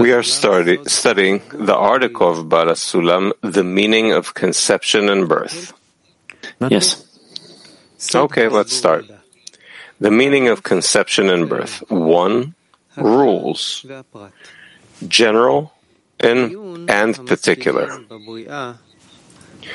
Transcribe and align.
We 0.00 0.12
are 0.12 0.22
study, 0.22 0.78
studying 0.86 1.42
the 1.52 1.76
article 1.76 2.28
of 2.28 2.48
Baal 2.48 2.66
HaSulam, 2.66 3.32
The 3.42 3.62
Meaning 3.62 4.12
of 4.12 4.34
Conception 4.34 5.08
and 5.08 5.28
Birth. 5.28 5.72
Yes. 6.68 7.04
Okay, 8.14 8.48
let's 8.48 8.74
start. 8.74 9.06
The 10.00 10.10
meaning 10.10 10.48
of 10.48 10.62
conception 10.62 11.30
and 11.30 11.48
birth. 11.48 11.82
One, 11.88 12.54
rules. 12.96 13.86
General 15.06 15.72
and, 16.20 16.90
and 16.90 17.26
particular. 17.26 18.00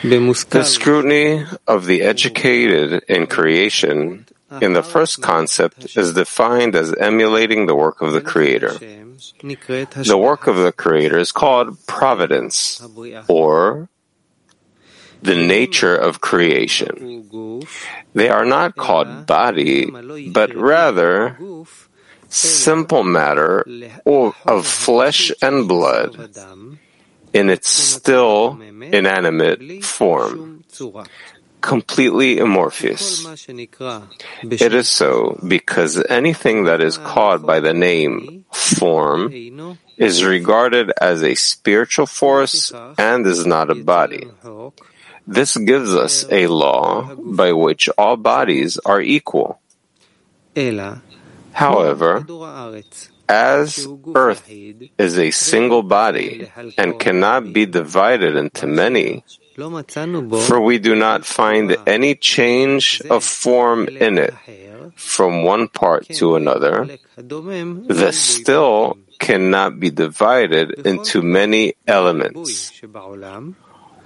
The 0.04 0.64
scrutiny 0.66 1.46
of 1.68 1.86
the 1.86 2.02
educated 2.02 3.04
in 3.08 3.28
creation 3.28 4.28
in 4.62 4.74
the 4.74 4.80
uh-huh. 4.80 4.90
first 4.90 5.22
concept 5.22 5.96
is 5.96 6.14
defined 6.14 6.76
as 6.76 6.94
emulating 6.96 7.68
the 7.68 7.76
work 7.76 8.02
of 8.02 8.14
the 8.14 8.22
Creator. 8.22 8.74
The 8.74 10.18
work 10.18 10.48
of 10.48 10.56
the 10.58 10.72
Creator 10.72 11.20
is 11.20 11.32
called 11.32 11.86
providence, 11.86 12.82
or 13.28 13.90
the 15.22 15.36
nature 15.36 15.96
of 15.96 16.22
creation. 16.22 17.28
They 18.14 18.30
are 18.30 18.46
not 18.46 18.76
called 18.76 19.28
body, 19.28 19.90
but 20.32 20.56
rather 20.56 21.38
simple 22.30 23.04
matter 23.04 23.66
of 24.06 24.66
flesh 24.66 25.32
and 25.42 25.68
blood 25.68 26.32
in 27.34 27.50
its 27.50 27.70
still 27.70 28.60
inanimate 28.62 29.84
form 29.84 30.64
completely 31.62 32.40
amorphous. 32.40 33.26
It 34.44 34.74
is 34.74 34.90
so 34.90 35.40
because 35.46 36.02
anything 36.10 36.66
that 36.66 36.82
is 36.82 36.98
called 36.98 37.46
by 37.46 37.60
the 37.60 37.74
name 37.74 38.46
form 38.52 39.78
is 39.98 40.24
regarded 40.24 40.92
as 41.02 41.24
a 41.24 41.36
spiritual 41.36 42.06
force 42.06 42.72
and 42.98 43.26
is 43.26 43.46
not 43.46 43.70
a 43.70 43.76
body. 43.76 44.28
This 45.28 45.56
gives 45.58 45.94
us 45.94 46.26
a 46.32 46.48
law 46.48 47.16
by 47.16 47.52
which 47.54 47.90
all 47.98 48.18
bodies 48.18 48.78
are 48.80 49.02
equal. 49.02 49.60
However, 51.52 52.26
as 53.28 53.88
Earth 54.16 54.50
is 54.50 55.20
a 55.20 55.30
single 55.32 55.84
body 55.84 56.52
and 56.78 57.00
cannot 57.00 57.54
be 57.54 57.66
divided 57.68 58.36
into 58.36 58.66
many, 58.66 59.24
for 60.46 60.62
we 60.62 60.80
do 60.80 60.96
not 60.96 61.26
find 61.26 61.76
any 61.86 62.16
change 62.16 63.02
of 63.10 63.24
form 63.24 63.88
in 63.88 64.18
it 64.18 64.34
from 64.96 65.44
one 65.44 65.68
part 65.68 66.08
to 66.08 66.36
another, 66.36 66.98
the 67.18 68.12
still 68.12 68.98
cannot 69.20 69.80
be 69.80 69.90
divided 69.90 70.86
into 70.86 71.22
many 71.22 71.74
elements. 71.88 72.72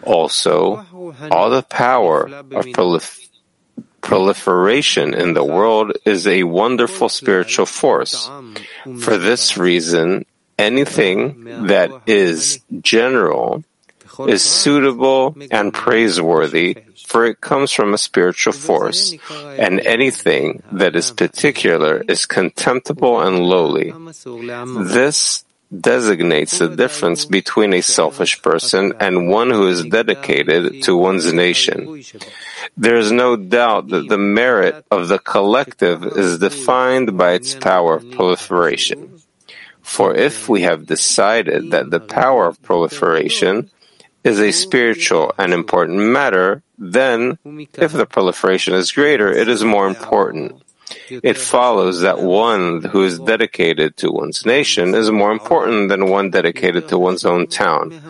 Also, 0.04 0.86
all 1.32 1.50
the 1.50 1.64
power 1.64 2.26
of 2.26 2.66
prolif- 2.74 3.30
proliferation 4.02 5.14
in 5.14 5.34
the 5.34 5.44
world 5.44 5.94
is 6.06 6.28
a 6.28 6.44
wonderful 6.44 7.08
spiritual 7.08 7.66
force. 7.66 8.30
For 9.00 9.18
this 9.18 9.58
reason, 9.58 10.26
anything 10.58 11.68
that 11.68 11.92
is 12.06 12.60
general 12.82 13.64
is 14.28 14.44
suitable 14.44 15.36
and 15.52 15.74
praiseworthy, 15.74 16.78
for 17.06 17.26
it 17.26 17.42
comes 17.42 17.72
from 17.72 17.94
a 17.94 17.98
spiritual 17.98 18.54
force, 18.54 19.14
and 19.58 19.80
anything 19.82 20.64
that 20.72 20.96
is 20.96 21.12
particular 21.12 22.04
is 22.08 22.26
contemptible 22.26 23.22
and 23.22 23.40
lowly. 23.40 23.94
This 24.84 25.46
designates 25.74 26.60
the 26.60 26.70
difference 26.70 27.26
between 27.26 27.74
a 27.74 27.82
selfish 27.82 28.42
person 28.42 28.94
and 29.00 29.30
one 29.30 29.50
who 29.50 29.68
is 29.68 29.84
dedicated 29.86 30.84
to 30.84 30.96
one's 30.96 31.34
nation. 31.34 32.04
There 32.78 32.98
is 32.98 33.12
no 33.12 33.36
doubt 33.36 33.90
that 33.90 34.08
the 34.08 34.18
merit 34.18 34.86
of 34.92 35.08
the 35.08 35.20
collective 35.20 36.04
is 36.04 36.40
defined 36.40 37.18
by 37.18 37.34
its 37.34 37.56
power 37.56 37.96
of 37.96 38.12
proliferation. 38.12 39.20
For 39.82 40.16
if 40.16 40.48
we 40.48 40.62
have 40.62 40.86
decided 40.86 41.72
that 41.72 41.90
the 41.90 42.00
power 42.00 42.48
of 42.48 42.62
proliferation 42.62 43.70
is 44.24 44.40
a 44.40 44.52
spiritual 44.52 45.34
and 45.38 45.54
important 45.54 46.00
matter, 46.00 46.64
then, 46.78 47.38
if 47.76 47.92
the 47.92 48.06
proliferation 48.06 48.74
is 48.74 48.92
greater, 48.92 49.32
it 49.32 49.48
is 49.48 49.64
more 49.64 49.88
important. 49.88 50.62
It 51.10 51.38
follows 51.38 52.02
that 52.02 52.22
one 52.22 52.84
who 52.84 53.04
is 53.04 53.20
dedicated 53.20 53.98
to 53.98 54.12
one's 54.12 54.46
nation 54.46 54.94
is 54.94 55.10
more 55.10 55.32
important 55.32 55.90
than 55.90 56.10
one 56.10 56.30
dedicated 56.30 56.88
to 56.90 57.00
one's 57.00 57.26
own 57.26 57.48
town. 57.48 58.02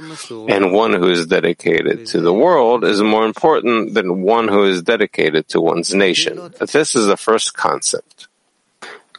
And 0.50 0.74
one 0.74 0.94
who 0.94 1.10
is 1.10 1.28
dedicated 1.28 2.06
to 2.08 2.22
the 2.22 2.34
world 2.34 2.84
is 2.84 3.02
more 3.02 3.26
important 3.26 3.94
than 3.94 4.24
one 4.24 4.48
who 4.48 4.64
is 4.64 4.82
dedicated 4.82 5.48
to 5.50 5.62
one's 5.62 5.94
nation. 5.94 6.54
But 6.60 6.72
this 6.72 6.96
is 6.96 7.08
the 7.08 7.18
first 7.18 7.54
concept. 7.54 8.28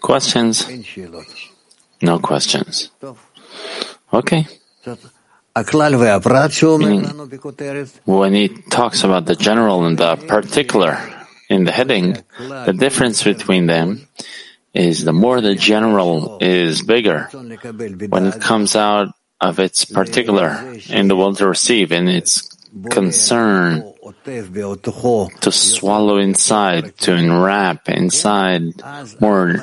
Questions? 0.00 0.68
No 2.02 2.18
questions. 2.18 2.90
Okay. 4.12 4.46
Meaning, 6.78 7.02
mm-hmm. 7.02 8.10
when 8.10 8.34
he 8.34 8.48
talks 8.48 9.04
about 9.04 9.26
the 9.26 9.36
general 9.36 9.84
and 9.86 9.96
the 9.96 10.16
particular 10.16 10.98
in 11.48 11.64
the 11.64 11.70
heading, 11.70 12.16
the 12.38 12.74
difference 12.76 13.22
between 13.22 13.66
them 13.66 14.08
is 14.72 15.04
the 15.04 15.12
more 15.12 15.40
the 15.40 15.54
general 15.54 16.38
is 16.40 16.82
bigger 16.82 17.28
when 17.32 18.26
it 18.26 18.40
comes 18.40 18.74
out 18.74 19.14
of 19.40 19.60
its 19.60 19.84
particular 19.84 20.74
in 20.88 21.06
the 21.06 21.14
will 21.14 21.34
to 21.36 21.46
receive 21.46 21.92
and 21.92 22.08
its 22.08 22.48
concern 22.90 23.93
to 25.40 25.50
swallow 25.50 26.18
inside, 26.18 26.94
to 26.98 27.12
enwrap 27.12 27.88
inside 27.88 28.74
more 29.20 29.54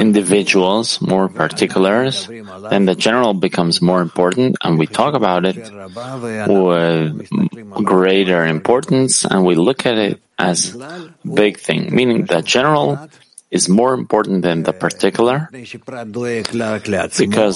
individuals, 0.00 1.00
more 1.02 1.28
particulars, 1.28 2.26
then 2.70 2.86
the 2.86 2.94
general 2.94 3.34
becomes 3.34 3.82
more 3.82 4.00
important 4.00 4.56
and 4.62 4.78
we 4.78 4.86
talk 4.86 5.12
about 5.14 5.44
it 5.44 5.58
with 6.48 7.28
greater 7.84 8.46
importance 8.46 9.26
and 9.26 9.44
we 9.44 9.56
look 9.56 9.84
at 9.84 9.98
it 9.98 10.22
as 10.38 10.74
big 11.34 11.58
thing, 11.58 11.94
meaning 11.94 12.24
the 12.24 12.40
general 12.40 13.10
is 13.50 13.68
more 13.68 13.92
important 13.94 14.42
than 14.42 14.64
the 14.64 14.72
particular 14.72 15.48
because 15.52 16.02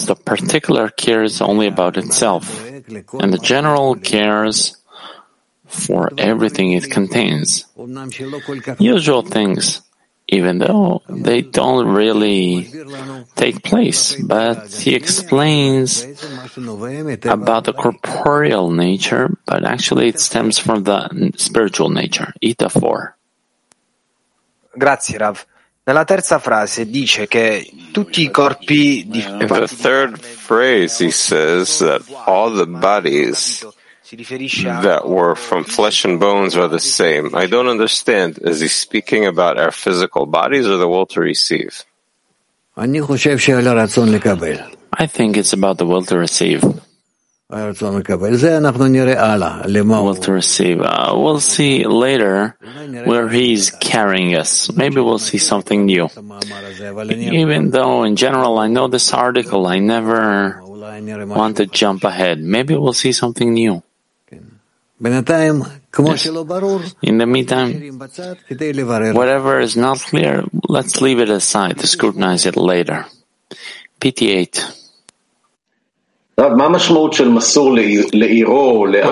the 0.06 0.14
particular 0.14 0.88
cares 0.90 1.40
only 1.40 1.66
about 1.66 1.96
itself 1.96 2.64
and 2.64 3.32
the 3.32 3.40
general 3.42 3.96
cares 3.96 4.76
for 5.68 6.10
everything 6.18 6.72
it 6.72 6.90
contains. 6.90 7.66
Usual 8.78 9.22
things, 9.22 9.82
even 10.26 10.58
though 10.58 11.02
they 11.08 11.42
don't 11.42 11.88
really 11.88 12.68
take 13.36 13.62
place, 13.62 14.16
but 14.16 14.72
he 14.72 14.94
explains 14.94 16.04
about 17.24 17.64
the 17.64 17.72
corporeal 17.72 18.70
nature, 18.70 19.36
but 19.46 19.64
actually 19.64 20.08
it 20.08 20.18
stems 20.18 20.58
from 20.58 20.82
the 20.84 21.32
spiritual 21.36 21.90
nature. 21.90 22.32
Ita 22.42 22.68
4. 22.68 23.16
Grazie, 24.76 25.18
Rav. 25.18 25.46
Nella 25.88 26.04
terza 26.04 26.38
frase 26.38 26.84
dice 26.90 27.26
che 27.26 27.66
tutti 27.92 28.20
i 28.20 28.30
corpi 28.30 29.06
di... 29.08 29.24
In 29.24 29.46
the 29.46 29.66
third 29.66 30.18
phrase, 30.18 31.02
he 31.02 31.10
says 31.10 31.78
that 31.78 32.02
all 32.26 32.52
the 32.54 32.66
bodies 32.66 33.66
that 34.82 35.08
were 35.08 35.34
from 35.36 35.64
flesh 35.64 36.04
and 36.04 36.18
bones 36.18 36.56
are 36.56 36.68
the 36.68 36.80
same. 36.80 37.34
I 37.34 37.46
don't 37.46 37.68
understand. 37.68 38.38
Is 38.40 38.60
he 38.60 38.68
speaking 38.68 39.26
about 39.26 39.58
our 39.58 39.70
physical 39.70 40.24
bodies 40.26 40.66
or 40.66 40.78
the 40.78 40.88
will 40.88 41.06
to 41.06 41.20
receive? 41.20 41.84
I 44.92 45.06
think 45.06 45.36
it's 45.36 45.52
about 45.52 45.78
the 45.78 45.86
will 45.86 46.04
to 46.04 46.16
receive. 46.16 46.64
Will 50.04 50.14
to 50.14 50.32
receive. 50.32 50.80
Uh, 50.80 51.14
we'll 51.16 51.40
see 51.40 51.84
later 51.84 52.56
where 53.04 53.28
he's 53.28 53.70
carrying 53.70 54.34
us. 54.36 54.70
Maybe 54.72 55.00
we'll 55.00 55.18
see 55.18 55.38
something 55.38 55.86
new. 55.86 56.08
Even 57.10 57.70
though 57.70 58.04
in 58.04 58.16
general 58.16 58.58
I 58.58 58.68
know 58.68 58.88
this 58.88 59.12
article, 59.12 59.66
I 59.66 59.78
never 59.80 60.60
want 60.62 61.56
to 61.56 61.66
jump 61.66 62.04
ahead. 62.04 62.38
Maybe 62.40 62.76
we'll 62.76 62.92
see 62.92 63.12
something 63.12 63.52
new. 63.52 63.82
Yes. 65.00 66.26
In 67.02 67.18
the 67.18 67.26
meantime, 67.26 67.72
whatever 69.14 69.60
is 69.60 69.76
not 69.76 69.98
clear, 70.00 70.44
let's 70.68 71.00
leave 71.00 71.20
it 71.20 71.28
aside 71.28 71.78
to 71.78 71.86
scrutinize 71.86 72.46
it 72.46 72.56
later. 72.56 73.06
PT8. 74.00 74.87
What 76.38 76.56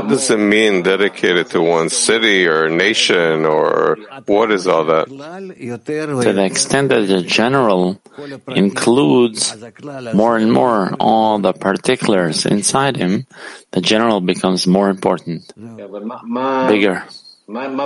does 0.09 0.31
it 0.31 0.39
mean 0.39 0.83
dedicated 0.83 1.51
to 1.51 1.61
one 1.61 1.89
city 1.89 2.47
or 2.47 2.69
nation 2.69 3.45
or 3.45 3.99
what 4.27 4.53
is 4.53 4.69
all 4.69 4.85
that? 4.85 5.09
To 5.09 6.33
the 6.33 6.45
extent 6.45 6.91
that 6.91 7.09
the 7.09 7.23
general 7.23 8.01
includes 8.55 9.57
more 10.15 10.37
and 10.37 10.53
more 10.53 10.95
all 11.01 11.41
the 11.41 11.53
particulars 11.53 12.47
inside 12.47 12.97
him, 12.97 13.27
the 13.73 13.81
general 13.81 14.21
becomes 14.21 14.69
more 14.69 14.89
important, 14.89 15.53
bigger. 16.69 17.03
But 17.49 17.77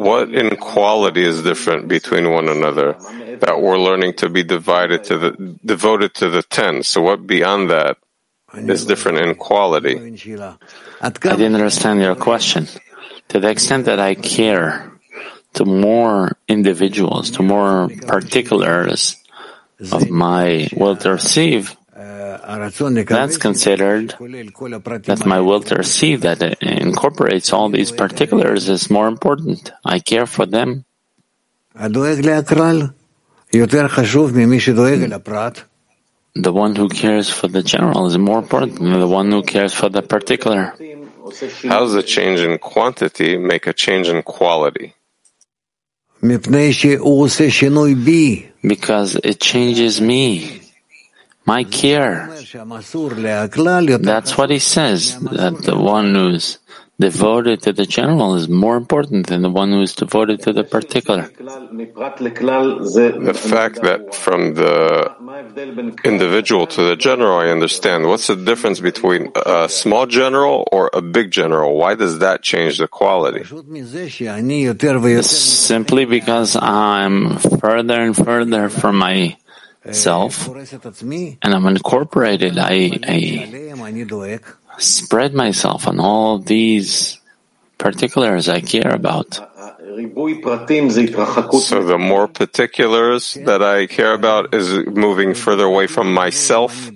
what 0.00 0.34
in 0.34 0.56
quality 0.56 1.24
is 1.24 1.42
different 1.42 1.86
between 1.86 2.32
one 2.32 2.48
another 2.48 2.96
that 3.38 3.60
we're 3.60 3.78
learning 3.78 4.14
to 4.14 4.28
be 4.28 4.42
divided 4.42 5.04
to 5.04 5.18
the 5.18 5.30
devoted 5.64 6.14
to 6.14 6.28
the 6.28 6.42
ten? 6.42 6.82
So 6.82 7.00
what 7.02 7.26
beyond 7.26 7.70
that 7.70 7.98
is 8.54 8.86
different 8.86 9.18
in 9.18 9.36
quality? 9.36 9.96
I 11.00 11.10
didn't 11.36 11.54
understand 11.54 12.00
your 12.00 12.16
question. 12.16 12.66
To 13.28 13.38
the 13.40 13.50
extent 13.50 13.86
that 13.86 14.00
I 14.00 14.14
care 14.14 14.92
to 15.54 15.64
more 15.64 16.36
individuals, 16.48 17.30
to 17.32 17.42
more 17.42 17.88
particulars 18.06 19.16
of 19.92 20.10
my 20.10 20.68
will 20.76 20.96
to 20.96 21.12
receive, 21.12 21.76
that's 21.96 23.38
considered 23.38 24.14
that 24.18 25.22
my 25.24 25.40
will 25.40 25.62
to 25.62 25.76
receive 25.76 26.20
that 26.22 26.42
it 26.42 26.58
incorporates 26.60 27.54
all 27.54 27.70
these 27.70 27.90
particulars 27.90 28.68
is 28.68 28.90
more 28.90 29.08
important. 29.08 29.72
I 29.82 30.00
care 30.00 30.26
for 30.26 30.44
them. 30.44 30.84
The 31.74 32.92
one 36.52 36.76
who 36.76 36.90
cares 36.90 37.30
for 37.30 37.48
the 37.48 37.62
general 37.62 38.04
is 38.06 38.18
more 38.18 38.40
important 38.40 38.78
than 38.78 39.00
the 39.00 39.08
one 39.08 39.32
who 39.32 39.42
cares 39.42 39.72
for 39.72 39.88
the 39.88 40.02
particular. 40.02 40.74
How 41.62 41.80
does 41.80 41.94
a 41.94 42.02
change 42.02 42.40
in 42.40 42.58
quantity 42.58 43.38
make 43.38 43.66
a 43.66 43.72
change 43.72 44.08
in 44.08 44.22
quality? 44.22 44.92
Because 48.62 49.16
it 49.16 49.40
changes 49.40 50.00
me 50.00 50.65
my 51.46 51.64
care. 51.64 52.28
That's 52.28 52.54
what 54.36 54.50
he 54.50 54.58
says, 54.58 55.18
that 55.20 55.62
the 55.62 55.78
one 55.78 56.14
who's 56.14 56.58
devoted 56.98 57.60
to 57.60 57.74
the 57.74 57.84
general 57.84 58.36
is 58.36 58.48
more 58.48 58.74
important 58.76 59.26
than 59.26 59.42
the 59.42 59.50
one 59.50 59.70
who 59.70 59.82
is 59.82 59.94
devoted 59.94 60.40
to 60.40 60.50
the 60.52 60.64
particular. 60.64 61.28
The 61.28 61.92
fact 63.36 63.82
that 63.82 64.14
from 64.14 64.54
the 64.54 65.14
individual 66.04 66.66
to 66.68 66.82
the 66.82 66.96
general, 66.96 67.38
I 67.38 67.48
understand. 67.48 68.08
What's 68.08 68.28
the 68.28 68.36
difference 68.36 68.80
between 68.80 69.30
a 69.36 69.68
small 69.68 70.06
general 70.06 70.66
or 70.72 70.88
a 70.94 71.02
big 71.02 71.30
general? 71.30 71.76
Why 71.76 71.96
does 71.96 72.20
that 72.20 72.40
change 72.42 72.78
the 72.78 72.88
quality? 72.88 73.44
Simply 75.22 76.06
because 76.06 76.56
I'm 76.56 77.36
further 77.38 78.00
and 78.00 78.16
further 78.16 78.70
from 78.70 78.96
my 78.96 79.36
self, 79.92 80.48
and 80.48 81.54
I'm 81.54 81.66
incorporated. 81.66 82.58
I, 82.58 82.90
I 83.06 83.72
spread 84.78 85.34
myself 85.34 85.86
on 85.88 86.00
all 86.00 86.38
these 86.38 87.18
particulars 87.78 88.48
I 88.48 88.60
care 88.60 88.94
about. 88.94 89.34
So 89.34 91.82
the 91.82 91.98
more 91.98 92.28
particulars 92.28 93.34
that 93.44 93.62
I 93.62 93.86
care 93.86 94.12
about 94.12 94.54
is 94.54 94.86
moving 94.86 95.34
further 95.34 95.64
away 95.64 95.86
from 95.86 96.12
myself. 96.12 96.90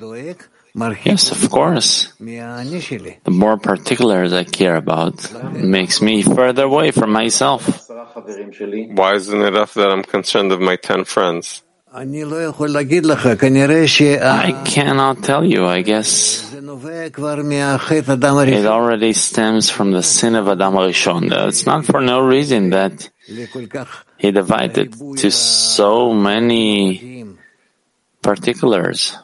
Yes, 1.04 1.32
of 1.32 1.50
course. 1.50 2.12
The 2.18 3.20
more 3.28 3.56
particulars 3.56 4.32
I 4.32 4.44
care 4.44 4.76
about 4.76 5.52
makes 5.52 6.00
me 6.00 6.22
further 6.22 6.64
away 6.64 6.90
from 6.90 7.10
myself. 7.10 7.88
Why 7.88 9.14
isn't 9.14 9.42
it 9.42 9.46
enough 9.46 9.74
that 9.74 9.90
I'm 9.90 10.04
concerned 10.04 10.52
of 10.52 10.60
my 10.60 10.76
ten 10.76 11.04
friends? 11.04 11.62
I 14.22 14.52
cannot 14.64 15.24
tell 15.24 15.44
you. 15.44 15.66
I 15.66 15.82
guess 15.82 16.46
it 18.52 18.66
already 18.66 19.12
stems 19.12 19.70
from 19.70 19.90
the 19.90 20.02
sin 20.02 20.36
of 20.36 20.46
Adam 20.46 20.74
Rishon. 20.74 21.32
It's 21.48 21.66
not 21.66 21.84
for 21.84 22.00
no 22.00 22.20
reason 22.20 22.70
that 22.70 23.10
he 24.18 24.30
divided 24.30 24.94
to 25.18 25.30
so 25.32 26.12
many 26.14 27.26
particulars. 28.22 29.16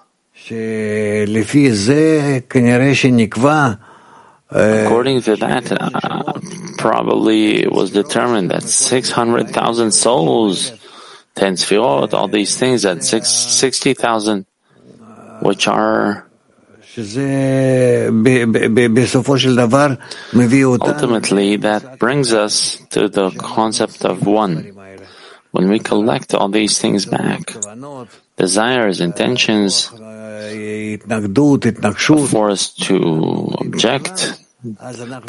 According 4.50 5.22
to 5.22 5.36
that, 5.36 5.70
uh, 5.70 6.32
probably 6.78 7.62
it 7.62 7.72
was 7.72 7.90
determined 7.90 8.50
that 8.50 8.62
600,000 8.62 9.90
souls 9.92 10.70
ten 11.37 11.55
sfirot, 11.55 12.12
all 12.15 12.29
these 12.29 12.56
things 12.56 12.85
at 12.85 13.05
six, 13.05 13.29
60,000, 13.29 14.47
which 15.41 15.69
are 15.69 16.27
ultimately 20.81 21.56
that 21.56 21.99
brings 21.99 22.33
us 22.33 22.79
to 22.91 23.09
the 23.09 23.31
concept 23.37 24.05
of 24.05 24.27
one. 24.27 24.73
When 25.53 25.69
we 25.69 25.79
collect 25.79 26.35
all 26.35 26.49
these 26.49 26.79
things 26.81 27.05
back, 27.05 27.53
desires, 28.37 29.00
intentions, 29.00 29.91
for 32.27 32.50
us 32.50 32.73
to 32.88 32.97
object, 33.61 34.45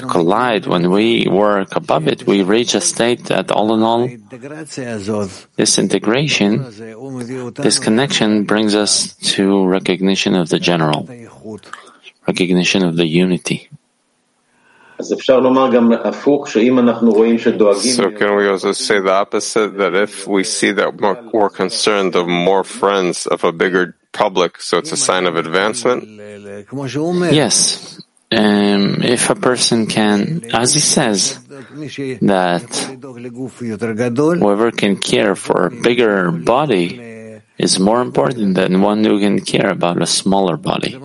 collide. 0.08 0.66
When 0.66 0.90
we 0.90 1.28
work 1.30 1.76
above 1.76 2.08
it, 2.08 2.26
we 2.26 2.44
reach 2.44 2.74
a 2.74 2.82
state 2.82 3.26
that 3.26 3.52
all 3.52 3.74
in 3.74 3.84
all, 3.84 4.08
this 5.56 5.78
integration, 5.78 6.64
this 7.56 7.80
connection 7.80 8.44
brings 8.46 8.74
us 8.76 9.14
to 9.36 9.66
recognition 9.68 10.36
of 10.36 10.50
the 10.50 10.60
general, 10.60 11.08
recognition 12.28 12.84
of 12.84 12.96
the 12.96 13.06
unity. 13.06 13.70
So 15.00 15.16
can 15.16 15.56
we 18.36 18.48
also 18.48 18.72
say 18.72 19.00
the 19.00 19.14
opposite, 19.14 19.78
that 19.78 19.94
if 19.94 20.26
we 20.28 20.44
see 20.44 20.72
that 20.72 20.98
we're 21.32 21.50
concerned 21.52 22.16
of 22.16 22.28
more 22.28 22.64
friends 22.64 23.28
of 23.28 23.44
a 23.44 23.52
bigger 23.52 23.96
public, 24.12 24.60
so 24.60 24.80
it's 24.80 24.92
a 24.92 24.98
sign 24.98 25.28
of 25.28 25.36
advancement? 25.36 26.10
Yes. 27.32 28.02
Um, 28.30 29.04
if 29.04 29.30
a 29.30 29.36
person 29.36 29.88
can, 29.88 30.44
as 30.54 30.74
he 30.74 30.82
says, 30.82 31.40
that 31.48 32.68
whoever 34.40 34.72
can 34.72 34.98
care 34.98 35.34
for 35.36 35.68
a 35.68 35.72
bigger 35.72 36.32
body 36.32 37.40
is 37.58 37.80
more 37.80 38.02
important 38.02 38.56
than 38.56 38.82
one 38.82 39.06
who 39.06 39.22
can 39.22 39.40
care 39.40 39.70
about 39.72 40.02
a 40.02 40.06
smaller 40.06 40.58
body. 40.58 41.00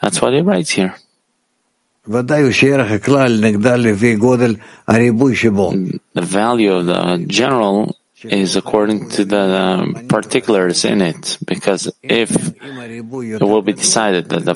That's 0.00 0.22
what 0.22 0.32
he 0.32 0.40
writes 0.40 0.70
here. 0.70 0.94
The 2.06 2.22
value 6.14 6.72
of 6.72 6.86
the 6.86 7.24
general 7.26 7.96
is 8.22 8.56
according 8.56 9.10
to 9.10 9.24
the 9.26 10.06
particulars 10.08 10.86
in 10.86 11.02
it, 11.02 11.36
because 11.44 11.92
if 12.02 12.30
it 12.32 13.42
will 13.42 13.62
be 13.62 13.74
decided 13.74 14.30
that 14.30 14.44
the 14.46 14.54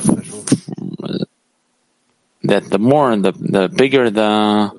that 2.44 2.68
the 2.70 2.78
more 2.78 3.14
the 3.16 3.32
the 3.32 3.68
bigger 3.68 4.10
the 4.10 4.72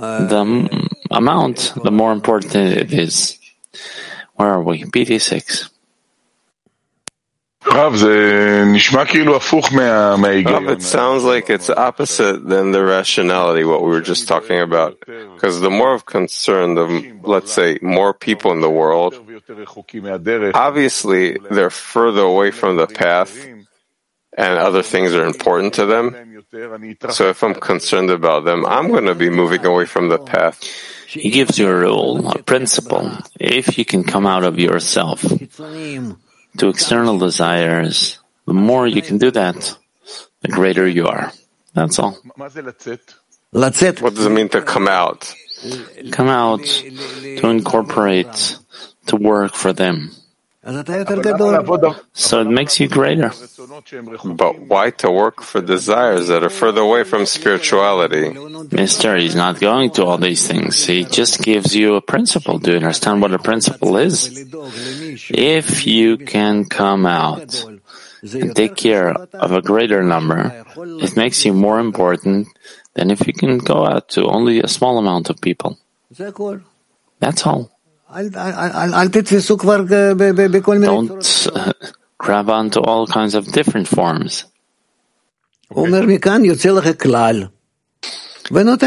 the 0.00 0.88
amount, 1.10 1.74
the 1.82 1.90
more 1.90 2.12
important 2.12 2.54
it 2.54 2.92
is. 2.92 3.38
Where 4.36 4.48
are 4.48 4.62
we? 4.62 4.84
BD 4.84 5.20
six. 5.20 5.68
Rav, 10.42 10.68
it 10.68 10.82
sounds 10.82 11.22
like 11.22 11.48
it's 11.48 11.70
opposite 11.70 12.44
than 12.44 12.72
the 12.72 12.84
rationality, 12.84 13.62
what 13.64 13.82
we 13.82 13.90
were 13.90 14.00
just 14.00 14.26
talking 14.26 14.58
about. 14.60 14.98
Because 15.06 15.60
the 15.60 15.70
more 15.70 15.94
of 15.94 16.04
concern, 16.04 16.74
the, 16.74 17.20
let's 17.22 17.52
say, 17.52 17.78
more 17.80 18.12
people 18.14 18.50
in 18.50 18.60
the 18.62 18.70
world, 18.70 19.14
obviously 20.54 21.38
they're 21.50 21.70
further 21.70 22.22
away 22.22 22.50
from 22.50 22.76
the 22.76 22.88
path 22.88 23.30
and 24.36 24.58
other 24.58 24.82
things 24.82 25.14
are 25.14 25.24
important 25.26 25.74
to 25.74 25.86
them. 25.86 26.16
So 27.10 27.28
if 27.28 27.42
I'm 27.42 27.54
concerned 27.54 28.10
about 28.10 28.44
them, 28.44 28.64
I'm 28.66 28.88
going 28.88 29.06
to 29.06 29.14
be 29.14 29.30
moving 29.30 29.64
away 29.64 29.86
from 29.86 30.08
the 30.08 30.18
path. 30.18 30.62
He 31.06 31.30
gives 31.30 31.58
you 31.58 31.68
a 31.68 31.74
rule, 31.74 32.28
a 32.30 32.42
principle. 32.42 33.10
If 33.38 33.76
you 33.76 33.84
can 33.84 34.04
come 34.04 34.26
out 34.26 34.44
of 34.44 34.58
yourself 34.58 35.20
to 35.22 36.68
external 36.68 37.18
desires, 37.18 38.18
the 38.46 38.54
more 38.54 38.86
you 38.86 39.02
can 39.02 39.18
do 39.18 39.30
that, 39.30 39.76
the 40.40 40.48
greater 40.48 40.88
you 40.88 41.06
are. 41.06 41.32
That's 41.74 41.98
all. 41.98 42.16
What 42.32 42.54
does 43.74 44.26
it 44.26 44.30
mean 44.32 44.48
to 44.50 44.62
come 44.62 44.88
out? 44.88 45.34
Come 46.10 46.28
out 46.28 46.64
to 46.64 47.48
incorporate, 47.48 48.56
to 49.06 49.16
work 49.16 49.54
for 49.54 49.72
them. 49.72 50.12
So 50.64 52.40
it 52.40 52.46
makes 52.46 52.78
you 52.78 52.86
greater. 52.86 53.32
But 54.24 54.60
why 54.60 54.90
to 55.02 55.10
work 55.10 55.42
for 55.42 55.60
desires 55.60 56.28
that 56.28 56.44
are 56.44 56.50
further 56.50 56.82
away 56.82 57.02
from 57.02 57.26
spirituality? 57.26 58.30
Mister, 58.70 59.16
he's 59.16 59.34
not 59.34 59.58
going 59.58 59.90
to 59.98 60.04
all 60.04 60.18
these 60.18 60.46
things. 60.46 60.84
He 60.86 61.04
just 61.04 61.42
gives 61.42 61.74
you 61.74 61.96
a 61.96 62.00
principle. 62.00 62.58
Do 62.60 62.70
you 62.70 62.76
understand 62.76 63.22
what 63.22 63.34
a 63.34 63.40
principle 63.40 63.96
is? 63.96 64.46
If 65.30 65.84
you 65.84 66.16
can 66.16 66.64
come 66.66 67.06
out 67.06 67.64
and 68.22 68.54
take 68.54 68.76
care 68.76 69.10
of 69.10 69.50
a 69.50 69.62
greater 69.62 70.04
number, 70.04 70.64
it 70.76 71.16
makes 71.16 71.44
you 71.44 71.54
more 71.54 71.80
important 71.80 72.46
than 72.94 73.10
if 73.10 73.26
you 73.26 73.32
can 73.32 73.58
go 73.58 73.84
out 73.84 74.10
to 74.10 74.26
only 74.26 74.60
a 74.60 74.68
small 74.68 74.98
amount 74.98 75.28
of 75.28 75.40
people. 75.40 75.76
That's 77.18 77.46
all. 77.46 77.68
Don't 80.86 81.16
uh, 81.54 81.72
grab 82.18 82.50
onto 82.50 82.80
all 82.80 83.06
kinds 83.06 83.34
of 83.34 83.46
different 83.52 83.88
forms. 83.88 84.44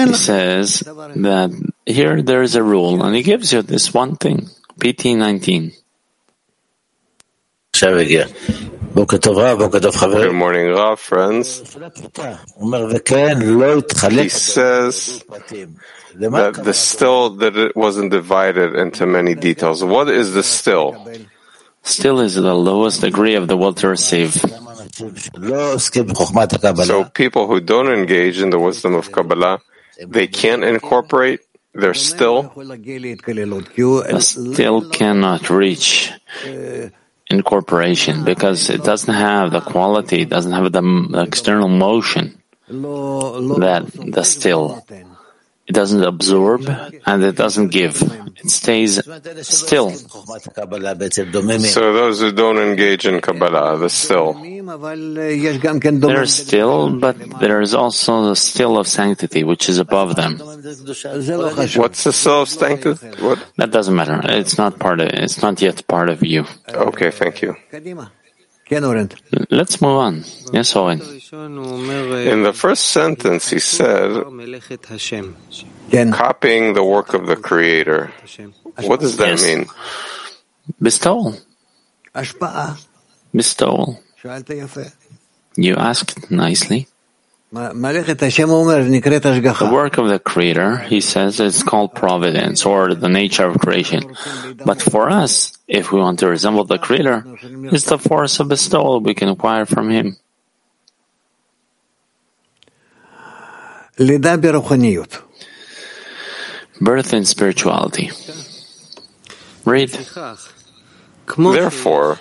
He 0.10 0.13
says 0.13 0.79
that 1.15 1.50
here 1.86 2.22
there 2.22 2.44
is 2.44 2.55
a 2.55 2.62
rule, 2.62 3.01
and 3.03 3.15
he 3.15 3.24
gives 3.24 3.51
you 3.51 3.62
this 3.63 3.94
one 3.94 4.15
thing, 4.15 4.50
PT 4.79 5.17
19. 5.17 5.72
Good 8.95 10.33
morning, 10.33 10.71
Rav, 10.71 10.99
friends. 11.01 11.59
He 11.59 11.65
says 14.29 15.21
that 16.15 16.53
the 16.63 16.73
still 16.73 17.29
that 17.43 17.57
it 17.57 17.75
wasn't 17.75 18.11
divided 18.11 18.73
into 18.75 19.05
many 19.05 19.35
details. 19.35 19.83
What 19.83 20.07
is 20.07 20.33
the 20.33 20.43
still? 20.43 20.95
Still 21.83 22.21
is 22.21 22.35
the 22.35 22.55
lowest 22.55 23.01
degree 23.01 23.35
of 23.35 23.49
the 23.49 23.57
will 23.57 23.73
to 23.73 23.89
receive. 23.89 24.31
So 26.85 27.03
people 27.13 27.47
who 27.47 27.59
don't 27.59 27.91
engage 27.91 28.39
in 28.39 28.49
the 28.49 28.59
wisdom 28.59 28.95
of 28.95 29.11
Kabbalah, 29.11 29.59
they 30.07 30.27
can't 30.27 30.63
incorporate 30.63 31.41
their 31.73 31.93
still. 31.93 32.43
The 32.55 34.17
still 34.21 34.89
cannot 34.89 35.49
reach 35.49 36.13
incorporation 37.36 38.24
because 38.24 38.70
it 38.70 38.84
doesn't 38.84 39.13
have 39.13 39.51
the 39.51 39.62
quality, 39.62 40.22
it 40.22 40.30
doesn't 40.30 40.51
have 40.51 40.72
the 40.72 41.24
external 41.27 41.68
motion 41.68 42.42
that 42.68 43.84
the 44.15 44.24
still 44.24 44.84
it 45.68 45.74
doesn't 45.74 46.04
absorb 46.04 46.70
and 47.06 47.24
it 47.24 47.36
doesn't 47.36 47.70
give. 47.70 48.00
It 48.38 48.51
stays 48.51 49.01
still. 49.42 49.89
So 49.89 51.94
those 51.94 52.22
who 52.22 52.32
don't 52.32 52.60
engage 52.60 53.08
in 53.08 53.20
Kabbalah, 53.20 53.80
the 53.80 53.89
still. 53.89 54.36
They're 54.65 56.25
still, 56.25 57.00
but 57.00 57.39
there 57.39 57.62
is 57.62 57.74
also 57.74 58.29
the 58.29 58.36
still 58.36 58.77
of 58.77 58.88
sanctity, 58.88 59.43
which 59.43 59.69
is 59.69 59.77
above 59.77 60.15
them. 60.15 60.38
What's 60.39 62.03
the 62.03 62.13
still 62.13 62.41
of 62.41 62.50
sanctity? 62.50 63.22
What? 63.22 63.39
That 63.57 63.72
doesn't 63.72 63.95
matter. 63.95 64.19
It's 64.24 64.57
not 64.57 64.79
part 64.79 65.00
of. 65.00 65.10
It's 65.10 65.41
not 65.41 65.62
yet 65.62 65.88
part 65.88 66.10
of 66.10 66.24
you. 66.24 66.45
Okay, 66.69 67.12
thank 67.12 67.41
you. 67.41 67.55
Let's 69.51 69.79
move 69.79 69.98
on. 69.98 70.24
Yes, 70.51 70.75
Owen. 70.75 71.00
In 71.00 72.41
the 72.41 72.53
first 72.53 72.89
sentence, 72.89 73.50
he 73.51 73.60
said, 73.60 74.24
copying 76.12 76.74
the 76.74 76.84
work 76.84 77.13
of 77.13 77.27
the 77.27 77.36
Creator. 77.36 78.12
What 78.81 79.01
does 79.01 79.17
that 79.17 79.38
yes. 79.38 79.43
mean? 79.45 79.67
Bestowal. 80.81 81.38
Bestowal. 83.34 84.00
You 85.55 85.75
asked 85.75 86.32
nicely. 86.32 86.88
The 87.53 87.72
work 89.72 89.98
of 89.98 90.10
the 90.10 90.20
Creator, 90.20 90.79
he 90.79 91.00
says, 91.00 91.39
is 91.39 91.63
called 91.63 91.96
providence 91.96 92.65
or 92.65 92.96
the 92.96 93.08
nature 93.08 93.46
of 93.46 93.60
creation. 93.60 94.13
But 94.65 94.82
for 94.82 95.10
us, 95.10 95.58
if 95.67 95.91
we 95.91 96.01
want 96.01 96.20
to 96.20 96.27
resemble 96.27 96.65
the 96.65 96.79
Creator, 96.79 97.24
it's 97.72 97.86
the 97.86 97.98
force 97.98 98.41
of 98.41 98.50
bestowal 98.50 99.00
we 99.00 99.13
can 99.13 99.29
acquire 99.29 99.65
from 99.65 99.89
Him. 99.89 100.17
Birth 106.82 107.13
in 107.13 107.24
spirituality. 107.24 108.12
Read. 109.63 109.98
Therefore, 111.27 112.20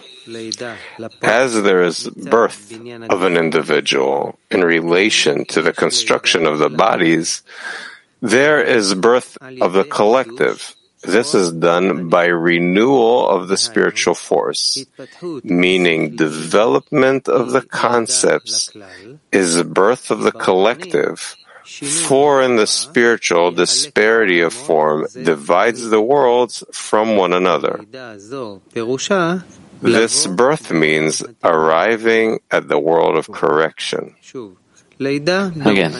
as 1.22 1.62
there 1.62 1.82
is 1.82 2.08
birth 2.08 2.72
of 3.10 3.22
an 3.22 3.36
individual 3.36 4.38
in 4.50 4.64
relation 4.64 5.44
to 5.46 5.62
the 5.62 5.72
construction 5.72 6.46
of 6.46 6.58
the 6.58 6.70
bodies, 6.70 7.42
there 8.20 8.62
is 8.62 8.94
birth 8.94 9.36
of 9.60 9.72
the 9.72 9.84
collective. 9.84 10.74
This 11.02 11.34
is 11.34 11.52
done 11.52 12.08
by 12.08 12.26
renewal 12.26 13.28
of 13.28 13.48
the 13.48 13.58
spiritual 13.58 14.14
force, 14.14 14.82
meaning 15.44 16.16
development 16.16 17.28
of 17.28 17.50
the 17.52 17.60
concepts 17.60 18.72
is 19.30 19.54
the 19.54 19.64
birth 19.64 20.10
of 20.10 20.22
the 20.22 20.32
collective. 20.32 21.36
For 21.64 22.42
in 22.42 22.56
the 22.56 22.66
spiritual, 22.66 23.50
disparity 23.50 24.40
of 24.40 24.52
form 24.52 25.06
divides 25.12 25.88
the 25.88 26.00
worlds 26.00 26.62
from 26.72 27.16
one 27.16 27.32
another. 27.32 27.80
This 29.84 30.26
birth 30.26 30.70
means 30.72 31.22
arriving 31.42 32.40
at 32.50 32.68
the 32.68 32.78
world 32.78 33.16
of 33.16 33.30
correction. 33.30 34.16
Again. 35.60 35.92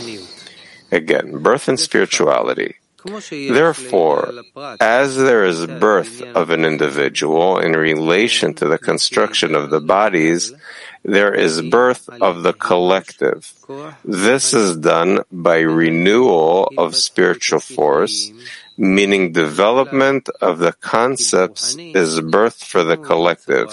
Again, 0.90 1.42
birth 1.42 1.68
in 1.68 1.76
spirituality. 1.76 2.76
Therefore, 3.04 4.32
as 4.80 5.16
there 5.16 5.44
is 5.44 5.66
birth 5.66 6.22
of 6.22 6.48
an 6.48 6.64
individual 6.64 7.58
in 7.58 7.72
relation 7.72 8.54
to 8.54 8.66
the 8.66 8.78
construction 8.78 9.54
of 9.54 9.68
the 9.68 9.80
bodies, 9.80 10.54
there 11.04 11.34
is 11.34 11.60
birth 11.60 12.08
of 12.08 12.42
the 12.42 12.54
collective. 12.54 13.52
This 14.04 14.54
is 14.54 14.78
done 14.78 15.20
by 15.30 15.60
renewal 15.60 16.72
of 16.78 16.96
spiritual 16.96 17.60
force 17.60 18.32
meaning 18.76 19.32
development 19.32 20.28
of 20.40 20.58
the 20.58 20.72
concepts 20.72 21.76
is 21.78 22.20
birth 22.20 22.62
for 22.62 22.84
the 22.84 22.96
collective. 22.96 23.72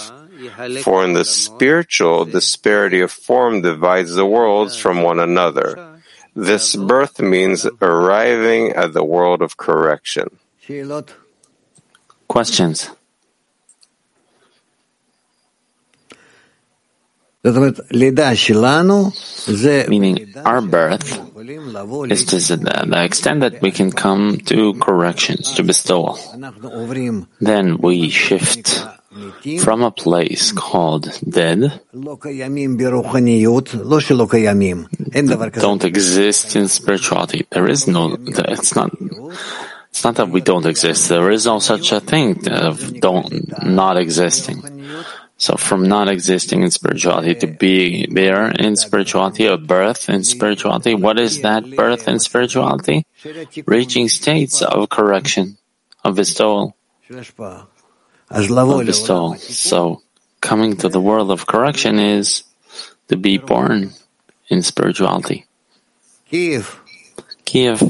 For 0.82 1.04
in 1.04 1.14
the 1.14 1.26
spiritual, 1.26 2.26
disparity 2.26 3.02
of 3.02 3.12
form 3.12 3.62
divides 3.62 4.16
the 4.16 4.26
worlds 4.26 4.76
from 4.76 5.04
one 5.04 5.20
another. 5.20 6.02
This 6.36 6.76
birth 6.76 7.20
means 7.20 7.66
arriving 7.82 8.72
at 8.72 8.94
the 8.94 9.04
world 9.04 9.42
of 9.42 9.58
correction. 9.58 10.40
Questions? 12.28 12.90
Meaning, 19.88 20.34
our 20.46 20.62
birth 20.62 21.20
is 22.12 22.26
to 22.26 22.38
the, 22.38 23.02
extent 23.04 23.40
that 23.40 23.60
we 23.64 23.72
can 23.72 23.92
come 23.92 24.38
to 24.46 24.76
corrections, 24.76 25.52
to 25.54 25.64
bestowal. 25.64 26.20
Then 27.40 27.78
we 27.78 28.10
shift 28.12 28.86
from 29.60 29.82
a 29.82 29.90
place 29.90 30.52
called 30.52 31.10
dead, 31.28 31.82
don't 35.62 35.84
exist 35.84 36.56
in 36.56 36.68
spirituality. 36.68 37.48
There 37.50 37.68
is 37.68 37.88
no, 37.88 38.18
it's 38.20 38.76
not, 38.76 38.92
it's 39.90 40.04
not 40.04 40.16
that 40.16 40.30
we 40.30 40.42
don't 40.42 40.68
exist. 40.68 41.10
There 41.10 41.32
is 41.32 41.48
no 41.48 41.58
such 41.58 41.92
a 41.92 42.00
thing 42.00 42.48
of 42.50 43.02
don't, 43.02 43.66
not 43.66 43.98
existing. 43.98 44.62
So 45.42 45.58
from 45.58 45.88
not 45.90 46.08
existing 46.08 46.62
in 46.62 46.70
spirituality 46.70 47.34
to 47.34 47.48
be 47.48 48.06
there 48.06 48.52
in 48.52 48.76
spirituality, 48.76 49.48
a 49.48 49.58
birth 49.58 50.08
in 50.08 50.24
spirituality, 50.24 50.94
what 50.94 51.18
is 51.18 51.42
that 51.42 51.66
birth 51.76 52.08
in 52.08 52.20
spirituality? 52.20 53.08
Reaching 53.66 54.08
states 54.08 54.62
of 54.62 54.88
correction, 54.90 55.58
of 56.06 56.16
bestowal, 56.16 56.78
of 58.30 58.86
bestowal. 58.86 59.36
So 59.38 60.04
coming 60.42 60.78
to 60.78 60.90
the 60.90 61.02
world 61.02 61.32
of 61.32 61.48
correction 61.48 61.98
is 61.98 62.44
to 63.08 63.18
be 63.18 63.40
born 63.40 63.94
in 64.48 64.62
spirituality. 64.62 65.48
Kiev. 66.30 66.80
Kiev. 67.46 67.82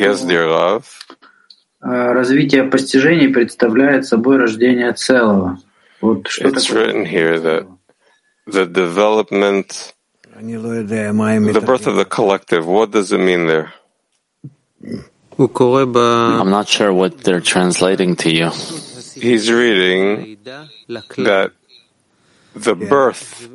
Yes, 0.00 0.24
dear 0.24 0.48
love. 0.50 1.04
развитие 1.81 2.63
постижений 2.63 3.27
представляет 3.29 4.05
собой 4.05 4.37
рождение 4.37 4.93
целого. 4.93 5.59
Вот 6.01 6.27
что 6.27 6.47
It's 6.47 6.67
такое? 6.67 6.85
written 6.85 7.05
here 7.05 7.39
that 7.39 7.67
the 8.47 8.65
development, 8.65 9.93
the 10.35 11.63
birth 11.65 11.87
of 11.87 11.95
the 11.95 12.05
collective, 12.05 12.65
what 12.65 12.91
does 12.91 13.11
it 13.11 13.19
mean 13.19 13.47
there? 13.47 13.73
I'm 15.37 16.49
not 16.49 16.67
sure 16.67 16.93
what 16.93 17.19
they're 17.23 17.41
translating 17.41 18.15
to 18.17 18.29
you. 18.31 18.49
He's 19.15 19.51
reading 19.51 20.37
that 20.43 21.51
the 22.55 22.75
birth 22.75 23.49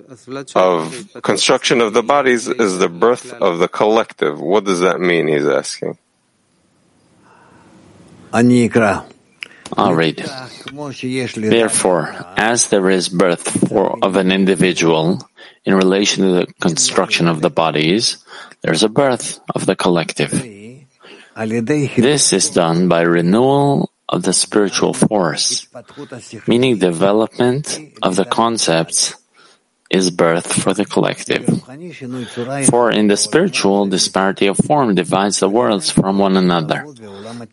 of 0.55 1.23
construction 1.23 1.81
of 1.81 1.93
the 1.93 2.03
bodies 2.03 2.49
is 2.49 2.79
the 2.79 2.89
birth 2.89 3.33
of 3.33 3.59
the 3.59 3.69
collective. 3.69 4.41
What 4.41 4.65
does 4.65 4.81
that 4.81 5.01
mean? 5.01 5.29
He's 5.29 5.47
asking. 5.47 5.99
I'll 9.78 9.94
read. 9.96 10.24
Therefore, 11.50 12.16
as 12.38 12.68
there 12.70 12.90
is 12.90 13.10
birth 13.10 13.70
for, 13.70 13.98
of 14.04 14.16
an 14.16 14.32
individual 14.32 15.20
in 15.66 15.74
relation 15.76 16.24
to 16.26 16.32
the 16.32 16.48
construction 16.60 17.28
of 17.28 17.42
the 17.42 17.50
bodies, 17.50 18.18
there's 18.62 18.84
a 18.84 18.90
birth 18.90 19.40
of 19.56 19.66
the 19.66 19.76
collective. 19.76 20.32
This 22.04 22.34
is 22.34 22.50
done 22.50 22.88
by 22.90 23.02
renewal 23.02 23.92
of 24.10 24.24
the 24.24 24.34
spiritual 24.34 24.94
force, 24.94 25.68
meaning 26.48 26.78
development 26.78 27.80
of 28.04 28.16
the 28.18 28.26
concepts 28.26 29.16
is 29.92 30.10
birth 30.10 30.52
for 30.64 30.74
the 30.74 30.86
collective. 30.86 31.46
For 32.70 32.90
in 32.92 33.08
the 33.08 33.18
spiritual, 33.18 33.88
disparity 33.88 34.48
of 34.48 34.58
form 34.58 34.96
divides 34.96 35.40
the 35.40 35.50
worlds 35.50 35.92
from 35.92 36.18
one 36.18 36.38
another. 36.38 36.88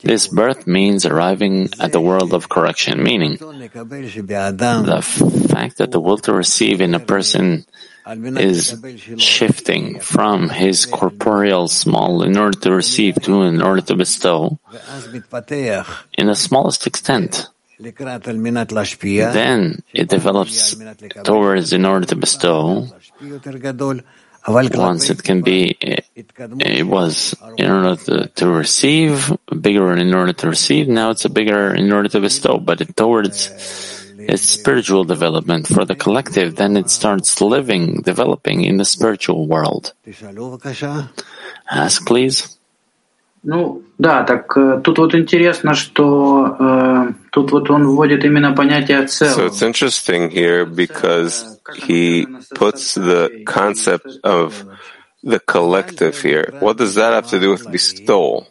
This 0.00 0.28
birth 0.28 0.66
means 0.66 1.04
arriving 1.04 1.71
at 1.80 1.90
the 1.92 2.00
world 2.00 2.33
of 2.33 2.49
correction, 2.49 3.02
meaning 3.02 3.37
the 3.38 5.02
fact 5.50 5.78
that 5.78 5.90
the 5.90 6.00
will 6.00 6.18
to 6.18 6.33
receive 6.33 6.80
in 6.80 6.95
a 6.95 7.00
person 7.00 7.66
is 8.07 8.75
shifting 9.18 9.99
from 10.00 10.49
his 10.49 10.87
corporeal 10.87 11.68
small 11.68 12.23
in 12.23 12.38
order 12.38 12.59
to 12.59 12.73
receive 12.73 13.16
to 13.16 13.42
in 13.42 13.61
order 13.61 13.83
to 13.83 13.97
bestow 13.97 14.59
in 16.16 16.26
the 16.28 16.35
smallest 16.35 16.87
extent. 16.87 17.49
Then 19.33 19.83
it 19.93 20.10
develops 20.10 20.75
towards 21.24 21.74
in 21.74 21.86
order 21.86 22.05
to 22.07 22.15
bestow. 22.15 22.88
Once 24.45 25.10
it 25.10 25.24
can 25.24 25.41
be, 25.41 25.77
it 25.79 26.86
was 26.86 27.33
in 27.57 27.72
order 27.72 27.95
to, 27.95 28.27
to 28.27 28.48
receive, 28.50 29.31
bigger 29.62 29.93
in 29.93 30.13
order 30.13 30.33
to 30.33 30.48
receive, 30.50 30.89
now 30.89 31.12
it's 31.12 31.24
a 31.24 31.29
bigger 31.29 31.74
in 31.74 31.91
order 31.93 32.10
to 32.10 32.19
bestow, 32.19 32.57
but 32.57 32.81
it 32.81 32.95
towards 32.95 33.48
its 34.17 34.43
spiritual 34.43 35.05
development 35.05 35.67
for 35.67 35.86
the 35.86 35.95
collective, 35.95 36.55
then 36.55 36.75
it 36.75 36.89
starts 36.89 37.39
living, 37.41 38.01
developing 38.01 38.63
in 38.63 38.77
the 38.77 38.86
spiritual 38.86 39.48
world. 39.48 39.93
Ask, 41.72 42.05
please. 42.05 42.57
Ну, 43.45 43.83
да, 43.98 44.24
так 44.24 44.53
тут 44.83 45.00
вот 45.00 45.15
интересно, 45.15 45.74
что 45.74 46.55
э, 46.57 47.13
тут 47.38 47.51
вот 47.51 47.69
он 47.69 47.88
вводит 47.88 48.24
именно 48.25 48.53
понятие 48.53 49.07
So 49.07 49.45
it's 49.48 49.62
interesting 49.62 50.29
here 50.29 50.65
because 50.65 51.60
he 51.75 52.25
puts 52.55 52.95
the 52.95 53.43
concept 53.45 54.07
of 54.24 54.65
the 55.24 55.39
collective 55.39 56.22
here. 56.22 56.53
What 56.60 56.77
does 56.77 56.95
that 56.95 57.13
have 57.13 57.27
to 57.29 57.39
do 57.39 57.51
with 57.51 57.72
bestowal? 57.72 58.48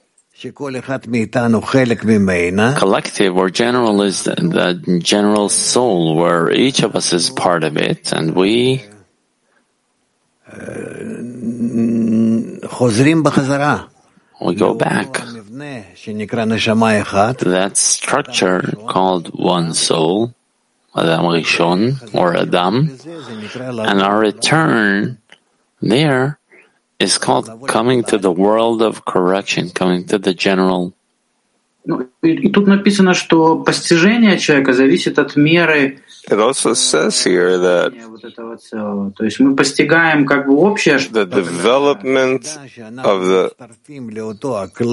Collective 2.78 3.36
or 3.36 3.50
general 3.50 4.02
is 4.02 4.24
the, 4.24 4.34
the 4.34 4.98
general 4.98 5.48
soul 5.48 6.16
where 6.16 6.50
each 6.50 6.82
of 6.82 6.96
us 6.96 7.12
is 7.12 7.30
part 7.30 7.62
of 7.62 7.76
it 7.76 8.12
and 8.12 8.34
we 8.34 8.82
we 14.40 14.54
go 14.54 14.74
back 14.74 15.12
to 15.12 15.35
that 17.38 17.76
structure 17.76 18.60
called 18.88 19.38
one 19.38 19.72
soul, 19.74 20.34
Adam 20.94 21.24
Rishon 21.24 22.14
or 22.14 22.36
Adam, 22.36 22.98
and 23.88 24.02
our 24.02 24.18
return 24.18 25.18
there 25.80 26.38
is 26.98 27.18
called 27.18 27.66
coming 27.66 28.04
to 28.04 28.18
the 28.18 28.30
world 28.30 28.82
of 28.82 29.04
correction, 29.04 29.70
coming 29.70 30.06
to 30.06 30.18
the 30.18 30.34
general. 30.34 30.92
И 32.22 32.48
тут 32.50 32.68
написано, 32.68 33.12
что 33.14 33.56
постижение 33.56 34.38
человека 34.38 34.72
зависит 34.72 35.18
от 35.18 35.34
меры 35.34 35.98
it 36.29 36.39
also 36.39 36.73
says 36.73 37.23
here 37.23 37.57
that 37.57 37.91
the 41.11 41.25
development 41.25 42.43
of 43.03 43.25
the 43.25 43.51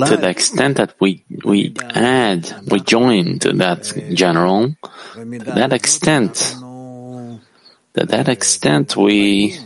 to 0.07 0.17
the 0.17 0.29
extent 0.29 0.77
that 0.77 0.95
we 1.01 1.25
we 1.45 1.75
add 1.91 2.55
we 2.71 2.79
join 2.81 3.41
to 3.41 3.53
that 3.55 3.83
general 4.13 4.77
to 5.15 5.53
that 5.59 5.73
extent 5.73 6.35
to 6.35 8.07
that 8.07 8.29
extent 8.29 8.97
we 8.97 9.59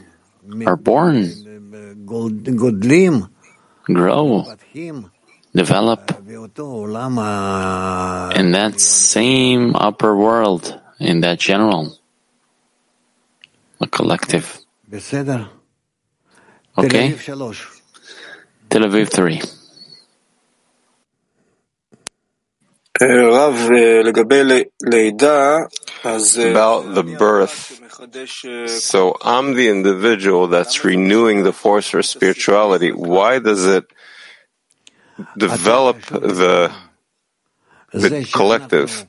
are 0.64 0.76
born 0.76 1.28
grow 3.85 4.46
develop 5.54 6.11
in 8.37 8.52
that 8.52 8.74
same 8.81 9.74
upper 9.76 10.16
world 10.16 10.81
in 10.98 11.20
that 11.20 11.38
general, 11.38 11.96
a 13.80 13.87
collective. 13.87 14.58
Okay? 16.76 17.14
Tel 18.70 18.82
Aviv 18.82 19.08
3. 19.11 19.40
about 26.50 26.94
the 26.94 27.04
birth. 27.04 27.80
So 28.68 29.16
I'm 29.22 29.54
the 29.54 29.68
individual 29.68 30.48
that's 30.48 30.84
renewing 30.84 31.44
the 31.44 31.52
force 31.52 31.88
for 31.88 32.02
spirituality. 32.02 32.90
Why 32.90 33.38
does 33.38 33.66
it 33.66 33.84
develop 35.37 36.00
the, 36.06 36.72
the 37.92 38.28
collective? 38.32 39.06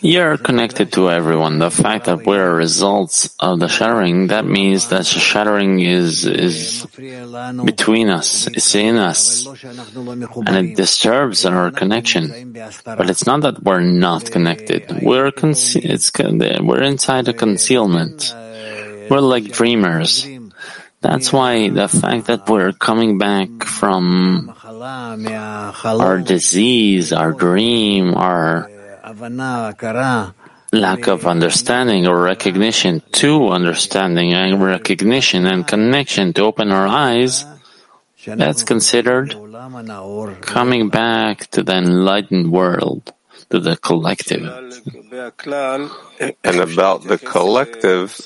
You're 0.00 0.36
connected 0.36 0.92
to 0.92 1.10
everyone. 1.10 1.58
The 1.58 1.70
fact 1.70 2.04
that 2.06 2.24
we're 2.24 2.54
results 2.54 3.34
of 3.40 3.58
the 3.58 3.66
shattering, 3.66 4.28
that 4.28 4.44
means 4.44 4.88
that 4.88 4.98
the 4.98 5.18
shattering 5.18 5.80
is, 5.80 6.24
is 6.24 6.86
between 7.64 8.08
us, 8.08 8.46
it's 8.46 8.74
in 8.76 8.96
us, 8.96 9.44
and 10.46 10.56
it 10.56 10.76
disturbs 10.76 11.44
our 11.46 11.72
connection. 11.72 12.52
But 12.84 13.10
it's 13.10 13.26
not 13.26 13.40
that 13.42 13.62
we're 13.62 13.80
not 13.80 14.30
connected. 14.30 15.02
We're, 15.02 15.32
it's, 15.34 16.12
we're 16.14 16.82
inside 16.82 17.26
a 17.26 17.32
concealment. 17.32 18.32
We're 19.10 19.18
like 19.18 19.50
dreamers. 19.50 20.26
That's 21.00 21.32
why 21.32 21.70
the 21.70 21.88
fact 21.88 22.26
that 22.26 22.48
we're 22.48 22.72
coming 22.72 23.16
back 23.16 23.64
from 23.64 24.52
our 25.84 26.18
disease, 26.20 27.12
our 27.12 27.32
dream, 27.32 28.14
our 28.14 28.68
lack 30.72 31.08
of 31.08 31.26
understanding 31.26 32.06
or 32.06 32.20
recognition 32.22 33.02
to 33.12 33.48
understanding 33.48 34.34
and 34.34 34.62
recognition 34.62 35.46
and 35.46 35.66
connection 35.66 36.32
to 36.34 36.42
open 36.42 36.70
our 36.70 36.86
eyes, 36.86 37.46
that's 38.26 38.62
considered 38.62 39.34
coming 40.42 40.90
back 40.90 41.46
to 41.50 41.62
the 41.62 41.76
enlightened 41.76 42.52
world, 42.52 43.12
to 43.50 43.58
the 43.58 43.76
collective. 43.76 44.42
And 46.44 46.60
about 46.60 47.04
the 47.04 47.18
collective, 47.18 48.20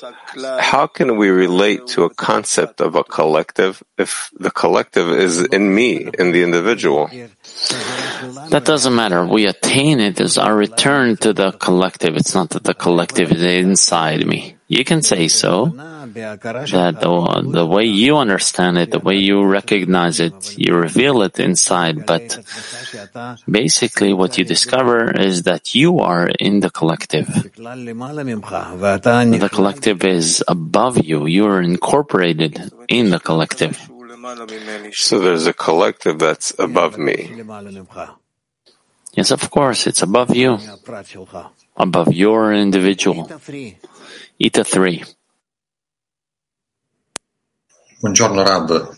how 0.59 0.87
can 0.87 1.17
we 1.17 1.29
relate 1.29 1.87
to 1.87 2.03
a 2.03 2.09
concept 2.09 2.79
of 2.81 2.95
a 2.95 3.03
collective 3.03 3.83
if 3.97 4.29
the 4.37 4.51
collective 4.51 5.09
is 5.09 5.41
in 5.41 5.73
me, 5.73 6.09
in 6.17 6.31
the 6.31 6.43
individual? 6.43 7.09
That 8.49 8.63
doesn't 8.65 8.95
matter. 8.95 9.25
We 9.25 9.45
attain 9.47 9.99
it 9.99 10.21
as 10.21 10.37
our 10.37 10.55
return 10.55 11.17
to 11.17 11.33
the 11.33 11.51
collective. 11.51 12.15
It's 12.15 12.35
not 12.35 12.51
that 12.51 12.63
the 12.63 12.73
collective 12.73 13.31
is 13.31 13.43
inside 13.43 14.25
me. 14.25 14.54
You 14.67 14.83
can 14.83 15.03
say 15.03 15.27
so, 15.27 15.65
that 15.65 16.97
the, 16.99 17.49
the 17.51 17.65
way 17.65 17.85
you 17.85 18.17
understand 18.17 18.79
it, 18.79 18.89
the 18.89 18.99
way 18.99 19.15
you 19.15 19.45
recognize 19.45 20.19
it, 20.19 20.57
you 20.57 20.75
reveal 20.75 21.21
it 21.21 21.39
inside, 21.39 22.07
but 22.07 22.39
basically 23.49 24.13
what 24.13 24.39
you 24.39 24.43
discover 24.43 25.11
is 25.11 25.43
that 25.43 25.75
you 25.75 25.99
are 25.99 26.29
in 26.39 26.61
the 26.61 26.71
collective. 26.71 27.27
The 27.27 27.49
collective 29.51 30.03
is 30.03 30.43
above 30.47 31.03
you. 31.03 31.27
You 31.27 31.45
are 31.45 31.61
incorporated 31.61 32.71
in 32.87 33.11
the 33.11 33.19
collective. 33.19 33.77
So 34.93 35.19
there's 35.19 35.45
a 35.45 35.53
collective 35.53 36.17
that's 36.17 36.53
above 36.57 36.97
me. 36.97 37.43
Yes, 39.13 39.31
of 39.31 39.49
course, 39.49 39.87
it's 39.87 40.01
above 40.01 40.35
you, 40.35 40.57
above 41.77 42.11
your 42.11 42.51
individual. 42.51 43.29
Ita 44.37 44.63
3. 44.63 45.15
Buongiorno 47.99 48.43
Rab. 48.43 48.97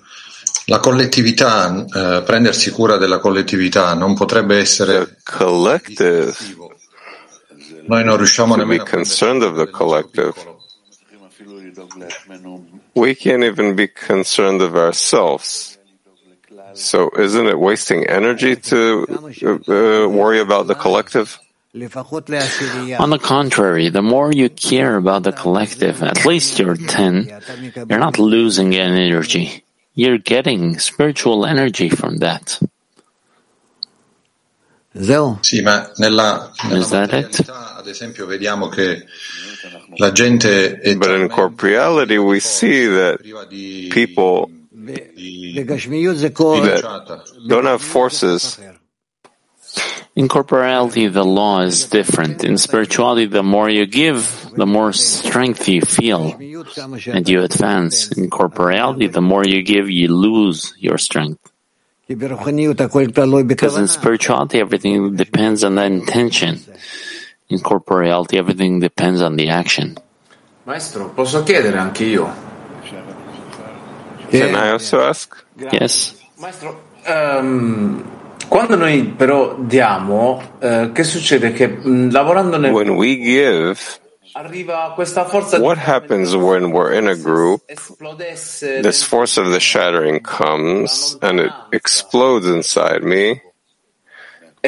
La 0.65 0.79
collettività, 0.79 1.85
eh, 1.85 2.23
prendersi 2.23 2.71
cura 2.71 2.97
della 2.97 3.19
collettività 3.19 3.93
non 3.93 4.15
potrebbe 4.15 4.57
essere 4.57 5.17
collective. 5.23 6.33
Noi 7.85 8.03
non 8.03 8.17
riusciamo 8.17 8.55
to 8.55 8.65
be 8.65 8.77
nemmeno 8.77 8.83
a 8.83 8.85
concerned 8.89 9.43
of 9.43 9.55
the 9.57 9.69
collective. 9.69 10.33
We 12.93 13.13
can't 13.13 13.43
even 13.43 13.75
be 13.75 13.91
concerned 13.91 14.61
of 14.61 14.73
ourselves. 14.73 15.77
So 16.73 17.11
isn't 17.15 17.47
it 17.47 17.57
wasting 17.57 18.07
energy 18.09 18.59
to 18.69 19.05
uh, 19.67 20.09
worry 20.09 20.39
about 20.39 20.65
the 20.65 20.75
collective? 20.75 21.37
On 22.99 23.09
the 23.09 23.19
contrary, 23.19 23.89
the 23.89 24.01
more 24.01 24.31
you 24.31 24.49
care 24.49 24.97
about 24.97 25.23
the 25.23 25.31
collective, 25.31 26.01
at 26.03 26.25
least 26.25 26.59
you're 26.59 26.75
10, 26.75 27.41
you're 27.89 27.99
not 27.99 28.17
losing 28.19 28.75
any 28.75 29.05
energy. 29.07 29.63
You're 29.93 30.19
getting 30.19 30.79
spiritual 30.79 31.45
energy 31.45 31.89
from 31.89 32.17
that. 32.17 32.59
Sì, 35.41 35.61
ma 35.61 35.91
nella, 35.97 36.51
nella 36.63 36.77
Is 36.79 36.89
that 36.89 37.13
it? 37.13 37.45
esempio, 37.87 38.25
vediamo 38.25 38.67
che 38.67 39.05
la 39.95 40.11
gente 40.11 40.79
è 40.79 40.95
But 40.95 41.19
in 41.19 41.27
corporeality, 41.27 42.17
we 42.17 42.39
see 42.39 42.87
that 42.87 43.17
priva 43.17 43.45
di, 43.45 43.89
people 43.91 44.49
di 44.71 45.53
that 45.65 47.23
don't 47.47 47.65
have 47.65 47.81
forces 47.81 48.59
In 50.15 50.27
corporality, 50.27 51.07
the 51.07 51.23
law 51.23 51.61
is 51.61 51.85
different. 51.89 52.43
In 52.43 52.57
spirituality, 52.57 53.25
the 53.25 53.43
more 53.43 53.69
you 53.69 53.85
give, 53.85 54.49
the 54.55 54.65
more 54.65 54.91
strength 54.93 55.67
you 55.69 55.81
feel, 55.81 56.33
and 57.07 57.29
you 57.29 57.43
advance. 57.43 58.11
In 58.17 58.29
corporality, 58.29 59.07
the 59.07 59.21
more 59.21 59.45
you 59.45 59.61
give, 59.63 59.89
you 59.89 60.07
lose 60.07 60.73
your 60.79 60.97
strength. 60.97 61.51
Because 62.07 63.77
in 63.77 63.87
spirituality, 63.87 64.59
everything 64.59 65.15
depends 65.15 65.63
on 65.63 65.75
the 65.75 65.83
intention. 65.83 66.61
In 67.49 67.59
corporeality, 67.59 68.37
everything 68.37 68.79
depends 68.79 69.21
on 69.21 69.35
the 69.35 69.49
action. 69.49 69.97
Maestro, 70.63 71.09
posso 71.11 71.43
chiedere 71.43 71.77
anche 71.77 72.03
io? 72.03 72.29
Can 74.29 74.55
I 74.55 74.71
also 74.71 74.99
ask? 74.99 75.45
Yes. 75.71 76.13
Maestro, 76.35 76.81
ehm, 77.03 78.03
quando 78.47 78.75
noi 78.75 79.03
però 79.15 79.55
diamo, 79.59 80.41
eh, 80.59 80.91
che 80.93 81.03
succede? 81.03 81.53
Che 81.53 81.67
mh, 81.67 82.11
lavorando 82.11 82.57
nel 82.57 82.71
When 82.71 82.89
we 82.91 83.17
give, 83.17 83.79
arriva 84.33 84.91
questa 84.93 85.25
forza 85.25 85.59
what 85.59 85.77
happens 85.77 86.33
when 86.33 86.71
we're 86.71 86.93
in 86.95 87.07
a 87.07 87.15
group? 87.15 87.63
This 87.67 89.03
force 89.03 89.39
of 89.39 89.51
the 89.51 89.59
shattering 89.59 90.21
comes 90.21 91.17
and 91.21 91.39
it 91.39 91.51
explodes 91.71 92.45
inside 92.47 93.03
me. 93.03 93.41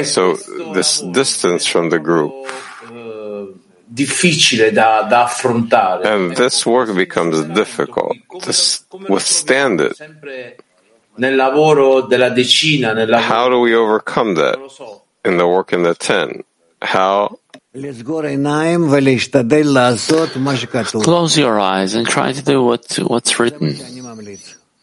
So 0.02 0.38
this 0.74 1.02
distance 1.02 1.68
from 1.68 1.90
the 1.90 2.00
group 2.00 2.48
eh, 2.90 3.54
difficile 3.86 4.72
da, 4.72 5.02
da 5.04 5.24
affrontare. 5.24 6.06
and 6.06 6.36
this 6.36 6.66
work 6.66 6.94
becomes 6.96 7.44
difficult 7.54 8.16
to 8.42 8.54
withstand 9.10 9.82
it. 9.82 9.98
Sempre 11.20 11.22
nel 11.28 11.36
lavoro 11.36 12.02
della 12.08 12.30
decina, 12.30 12.94
nel 12.94 13.10
lavoro, 13.10 13.34
How 13.34 13.50
do 13.50 13.60
we 13.60 13.76
overcome 13.76 14.34
that 14.36 14.56
non 14.56 14.62
lo 14.64 14.70
so. 14.70 15.02
in 15.24 15.38
the 15.38 15.46
work 15.46 15.74
in 15.74 15.84
the 15.84 15.94
ten? 15.96 16.44
How? 16.82 17.38
Close 21.02 21.38
your 21.38 21.60
eyes 21.60 21.94
and 21.94 22.08
try 22.08 22.32
to 22.32 22.42
do 22.42 22.64
what, 22.64 22.96
what's 23.04 23.38
written. 23.40 23.76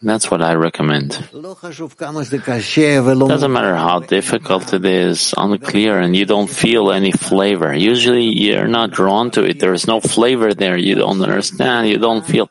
That's 0.03 0.31
what 0.31 0.43
I 0.43 0.55
recommend. 0.55 1.19
Doesn't 1.33 3.53
matter 3.53 3.75
how 3.75 4.01
difficult 4.01 4.73
it 4.75 4.85
is, 4.85 5.35
unclear, 5.37 5.99
and 5.99 6.15
you 6.15 6.27
don't 6.27 6.51
feel 6.51 6.93
any 6.93 7.13
flavor. 7.13 7.75
Usually 7.75 8.25
you're 8.25 8.69
not 8.69 8.91
drawn 8.93 9.31
to 9.33 9.43
it. 9.43 9.59
There 9.59 9.73
is 9.73 9.87
no 9.87 10.01
flavor 10.01 10.53
there. 10.55 10.77
You 10.77 10.95
don't 10.97 11.21
understand. 11.21 11.89
You 11.89 11.99
don't 11.99 12.25
feel. 12.25 12.51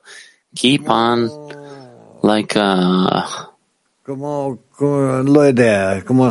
Keep 0.56 0.90
on 0.90 1.30
like, 2.24 2.56
uh, 2.58 3.46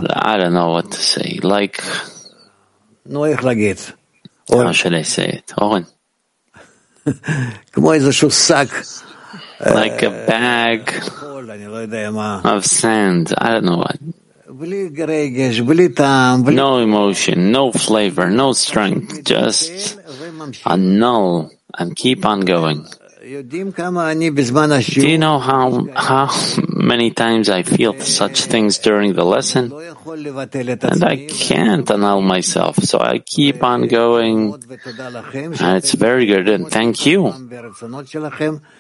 I 0.08 0.36
don't 0.38 0.54
know 0.54 0.70
what 0.70 0.92
to 0.92 0.98
say. 0.98 1.40
Like, 1.42 1.82
how 4.66 4.72
should 4.72 4.94
I 4.94 5.02
say 5.02 5.26
it? 5.28 5.52
Oren. 5.58 5.86
like 9.60 10.02
a 10.02 10.10
bag 10.26 10.90
of 12.44 12.64
sand. 12.64 13.34
I 13.36 13.52
don't 13.52 13.64
know 13.64 13.78
what. 13.78 13.98
No 16.54 16.78
emotion, 16.78 17.50
no 17.50 17.72
flavor, 17.72 18.30
no 18.30 18.52
strength, 18.52 19.24
just 19.24 19.98
a 20.64 20.76
null 20.76 21.50
and 21.78 21.96
keep 21.96 22.24
on 22.24 22.40
going. 22.40 22.86
Do 23.24 25.08
you 25.08 25.18
know 25.18 25.38
how, 25.38 25.88
how 25.96 26.28
many 26.68 27.10
times 27.10 27.48
I 27.48 27.62
feel 27.62 27.98
such 28.00 28.44
things 28.44 28.78
during 28.78 29.14
the 29.14 29.24
lesson? 29.24 29.72
And 29.72 31.04
I 31.04 31.26
can't 31.30 31.90
annul 31.90 32.20
myself, 32.20 32.76
so 32.84 32.98
I 33.00 33.20
keep 33.20 33.64
on 33.64 33.88
going. 33.88 34.52
And 34.52 35.76
it's 35.78 35.94
very 35.94 36.26
good, 36.26 36.48
and 36.50 36.70
thank 36.70 37.06
you, 37.06 37.32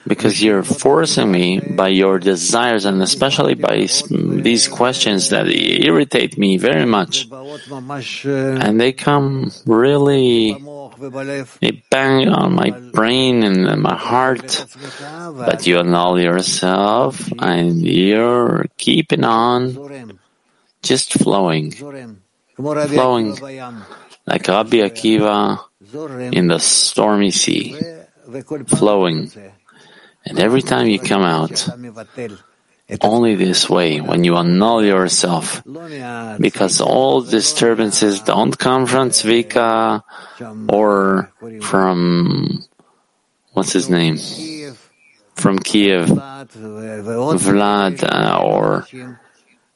because 0.06 0.42
you're 0.42 0.62
forcing 0.62 1.32
me 1.32 1.60
by 1.60 1.88
your 1.88 2.18
desires 2.18 2.84
and 2.84 3.02
especially 3.02 3.54
by 3.54 3.88
these 4.10 4.68
questions 4.68 5.30
that 5.30 5.48
irritate 5.48 6.36
me 6.36 6.58
very 6.58 6.84
much. 6.84 7.26
And 7.32 8.78
they 8.78 8.92
come 8.92 9.50
really 9.64 10.62
it 11.60 11.90
bang 11.90 12.28
on 12.28 12.54
my 12.54 12.70
brain 12.70 13.42
and 13.42 13.82
my 13.82 13.96
heart. 13.96 14.66
But 15.00 15.66
you 15.66 15.82
know 15.82 16.16
yourself 16.16 17.30
and 17.38 17.80
you're 17.82 18.66
keeping 18.76 19.24
on. 19.24 20.18
Just 20.82 21.14
flowing. 21.14 21.72
Flowing. 21.72 23.36
Like 24.26 24.48
Rabbi 24.48 24.78
Akiva 24.78 25.60
in 26.32 26.48
the 26.48 26.58
stormy 26.58 27.30
sea. 27.30 27.76
Flowing. 28.66 29.30
And 30.26 30.38
every 30.38 30.62
time 30.62 30.88
you 30.88 30.98
come 30.98 31.22
out, 31.22 31.68
only 33.00 33.34
this 33.34 33.68
way, 33.68 34.00
when 34.00 34.24
you 34.24 34.36
annul 34.36 34.84
yourself, 34.84 35.62
because 36.38 36.80
all 36.80 37.22
disturbances 37.22 38.20
don't 38.20 38.56
come 38.58 38.86
from 38.86 39.10
Zvika 39.10 40.02
or 40.68 41.32
from, 41.62 42.64
what's 43.52 43.72
his 43.72 43.88
name? 43.88 44.18
From 45.34 45.58
Kiev, 45.58 46.08
Vlad, 46.08 48.04
uh, 48.04 48.40
or 48.42 48.86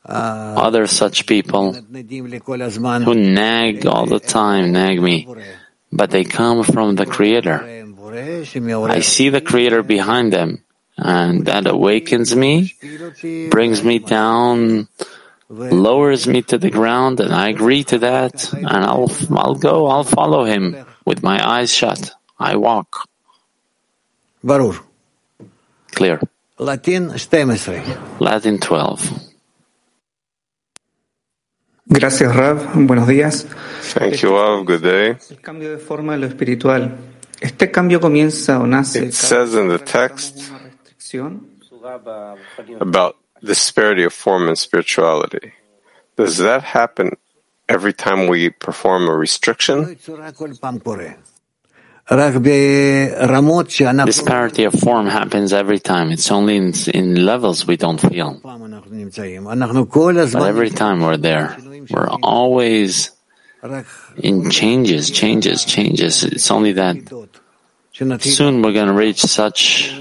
other 0.05 0.87
such 0.87 1.27
people 1.27 1.73
who 1.73 3.15
nag 3.15 3.87
all 3.87 4.07
the 4.07 4.21
time, 4.21 4.73
nag 4.73 5.01
me, 5.03 5.27
but 5.91 6.11
they 6.11 6.25
come 6.25 6.63
from 6.63 6.95
the 6.95 7.07
Creator. 7.07 7.85
I 8.89 9.01
see 9.01 9.29
the 9.29 9.41
Creator 9.41 9.83
behind 9.83 10.33
them 10.33 10.65
and 10.99 11.47
that 11.47 11.67
awakens 11.67 12.35
me, 12.35 12.75
brings 13.51 13.83
me 13.85 14.01
down, 14.01 14.89
lowers 15.49 16.27
me 16.27 16.43
to 16.43 16.59
the 16.59 16.71
ground, 16.71 17.21
and 17.21 17.33
I 17.33 17.49
agree 17.49 17.85
to 17.85 17.99
that, 17.99 18.53
and 18.53 18.67
I'll, 18.67 19.11
I'll 19.31 19.55
go, 19.55 19.87
I'll 19.87 20.05
follow 20.05 20.45
him 20.45 20.77
with 21.05 21.23
my 21.23 21.39
eyes 21.47 21.73
shut. 21.73 22.13
I 22.39 22.57
walk. 22.57 23.09
Barur, 24.45 24.79
Clear. 25.93 26.21
Latin 26.59 27.09
12. 27.09 28.21
Latin 28.21 28.59
12. 28.59 29.29
Gracias, 31.91 32.37
Rav. 32.37 32.75
Buenos 32.75 33.09
días. 33.09 33.47
Thank 33.95 34.23
you, 34.23 34.37
Rav. 34.37 34.65
Good 34.65 34.83
day. 34.83 35.17
El 35.31 35.41
cambio 35.41 35.71
de 35.71 35.79
forma 35.79 36.13
de 36.13 36.19
lo 36.19 36.27
espiritual. 36.27 36.97
Este 37.41 37.71
cambio 37.71 38.01
comienza 38.01 38.59
o 38.59 38.67
nace. 38.67 39.07
It 39.07 39.13
says 39.13 39.55
in 39.55 39.69
the 39.69 39.79
text, 39.79 40.53
about 42.81 43.17
disparity 43.43 44.05
of 44.05 44.13
form 44.13 44.49
and 44.49 44.59
spirituality. 44.59 45.53
Does 46.17 46.39
that 46.39 46.65
happen 46.65 47.17
every 47.69 47.93
time 47.93 48.27
we 48.27 48.51
perform 48.51 49.09
a 49.09 49.15
restriction? 49.15 49.97
Disparity 54.07 54.65
of 54.65 54.75
form 54.75 55.07
happens 55.07 55.53
every 55.53 55.79
time. 55.79 56.11
It's 56.11 56.31
only 56.31 56.57
in, 56.57 56.73
in 56.95 57.27
levels 57.27 57.67
we 57.67 57.77
don't 57.77 58.01
feel. 58.01 58.41
But 58.43 60.49
every 60.49 60.71
time 60.71 61.01
we're 61.01 61.19
there, 61.19 61.57
we're 61.91 62.09
always 62.23 63.11
in 64.17 64.51
changes, 64.51 65.11
changes, 65.11 65.67
changes. 65.67 66.25
It's 66.25 66.51
only 66.51 66.73
that 66.73 66.97
soon 68.21 68.63
we're 68.63 68.73
going 68.73 68.87
to 68.87 68.95
reach 68.95 69.21
such 69.21 69.93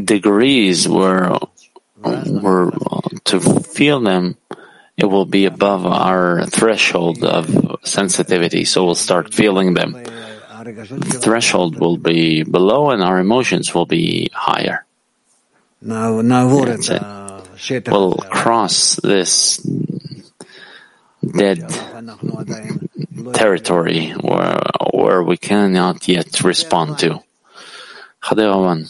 degrees 0.00 0.88
were, 0.88 1.38
were 2.02 2.72
to 3.24 3.40
feel 3.40 4.00
them, 4.00 4.36
it 4.96 5.06
will 5.06 5.24
be 5.24 5.46
above 5.46 5.86
our 5.86 6.44
threshold 6.46 7.24
of 7.24 7.78
sensitivity, 7.84 8.64
so 8.64 8.84
we'll 8.84 8.94
start 8.94 9.32
feeling 9.34 9.74
them. 9.74 9.92
The 9.92 11.18
threshold 11.20 11.78
will 11.78 11.96
be 11.96 12.42
below 12.42 12.90
and 12.90 13.02
our 13.02 13.18
emotions 13.18 13.74
will 13.74 13.86
be 13.86 14.30
higher. 14.32 14.84
That's 16.68 16.88
it. 16.90 17.02
We'll 17.88 18.14
cross 18.14 18.96
this 18.96 19.58
dead 21.22 21.68
territory 23.32 24.10
where, 24.10 24.60
where 24.92 25.22
we 25.22 25.36
cannot 25.36 26.06
yet 26.08 26.42
respond 26.42 26.98
to. 27.00 27.22
Chadeva 28.24 28.88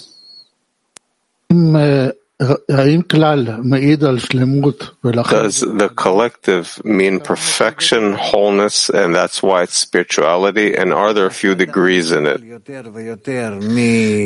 does 5.31 5.61
the 5.61 5.89
collective 5.95 6.85
mean 6.85 7.21
perfection, 7.21 8.15
wholeness, 8.15 8.91
and 8.91 9.15
that's 9.15 9.41
why 9.43 9.63
it's 9.63 9.77
spirituality? 9.77 10.75
And 10.75 10.93
are 10.93 11.13
there 11.13 11.27
a 11.27 11.31
few 11.31 11.55
degrees 11.55 12.11
in 12.11 12.27
it? 12.27 12.43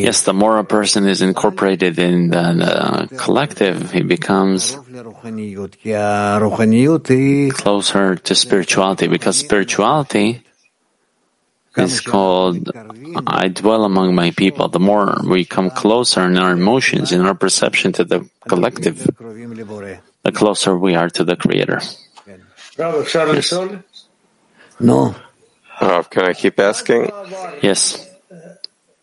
Yes, 0.03 0.23
the 0.23 0.33
more 0.33 0.59
a 0.59 0.65
person 0.65 1.07
is 1.07 1.21
incorporated 1.21 1.99
in 1.99 2.31
the, 2.31 3.09
the 3.11 3.17
collective, 3.17 3.93
he 3.93 4.03
becomes 4.03 4.75
closer 7.51 8.17
to 8.17 8.35
spirituality 8.35 9.07
because 9.07 9.37
spirituality 9.37 10.43
is 11.79 12.01
called 12.01 12.71
I 13.27 13.49
dwell 13.49 13.85
among 13.85 14.15
my 14.15 14.31
people. 14.33 14.69
The 14.69 14.81
more 14.81 15.17
we 15.25 15.45
come 15.45 15.71
closer 15.71 16.23
in 16.27 16.37
our 16.37 16.53
emotions, 16.53 17.13
in 17.13 17.23
our 17.23 17.35
perception 17.35 17.93
to 17.95 18.05
the 18.05 18.29
collective, 18.49 18.99
the 19.07 20.33
closer 20.33 20.77
we 20.77 20.95
are 20.95 21.11
to 21.11 21.25
the 21.25 21.37
Creator. 21.37 21.81
Yes. 22.79 23.53
No. 24.81 25.15
Uh, 25.81 26.03
can 26.05 26.25
I 26.25 26.33
keep 26.33 26.59
asking? 26.61 27.11
Yes. 27.63 28.05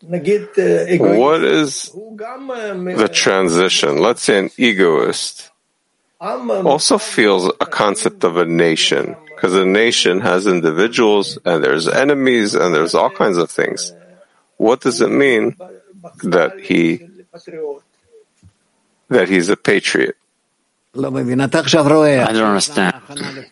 What 0.00 1.44
is 1.44 1.90
the 1.92 3.10
transition? 3.12 3.98
Let's 3.98 4.22
say 4.22 4.38
an 4.38 4.50
egoist 4.56 5.50
also 6.20 6.98
feels 6.98 7.52
a 7.60 7.66
concept 7.66 8.24
of 8.24 8.36
a 8.36 8.44
nation 8.46 9.16
because 9.36 9.54
a 9.54 9.66
nation 9.66 10.20
has 10.20 10.46
individuals 10.46 11.38
and 11.44 11.62
there's 11.62 11.86
enemies 11.86 12.54
and 12.54 12.74
there's 12.74 12.94
all 12.94 13.10
kinds 13.10 13.36
of 13.36 13.50
things. 13.50 13.92
What 14.56 14.80
does 14.80 15.02
it 15.02 15.10
mean 15.10 15.56
that 16.24 16.58
he 16.58 17.06
that 19.08 19.28
he's 19.28 19.50
a 19.50 19.56
patriot? 19.56 20.16
I 22.26 22.32
don't 22.32 22.48
understand. 22.48 22.94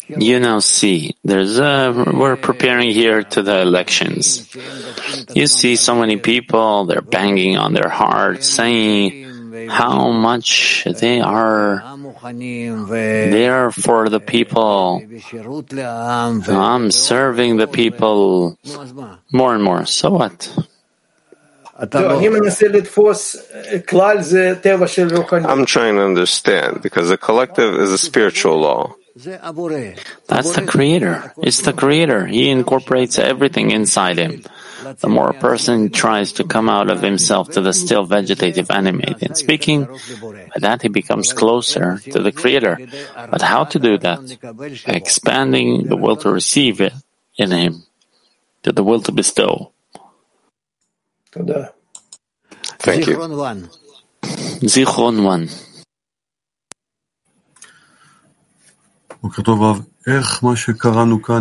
You 0.09 0.40
now 0.40 0.61
see, 0.61 1.14
there's 1.23 1.59
a, 1.59 1.92
we're 1.92 2.37
preparing 2.37 2.90
here 2.90 3.23
to 3.23 3.42
the 3.42 3.61
elections. 3.61 4.49
You 5.35 5.47
see 5.47 5.77
so 5.77 5.94
many 5.94 6.16
people, 6.16 6.87
they're 6.87 7.03
banging 7.03 7.59
on 7.59 7.75
their 7.75 7.90
hearts, 7.90 8.49
saying 8.49 9.23
how 9.68 10.10
much 10.10 10.84
they 10.84 11.20
are 11.20 11.82
there 13.30 13.70
for 13.70 14.08
the 14.08 14.20
people. 14.20 15.02
I'm 16.48 16.90
serving 16.90 17.56
the 17.56 17.66
people 17.66 18.58
more 19.32 19.54
and 19.54 19.62
more. 19.62 19.86
So 19.86 20.10
what? 20.10 20.56
I'm 21.76 21.88
trying 25.66 25.96
to 25.96 26.04
understand 26.04 26.82
because 26.82 27.08
the 27.08 27.18
collective 27.18 27.74
is 27.74 27.90
a 27.90 27.98
spiritual 27.98 28.58
law. 28.58 28.94
That's 30.26 30.52
the 30.54 30.66
creator. 30.66 31.32
It's 31.38 31.62
the 31.62 31.72
creator. 31.72 32.26
He 32.26 32.50
incorporates 32.50 33.18
everything 33.18 33.70
inside 33.70 34.18
him. 34.18 34.44
The 35.01 35.09
more 35.09 35.31
a 35.31 35.35
person 35.35 35.90
tries 35.90 36.33
to 36.33 36.44
come 36.44 36.68
out 36.68 36.90
of 36.90 37.01
himself 37.01 37.51
to 37.53 37.61
the 37.61 37.73
still 37.73 38.05
vegetative 38.05 38.70
animated 38.70 39.37
speaking, 39.37 39.87
by 39.87 40.59
that 40.59 40.83
he 40.83 40.88
becomes 40.88 41.33
closer 41.33 41.99
to 42.11 42.20
the 42.20 42.33
Creator. 42.33 42.79
But 43.31 43.42
how 43.42 43.64
to 43.64 43.79
do 43.79 43.97
that? 43.99 44.20
By 44.87 44.94
expanding 44.94 45.87
the 45.88 45.97
will 45.97 46.16
to 46.18 46.31
receive 46.31 46.81
it 46.81 46.92
in 47.37 47.51
him, 47.51 47.85
to 48.62 48.73
the 48.73 48.85
will 48.85 49.01
to 49.03 49.12
bestow. 49.12 49.73
Thank 51.33 53.07
you. 53.07 53.16
Zichron 54.64 55.25
one. 55.25 55.49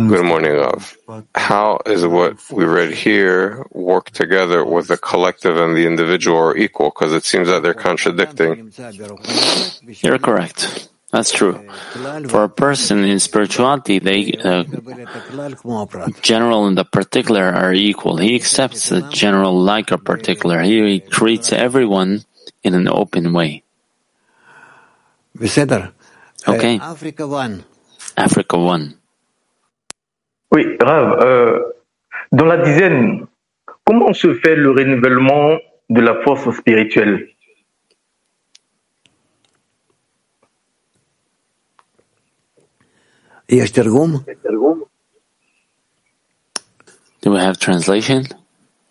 Good 0.08 0.24
morning, 0.24 0.52
Rav. 0.52 0.96
How 1.34 1.80
is 1.84 2.06
what 2.06 2.38
we 2.50 2.64
read 2.64 2.92
here 2.94 3.66
work 3.72 4.10
together 4.10 4.64
with 4.64 4.88
the 4.88 4.96
collective 4.96 5.58
and 5.58 5.76
the 5.76 5.86
individual 5.86 6.38
are 6.38 6.56
equal? 6.56 6.88
Because 6.88 7.12
it 7.12 7.24
seems 7.24 7.48
that 7.48 7.62
they're 7.62 7.74
contradicting. 7.74 8.72
You're 10.00 10.18
correct. 10.18 10.88
That's 11.12 11.30
true. 11.30 11.68
For 12.28 12.44
a 12.44 12.48
person 12.48 13.04
in 13.04 13.20
spirituality, 13.20 13.98
they 14.00 14.32
uh, 14.32 14.64
general 16.22 16.66
and 16.66 16.76
the 16.76 16.84
particular 16.84 17.44
are 17.44 17.72
equal. 17.72 18.16
He 18.16 18.34
accepts 18.34 18.88
the 18.88 19.02
general 19.10 19.60
like 19.60 19.90
a 19.92 19.98
particular. 19.98 20.62
He 20.62 21.00
treats 21.00 21.52
everyone 21.52 22.24
in 22.64 22.74
an 22.74 22.88
open 22.88 23.32
way. 23.34 23.62
Okay. 26.48 26.78
Africa 28.16 28.56
one. 28.56 28.94
Oui, 30.52 30.76
Rav, 30.80 31.18
euh, 31.20 31.60
dans 32.32 32.44
la 32.46 32.58
dizaine, 32.58 33.26
comment 33.84 34.12
se 34.12 34.34
fait 34.34 34.54
le 34.56 34.70
renouvellement 34.70 35.58
de 35.90 36.00
la 36.00 36.22
force 36.22 36.50
spirituelle? 36.56 37.28
Do 47.22 47.30
we 47.32 47.38
have 47.38 47.58
translation? 47.58 48.24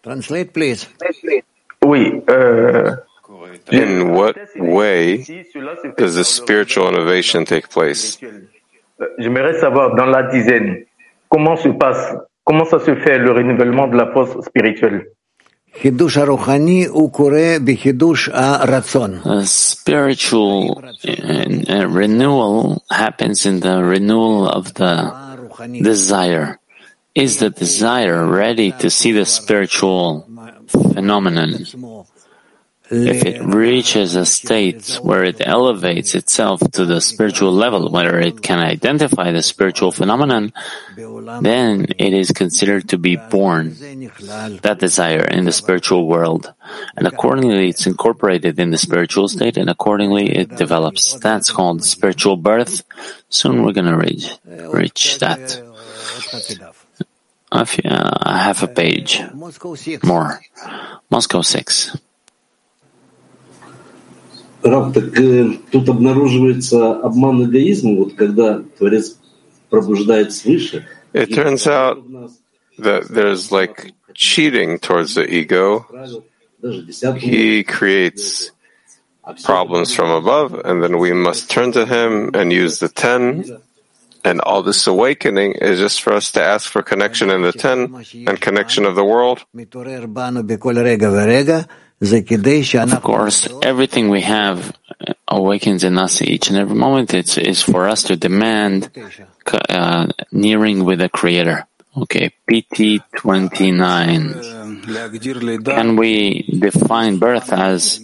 Translate, 0.04 0.54
please. 0.54 0.88
Oui. 1.84 2.22
Euh, 2.30 2.96
In 3.72 4.10
what 4.14 4.36
way 4.58 5.18
does 5.98 6.16
the 6.16 6.24
spiritual 6.24 6.88
innovation 6.90 7.46
take 7.46 7.70
place? 7.70 8.18
J'aimerais 9.18 9.60
savoir 9.60 9.96
dans 9.96 10.06
la 10.06 10.24
dizaine 10.24 10.86
comment 11.30 11.56
se 11.56 11.70
passe, 11.70 12.16
comment 12.44 12.66
ça 12.66 12.80
se 12.80 12.96
fait 12.96 13.18
le 13.18 13.32
renouvellement 13.32 13.88
de 13.88 13.98
la 13.98 14.12
force 14.12 14.40
spirituelle? 14.42 15.08
A 15.76 15.90
spiritual 19.46 20.78
uh, 21.04 21.86
renewal 21.88 22.84
happens 22.92 23.46
in 23.48 23.60
the 23.60 23.84
renewal 23.84 24.48
of 24.48 24.76
the 24.76 25.12
desire. 25.82 26.60
Is 27.16 27.40
the 27.40 27.50
desire 27.50 28.28
ready 28.28 28.72
to 28.74 28.90
see 28.92 29.14
the 29.14 29.26
spiritual 29.26 30.28
phenomenon? 30.68 31.66
If 32.94 33.26
it 33.26 33.42
reaches 33.42 34.16
a 34.16 34.26
state 34.26 35.00
where 35.02 35.24
it 35.24 35.42
elevates 35.42 36.14
itself 36.14 36.60
to 36.78 36.86
the 36.86 37.02
spiritual 37.02 37.52
level, 37.52 37.90
where 37.90 38.20
it 38.20 38.42
can 38.42 38.60
identify 38.60 39.32
the 39.32 39.42
spiritual 39.42 39.92
phenomenon, 39.92 40.54
then 40.96 41.88
it 41.98 42.14
is 42.14 42.32
considered 42.32 42.90
to 42.90 42.98
be 42.98 43.16
born, 43.16 43.76
that 44.62 44.78
desire 44.80 45.26
in 45.26 45.46
the 45.46 45.52
spiritual 45.52 46.08
world. 46.08 46.54
And 46.96 47.08
accordingly, 47.08 47.70
it's 47.70 47.88
incorporated 47.88 48.60
in 48.60 48.70
the 48.70 48.78
spiritual 48.78 49.28
state, 49.28 49.58
and 49.58 49.70
accordingly, 49.70 50.30
it 50.30 50.56
develops. 50.56 51.16
That's 51.16 51.50
called 51.50 51.84
spiritual 51.84 52.38
birth. 52.38 52.84
Soon 53.30 53.64
we're 53.64 53.74
going 53.74 53.90
to 53.90 53.98
reach, 53.98 54.30
reach 54.46 55.18
that. 55.20 55.62
Uh, 57.52 57.66
half 58.26 58.64
a 58.64 58.68
page 58.68 59.22
more. 60.04 60.42
Moscow 61.12 61.42
6. 61.42 61.98
Раб, 64.63 64.93
так 64.93 65.19
э, 65.19 65.53
тут 65.71 65.89
обнаруживается 65.89 66.97
обман 66.97 67.45
эгоизма, 67.45 67.97
вот 67.97 68.15
когда 68.15 68.61
Творец 68.79 69.17
пробуждает 69.71 70.33
свыше. 70.33 70.85
It 71.15 71.33
turns 71.33 71.67
out 71.67 72.03
that 72.79 73.09
there's 73.09 73.51
like 73.51 73.93
cheating 74.15 74.79
towards 74.79 75.15
the 75.15 75.27
ego. 75.27 75.87
He 77.17 77.63
creates 77.63 78.51
problems 79.45 79.95
from 79.95 80.11
above, 80.11 80.55
and 80.65 80.83
then 80.83 80.99
we 80.99 81.13
must 81.13 81.51
turn 81.51 81.73
to 81.73 81.87
him 81.87 82.31
and 82.35 82.53
use 82.53 82.79
the 82.81 82.89
ten. 82.89 83.45
And 84.25 84.41
all 84.41 84.63
this 84.65 84.87
awakening 84.89 85.53
is 85.53 85.79
just 85.79 86.03
for 86.03 86.13
us 86.13 86.33
to 86.33 86.43
ask 86.43 86.71
for 86.71 86.83
connection 86.83 87.31
in 87.31 87.43
the 87.43 87.53
ten 87.53 87.95
and 88.27 88.41
connection 88.41 88.85
of 88.85 88.97
the 88.97 89.05
world. 89.05 89.45
Of 92.94 93.02
course, 93.02 93.48
everything 93.62 94.10
we 94.10 94.22
have 94.22 94.76
awakens 95.28 95.84
in 95.84 95.98
us 95.98 96.22
each 96.22 96.50
and 96.50 96.58
every 96.58 96.76
moment. 96.76 97.14
It's 97.14 97.38
is 97.38 97.62
for 97.62 97.88
us 97.88 98.04
to 98.04 98.16
demand 98.16 98.90
uh, 99.70 100.08
nearing 100.32 100.84
with 100.84 101.00
the 101.00 101.10
Creator. 101.10 101.66
Okay, 101.96 102.34
PT 102.50 103.04
29. 103.18 104.34
Can 105.64 105.96
we 105.96 106.42
define 106.42 107.20
birth 107.20 107.54
as 107.54 108.02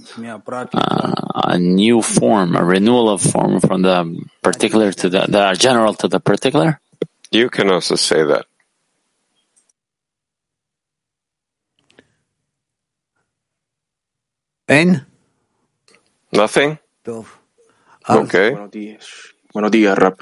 uh, 0.74 1.14
a 1.34 1.58
new 1.58 2.02
form, 2.04 2.56
a 2.56 2.64
renewal 2.64 3.10
of 3.10 3.22
form 3.22 3.60
from 3.60 3.82
the 3.82 4.26
particular 4.44 4.92
to 4.94 5.10
the, 5.10 5.26
the 5.28 5.58
general 5.58 5.96
to 5.96 6.08
the 6.08 6.20
particular? 6.20 6.80
You 7.32 7.50
can 7.50 7.72
also 7.72 7.96
say 7.96 8.24
that. 8.24 8.46
En? 14.70 15.08
Nothing? 16.32 16.78
Okay. 18.08 18.52
Buenos 18.52 18.70
días. 18.70 19.08
Buenos 19.52 19.72
días, 19.72 19.98
Rap. 19.98 20.20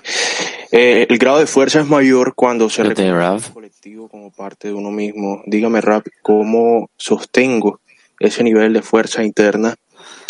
Eh, 0.71 1.05
el 1.09 1.17
grado 1.17 1.39
de 1.39 1.47
fuerza 1.47 1.81
es 1.81 1.87
mayor 1.87 2.33
cuando 2.33 2.69
se 2.69 2.83
reconoce 2.83 3.11
Rav. 3.11 3.43
el 3.45 3.53
colectivo 3.53 4.07
como 4.07 4.31
parte 4.31 4.69
de 4.69 4.73
uno 4.73 4.89
mismo. 4.89 5.43
Dígame, 5.45 5.81
Rap, 5.81 6.07
¿cómo 6.21 6.89
sostengo 6.95 7.81
ese 8.21 8.41
nivel 8.41 8.71
de 8.71 8.81
fuerza 8.81 9.21
interna 9.21 9.75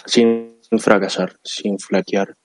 sin 0.07 0.57
fracasar, 0.79 1.37
sin 1.43 1.77
flaquear? 1.77 2.35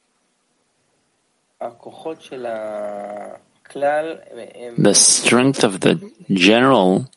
The 4.76 4.94
strength 4.94 5.64
of 5.64 5.80
the 5.80 5.98
general 6.28 7.08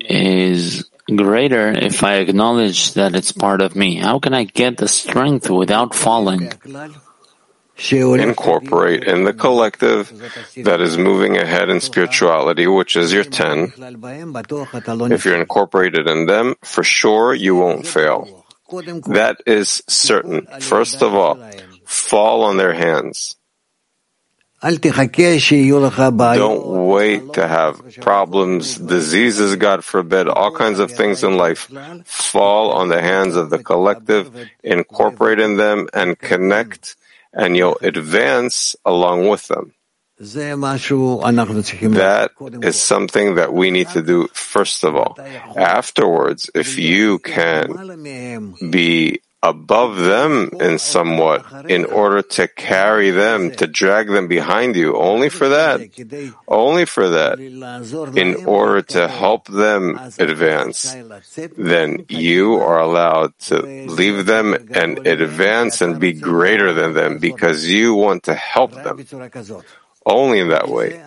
is 0.00 0.91
greater 1.16 1.68
if 1.70 2.02
I 2.02 2.16
acknowledge 2.16 2.94
that 2.94 3.14
it's 3.14 3.32
part 3.32 3.60
of 3.60 3.76
me. 3.76 3.96
How 3.96 4.18
can 4.18 4.34
I 4.34 4.44
get 4.44 4.76
the 4.76 4.88
strength 4.88 5.50
without 5.50 5.94
falling? 5.94 6.52
Incorporate 7.90 9.04
in 9.04 9.24
the 9.24 9.32
collective 9.32 10.12
that 10.56 10.80
is 10.80 10.98
moving 10.98 11.36
ahead 11.36 11.68
in 11.68 11.80
spirituality, 11.80 12.66
which 12.66 12.96
is 12.96 13.12
your 13.12 13.24
10. 13.24 13.72
If 15.10 15.24
you're 15.24 15.40
incorporated 15.40 16.06
in 16.06 16.26
them, 16.26 16.54
for 16.62 16.84
sure 16.84 17.34
you 17.34 17.56
won't 17.56 17.86
fail. 17.86 18.44
That 19.06 19.42
is 19.46 19.82
certain. 19.88 20.46
First 20.60 21.02
of 21.02 21.14
all, 21.14 21.38
fall 21.84 22.44
on 22.44 22.56
their 22.56 22.72
hands. 22.72 23.36
Don't 26.38 26.86
wait 26.86 27.32
to 27.34 27.48
have 27.48 27.82
problems, 28.00 28.78
diseases, 28.78 29.56
God 29.56 29.82
forbid, 29.84 30.28
all 30.28 30.54
kinds 30.54 30.78
of 30.78 30.90
things 30.92 31.24
in 31.24 31.36
life. 31.36 31.68
Fall 32.06 32.70
on 32.70 32.88
the 32.88 33.02
hands 33.02 33.34
of 33.34 33.50
the 33.50 33.58
collective, 33.58 34.30
incorporate 34.62 35.40
in 35.40 35.56
them, 35.56 35.88
and 35.92 36.16
connect, 36.16 36.94
and 37.34 37.56
you'll 37.56 37.78
advance 37.82 38.76
along 38.84 39.28
with 39.28 39.48
them. 39.48 39.74
That 41.98 42.30
is 42.62 42.78
something 42.78 43.34
that 43.34 43.52
we 43.52 43.72
need 43.72 43.88
to 43.88 44.02
do 44.02 44.28
first 44.32 44.84
of 44.84 44.94
all. 44.94 45.18
Afterwards, 45.56 46.48
if 46.54 46.78
you 46.78 47.18
can 47.18 47.66
be 48.70 49.18
above 49.42 49.96
them 49.96 50.50
in 50.60 50.78
somewhat 50.78 51.44
in 51.68 51.84
order 51.84 52.22
to 52.22 52.46
carry 52.46 53.10
them, 53.10 53.50
to 53.50 53.66
drag 53.66 54.08
them 54.08 54.28
behind 54.28 54.76
you, 54.76 54.94
only 54.96 55.28
for 55.28 55.48
that, 55.48 55.80
only 56.46 56.84
for 56.84 57.08
that, 57.10 57.40
in 58.16 58.46
order 58.46 58.82
to 58.82 59.08
help 59.08 59.46
them 59.48 59.98
advance, 60.18 60.94
then 61.58 62.04
you 62.08 62.54
are 62.54 62.80
allowed 62.80 63.36
to 63.38 63.60
leave 63.62 64.26
them 64.26 64.54
and 64.72 65.06
advance 65.06 65.80
and 65.80 65.98
be 65.98 66.12
greater 66.12 66.72
than 66.72 66.94
them 66.94 67.18
because 67.18 67.66
you 67.66 67.94
want 67.94 68.22
to 68.22 68.34
help 68.34 68.72
them. 68.72 69.04
Only 70.04 70.40
in 70.40 70.48
that 70.48 70.68
way. 70.68 71.00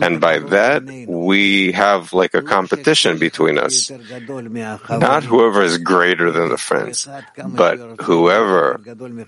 And 0.00 0.20
by 0.20 0.38
that, 0.38 0.84
we 1.08 1.72
have 1.72 2.12
like 2.12 2.34
a 2.34 2.42
competition 2.42 3.18
between 3.18 3.58
us. 3.58 3.90
Not 3.90 5.24
whoever 5.24 5.62
is 5.62 5.78
greater 5.78 6.30
than 6.30 6.48
the 6.48 6.56
friends, 6.56 7.08
but 7.36 7.78
whoever 8.00 8.80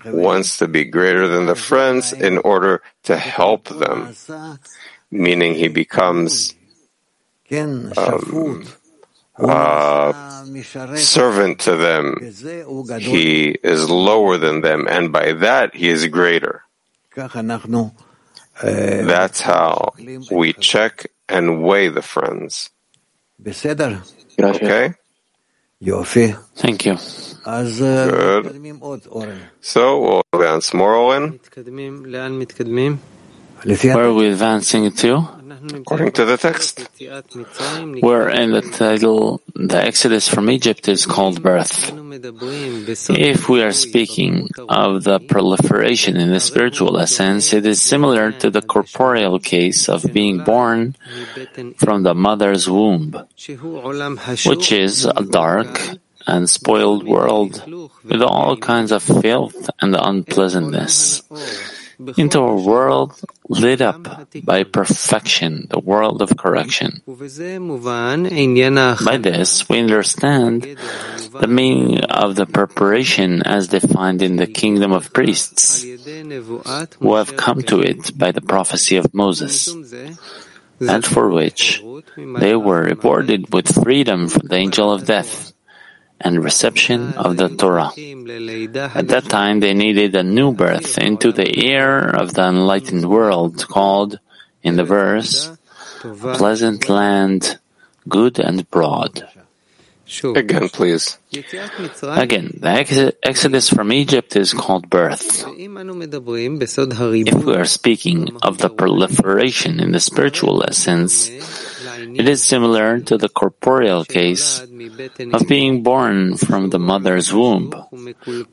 wants 0.05 0.57
to 0.57 0.67
be 0.67 0.85
greater 0.85 1.27
than 1.27 1.47
the 1.47 1.55
friends 1.55 2.13
in 2.13 2.37
order 2.37 2.81
to 3.03 3.17
help 3.17 3.67
them. 3.67 4.15
Meaning 5.11 5.55
he 5.55 5.67
becomes 5.67 6.55
um, 9.37 10.95
servant 10.95 11.59
to 11.59 11.75
them. 11.75 12.15
He 12.99 13.49
is 13.49 13.89
lower 13.89 14.37
than 14.37 14.61
them, 14.61 14.87
and 14.87 15.11
by 15.11 15.33
that 15.33 15.75
he 15.75 15.89
is 15.89 16.07
greater. 16.07 16.63
That's 18.61 19.41
how 19.41 19.93
we 20.31 20.53
check 20.53 21.07
and 21.27 21.63
weigh 21.63 21.89
the 21.89 22.01
friends. 22.01 22.69
Okay? 24.39 24.93
Thank 26.55 26.85
you. 26.85 26.97
Good. 28.09 28.45
So 29.61 29.99
we'll 30.01 30.21
advance 30.33 30.73
more, 30.73 30.95
Owen, 30.95 31.39
Where 33.95 34.05
are 34.05 34.13
we 34.13 34.27
advancing 34.29 34.91
to? 34.91 35.27
According 35.73 36.11
to 36.13 36.25
the 36.25 36.37
text. 36.37 36.89
Where 38.01 38.29
in 38.29 38.51
the 38.51 38.61
title, 38.61 39.41
the 39.55 39.77
Exodus 39.77 40.27
from 40.27 40.49
Egypt 40.49 40.87
is 40.87 41.05
called 41.05 41.41
birth. 41.41 41.91
If 43.09 43.49
we 43.49 43.61
are 43.63 43.71
speaking 43.71 44.49
of 44.69 45.03
the 45.03 45.19
proliferation 45.19 46.17
in 46.17 46.29
the 46.31 46.39
spiritual 46.39 46.97
essence, 46.97 47.53
it 47.53 47.65
is 47.65 47.81
similar 47.81 48.31
to 48.31 48.49
the 48.49 48.61
corporeal 48.61 49.39
case 49.39 49.89
of 49.89 50.03
being 50.13 50.43
born 50.43 50.95
from 51.77 52.03
the 52.03 52.13
mother's 52.13 52.69
womb, 52.69 53.15
which 54.45 54.71
is 54.71 55.05
a 55.05 55.23
dark 55.23 55.79
and 56.25 56.49
spoiled 56.49 57.05
world 57.05 57.61
with 58.03 58.21
all 58.21 58.55
kinds 58.55 58.91
of 58.91 59.03
filth 59.03 59.69
and 59.81 59.95
unpleasantness 59.95 61.21
into 62.17 62.39
a 62.39 62.55
world 62.55 63.19
lit 63.49 63.81
up 63.81 64.29
by 64.43 64.63
perfection, 64.63 65.67
the 65.69 65.79
world 65.79 66.21
of 66.21 66.35
correction. 66.37 67.01
By 67.05 69.17
this, 69.17 69.69
we 69.69 69.79
understand 69.79 70.77
the 71.39 71.47
meaning 71.47 72.03
of 72.05 72.35
the 72.35 72.45
preparation 72.45 73.43
as 73.43 73.67
defined 73.67 74.21
in 74.21 74.35
the 74.35 74.47
kingdom 74.47 74.91
of 74.91 75.13
priests, 75.13 75.83
who 75.83 77.15
have 77.15 77.37
come 77.37 77.61
to 77.63 77.81
it 77.81 78.17
by 78.17 78.31
the 78.31 78.41
prophecy 78.41 78.97
of 78.97 79.13
Moses, 79.13 79.73
and 80.79 81.05
for 81.05 81.29
which 81.29 81.83
they 82.17 82.55
were 82.55 82.83
rewarded 82.83 83.53
with 83.53 83.83
freedom 83.83 84.27
from 84.27 84.47
the 84.47 84.55
angel 84.55 84.91
of 84.91 85.05
death 85.05 85.52
and 86.21 86.43
reception 86.43 87.13
of 87.15 87.37
the 87.37 87.49
Torah. 87.49 87.91
At 88.95 89.07
that 89.09 89.25
time, 89.29 89.59
they 89.59 89.73
needed 89.73 90.15
a 90.15 90.23
new 90.23 90.53
birth 90.53 90.97
into 90.97 91.31
the 91.31 91.65
air 91.67 91.99
of 92.15 92.33
the 92.33 92.43
enlightened 92.47 93.09
world 93.09 93.67
called, 93.67 94.19
in 94.63 94.75
the 94.77 94.83
verse, 94.85 95.51
pleasant 96.37 96.87
land, 96.89 97.59
good 98.07 98.39
and 98.39 98.69
broad. 98.69 99.27
Again, 100.35 100.69
please. 100.69 101.17
Again, 102.19 102.59
the 102.59 102.69
ex- 102.69 103.15
exodus 103.23 103.69
from 103.69 103.91
Egypt 103.91 104.35
is 104.35 104.53
called 104.53 104.89
birth. 104.89 105.43
If 105.47 107.43
we 107.45 107.55
are 107.55 107.65
speaking 107.65 108.37
of 108.43 108.57
the 108.59 108.69
proliferation 108.69 109.79
in 109.79 109.91
the 109.91 109.99
spiritual 109.99 110.63
essence, 110.67 111.29
it 111.99 112.27
is 112.27 112.43
similar 112.43 112.99
to 112.99 113.17
the 113.17 113.29
corporeal 113.29 114.05
case 114.05 114.61
of 114.61 115.47
being 115.47 115.83
born 115.83 116.37
from 116.37 116.69
the 116.69 116.79
mother's 116.79 117.33
womb, 117.33 117.71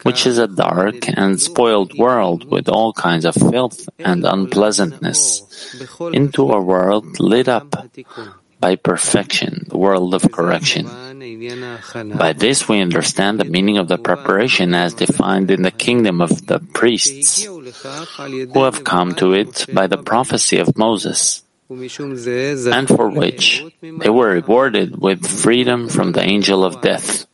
which 0.03 0.27
is 0.27 0.39
a 0.39 0.49
dark 0.49 1.09
and 1.09 1.41
spoiled 1.41 1.97
world 1.97 2.51
with 2.51 2.69
all 2.69 2.93
kinds 2.93 3.25
of 3.25 3.35
filth 3.35 3.89
and 3.99 4.25
unpleasantness, 4.25 5.77
into 6.13 6.51
a 6.51 6.61
world 6.61 7.21
lit 7.21 7.49
up 7.49 7.75
by 8.61 8.77
perfection, 8.77 9.65
the 9.69 9.79
world 9.79 10.13
of 10.13 10.31
correction. 10.31 10.87
By 12.17 12.35
this 12.35 12.69
we 12.69 12.81
understand 12.81 13.41
the 13.41 13.45
meaning 13.45 13.79
of 13.79 13.89
the 13.89 13.97
preparation 13.99 14.75
as 14.75 14.93
defined 14.95 15.51
in 15.51 15.63
the 15.63 15.71
kingdom 15.71 16.21
of 16.21 16.47
the 16.47 16.61
priests, 16.61 17.45
who 17.45 18.65
have 18.65 18.85
come 18.85 19.15
to 19.17 19.33
it 19.33 19.67
by 19.73 19.87
the 19.87 19.99
prophecy 19.99 20.59
of 20.59 20.77
Moses 20.77 21.43
and 21.71 22.89
for 22.89 23.09
which 23.09 23.65
they 23.81 24.11
were 24.11 24.31
rewarded 24.31 25.01
with 25.01 25.25
freedom 25.27 25.89
from 25.89 26.13
the 26.13 26.23
angel 26.23 26.65
of 26.65 26.81
death 26.81 27.27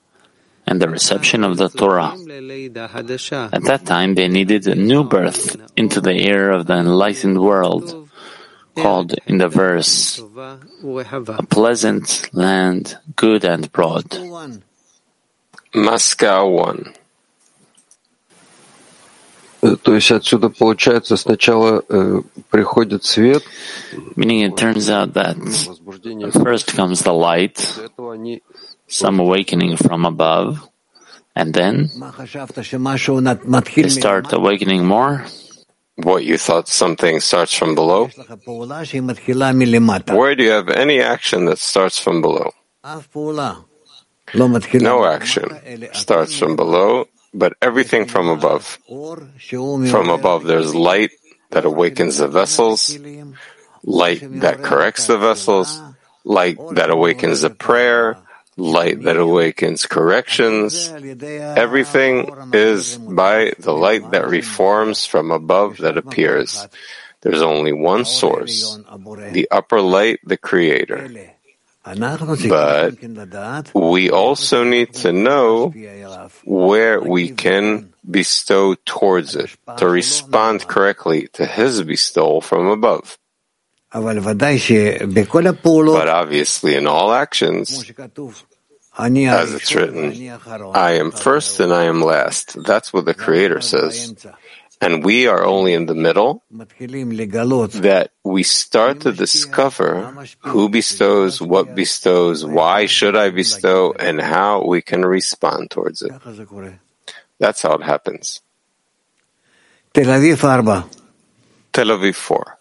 and 0.66 0.82
the 0.82 0.88
reception 0.88 1.44
of 1.44 1.56
the 1.56 1.68
Torah. 1.68 2.12
At 2.12 3.64
that 3.64 3.82
time, 3.86 4.14
they 4.14 4.28
needed 4.28 4.66
a 4.66 4.74
new 4.74 5.04
birth 5.04 5.56
into 5.76 6.00
the 6.00 6.14
air 6.14 6.50
of 6.50 6.66
the 6.66 6.74
enlightened 6.74 7.40
world, 7.40 8.10
called 8.76 9.14
in 9.26 9.38
the 9.38 9.48
verse, 9.48 10.18
a 10.18 11.46
pleasant 11.48 12.28
land, 12.34 12.98
good 13.14 13.44
and 13.44 13.72
broad. 13.72 14.04
Moscow 15.74 16.48
1. 16.48 16.94
То 19.83 19.93
есть 19.93 20.09
отсюда 20.11 20.49
получается 20.49 21.17
сначала 21.17 21.83
э, 21.87 22.21
приходит 22.49 23.03
свет. 23.03 23.43
Meaning 24.15 24.43
it 24.45 24.57
turns 24.57 24.89
out 24.89 25.13
that 25.13 25.37
first 26.33 26.75
comes 26.75 27.03
the 27.03 27.13
light, 27.13 27.59
some 28.87 29.19
awakening 29.19 29.77
from 29.77 30.05
above, 30.05 30.67
and 31.35 31.53
then 31.53 31.89
they 33.75 33.89
start 33.89 34.33
awakening 34.33 34.85
more. 34.85 35.25
What 35.95 36.23
you 36.23 36.37
thought 36.39 36.67
something 36.67 37.19
starts 37.19 37.53
from 37.53 37.75
below? 37.75 38.09
Where 40.07 40.35
do 40.35 40.43
you 40.43 40.51
have 40.51 40.69
any 40.69 40.99
action 41.01 41.45
that 41.45 41.59
starts 41.59 41.99
from 41.99 42.21
below? 42.21 42.51
No 44.33 45.05
action 45.05 45.45
starts 45.93 46.39
from 46.39 46.55
below, 46.55 47.07
but 47.36 47.54
everything 47.60 48.06
from 48.06 48.28
above. 48.28 48.78
From 48.88 50.08
above, 50.08 50.44
there's 50.44 50.74
light 50.74 51.10
that 51.50 51.64
awakens 51.64 52.18
the 52.18 52.28
vessels, 52.28 52.96
light 53.84 54.20
that 54.40 54.62
corrects 54.62 55.06
the 55.06 55.18
vessels, 55.18 55.80
light 56.24 56.58
that 56.72 56.90
awakens 56.90 57.42
the 57.42 57.50
prayer, 57.50 58.16
light 58.56 59.02
that 59.02 59.16
awakens 59.16 59.86
corrections. 59.86 60.88
Everything 60.88 62.32
is 62.52 62.96
by 62.96 63.52
the 63.58 63.72
light 63.72 64.10
that 64.10 64.26
reforms 64.26 65.04
from 65.06 65.30
above 65.30 65.78
that 65.78 65.98
appears. 65.98 66.66
There's 67.20 67.42
only 67.42 67.72
one 67.72 68.04
source, 68.04 68.78
the 69.32 69.48
upper 69.50 69.80
light, 69.80 70.20
the 70.24 70.36
creator. 70.36 71.35
But 72.48 72.98
we 73.74 74.10
also 74.10 74.64
need 74.64 74.92
to 75.06 75.12
know 75.12 75.70
where 76.44 77.00
we 77.00 77.30
can 77.30 77.92
bestow 78.08 78.74
towards 78.84 79.36
it, 79.36 79.50
to 79.78 79.86
respond 79.88 80.66
correctly 80.66 81.28
to 81.34 81.46
his 81.46 81.82
bestowal 81.82 82.40
from 82.40 82.66
above. 82.66 83.16
But 85.94 86.08
obviously, 86.08 86.74
in 86.74 86.86
all 86.86 87.12
actions, 87.12 87.70
as 88.98 89.54
it's 89.54 89.74
written, 89.74 90.12
I 90.74 90.92
am 90.98 91.10
first 91.12 91.60
and 91.60 91.72
I 91.72 91.84
am 91.84 92.02
last. 92.02 92.56
That's 92.64 92.92
what 92.92 93.04
the 93.04 93.14
Creator 93.14 93.60
says. 93.60 94.14
And 94.80 95.02
we 95.02 95.26
are 95.26 95.42
only 95.42 95.72
in 95.72 95.86
the 95.86 95.94
middle, 95.94 96.42
that 96.50 98.10
we 98.22 98.42
start 98.42 99.00
to 99.00 99.12
discover 99.12 100.12
who 100.40 100.68
bestows, 100.68 101.40
what 101.40 101.74
bestows, 101.74 102.44
why 102.44 102.84
should 102.84 103.16
I 103.16 103.30
bestow, 103.30 103.94
and 103.98 104.20
how 104.20 104.64
we 104.66 104.82
can 104.82 105.02
respond 105.02 105.70
towards 105.70 106.02
it. 106.02 106.12
That's 107.38 107.62
how 107.62 107.74
it 107.74 107.82
happens. 107.82 108.42
Tel 111.72 111.86
Aviv 111.86 112.14
4. 112.14 112.58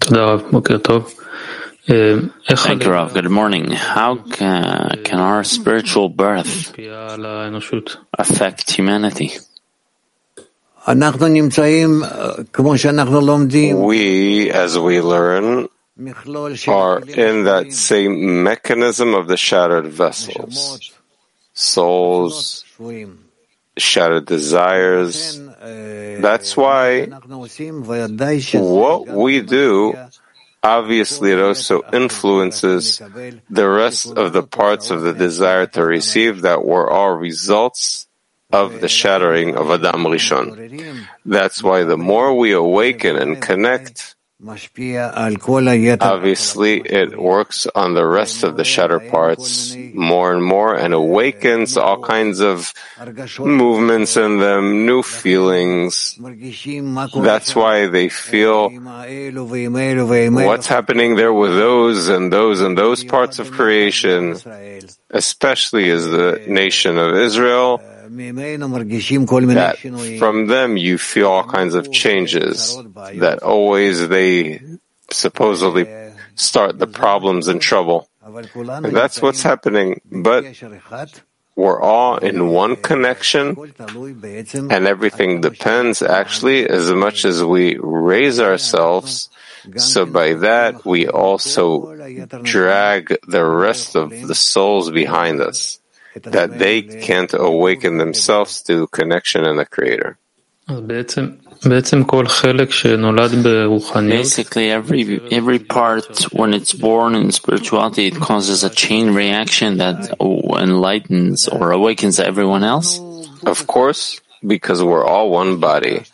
Tel 0.00 0.20
Aviv 0.20 0.58
4. 0.58 1.06
Uh, 1.88 2.28
Thank 2.56 2.84
you, 2.84 2.90
Rav. 2.92 3.14
Good 3.14 3.30
morning. 3.30 3.70
How 3.70 4.16
can, 4.16 5.02
can 5.02 5.18
our 5.18 5.42
spiritual 5.44 6.08
birth 6.10 6.74
affect 8.18 8.70
humanity? 8.70 9.32
We, 13.74 14.50
as 14.50 14.78
we 14.78 15.00
learn, 15.00 15.68
are 16.68 17.00
in 17.00 17.44
that 17.44 17.72
same 17.72 18.42
mechanism 18.42 19.14
of 19.14 19.28
the 19.28 19.36
shattered 19.36 19.86
vessels, 19.86 20.92
souls, 21.54 22.64
shattered 23.76 24.26
desires. 24.26 25.38
That's 26.20 26.56
why 26.56 27.06
what 27.06 29.08
we 29.08 29.40
do 29.42 29.94
obviously 30.62 31.32
it 31.32 31.40
also 31.40 31.82
influences 31.92 32.98
the 33.48 33.68
rest 33.68 34.06
of 34.06 34.32
the 34.32 34.42
parts 34.42 34.90
of 34.90 35.02
the 35.02 35.12
desire 35.12 35.66
to 35.66 35.84
receive 35.84 36.42
that 36.42 36.64
were 36.64 36.90
all 36.90 37.12
results 37.12 38.06
of 38.52 38.80
the 38.80 38.88
shattering 38.88 39.56
of 39.56 39.70
Adam 39.70 40.04
Rishon. 40.04 41.06
That's 41.24 41.62
why 41.62 41.84
the 41.84 41.96
more 41.96 42.36
we 42.36 42.52
awaken 42.52 43.16
and 43.16 43.40
connect, 43.40 44.16
obviously 46.00 46.80
it 46.80 47.18
works 47.20 47.66
on 47.74 47.92
the 47.92 48.06
rest 48.06 48.42
of 48.42 48.56
the 48.56 48.64
shattered 48.64 49.10
parts 49.10 49.76
more 49.92 50.32
and 50.32 50.42
more 50.42 50.74
and 50.74 50.94
awakens 50.94 51.76
all 51.76 52.00
kinds 52.00 52.40
of 52.40 52.72
movements 53.38 54.16
in 54.16 54.38
them, 54.38 54.86
new 54.86 55.02
feelings. 55.02 56.16
That's 57.22 57.54
why 57.54 57.86
they 57.88 58.08
feel 58.08 58.70
what's 60.46 60.66
happening 60.66 61.16
there 61.16 61.32
with 61.34 61.52
those 61.52 62.08
and 62.08 62.32
those 62.32 62.60
and 62.62 62.78
those 62.78 63.04
parts 63.04 63.38
of 63.38 63.50
creation, 63.50 64.36
especially 65.10 65.90
as 65.90 66.06
the 66.06 66.40
nation 66.48 66.96
of 66.96 67.14
Israel, 67.14 67.82
that 69.54 69.78
from 70.18 70.46
them 70.46 70.76
you 70.76 70.98
feel 70.98 71.28
all 71.28 71.44
kinds 71.44 71.74
of 71.74 71.90
changes, 71.92 72.76
that 73.14 73.42
always 73.42 74.08
they 74.08 74.60
supposedly 75.10 75.88
start 76.34 76.78
the 76.78 76.86
problems 76.86 77.48
and 77.48 77.60
trouble. 77.60 78.08
And 78.22 78.94
that's 78.94 79.20
what's 79.22 79.42
happening. 79.42 80.00
But 80.10 80.44
we're 81.56 81.80
all 81.80 82.16
in 82.18 82.48
one 82.48 82.76
connection, 82.76 83.56
and 84.70 84.86
everything 84.86 85.40
depends 85.40 86.02
actually 86.02 86.68
as 86.68 86.90
much 86.92 87.24
as 87.24 87.42
we 87.42 87.76
raise 87.78 88.40
ourselves. 88.40 89.28
So 89.76 90.06
by 90.06 90.34
that, 90.34 90.86
we 90.86 91.08
also 91.08 91.92
drag 92.42 93.16
the 93.26 93.44
rest 93.44 93.94
of 93.94 94.10
the 94.10 94.34
souls 94.34 94.90
behind 94.90 95.40
us 95.42 95.79
that 96.14 96.58
they 96.58 96.82
can't 96.82 97.32
awaken 97.34 97.98
themselves 97.98 98.62
to 98.62 98.86
connection 98.88 99.44
and 99.44 99.58
the 99.58 99.66
Creator. 99.66 100.18
Basically, 104.08 104.70
every 104.70 105.20
every 105.30 105.58
part, 105.58 106.32
when 106.32 106.54
it's 106.54 106.72
born 106.72 107.14
in 107.14 107.32
spirituality, 107.32 108.06
it 108.06 108.16
causes 108.16 108.64
a 108.64 108.70
chain 108.70 109.12
reaction 109.14 109.78
that 109.78 110.14
enlightens 110.20 111.48
or 111.48 111.72
awakens 111.72 112.18
everyone 112.20 112.64
else. 112.64 112.98
Of 113.44 113.66
course, 113.66 114.20
because 114.46 114.82
we're 114.82 115.04
all 115.04 115.30
one 115.30 115.58
body. 115.60 116.04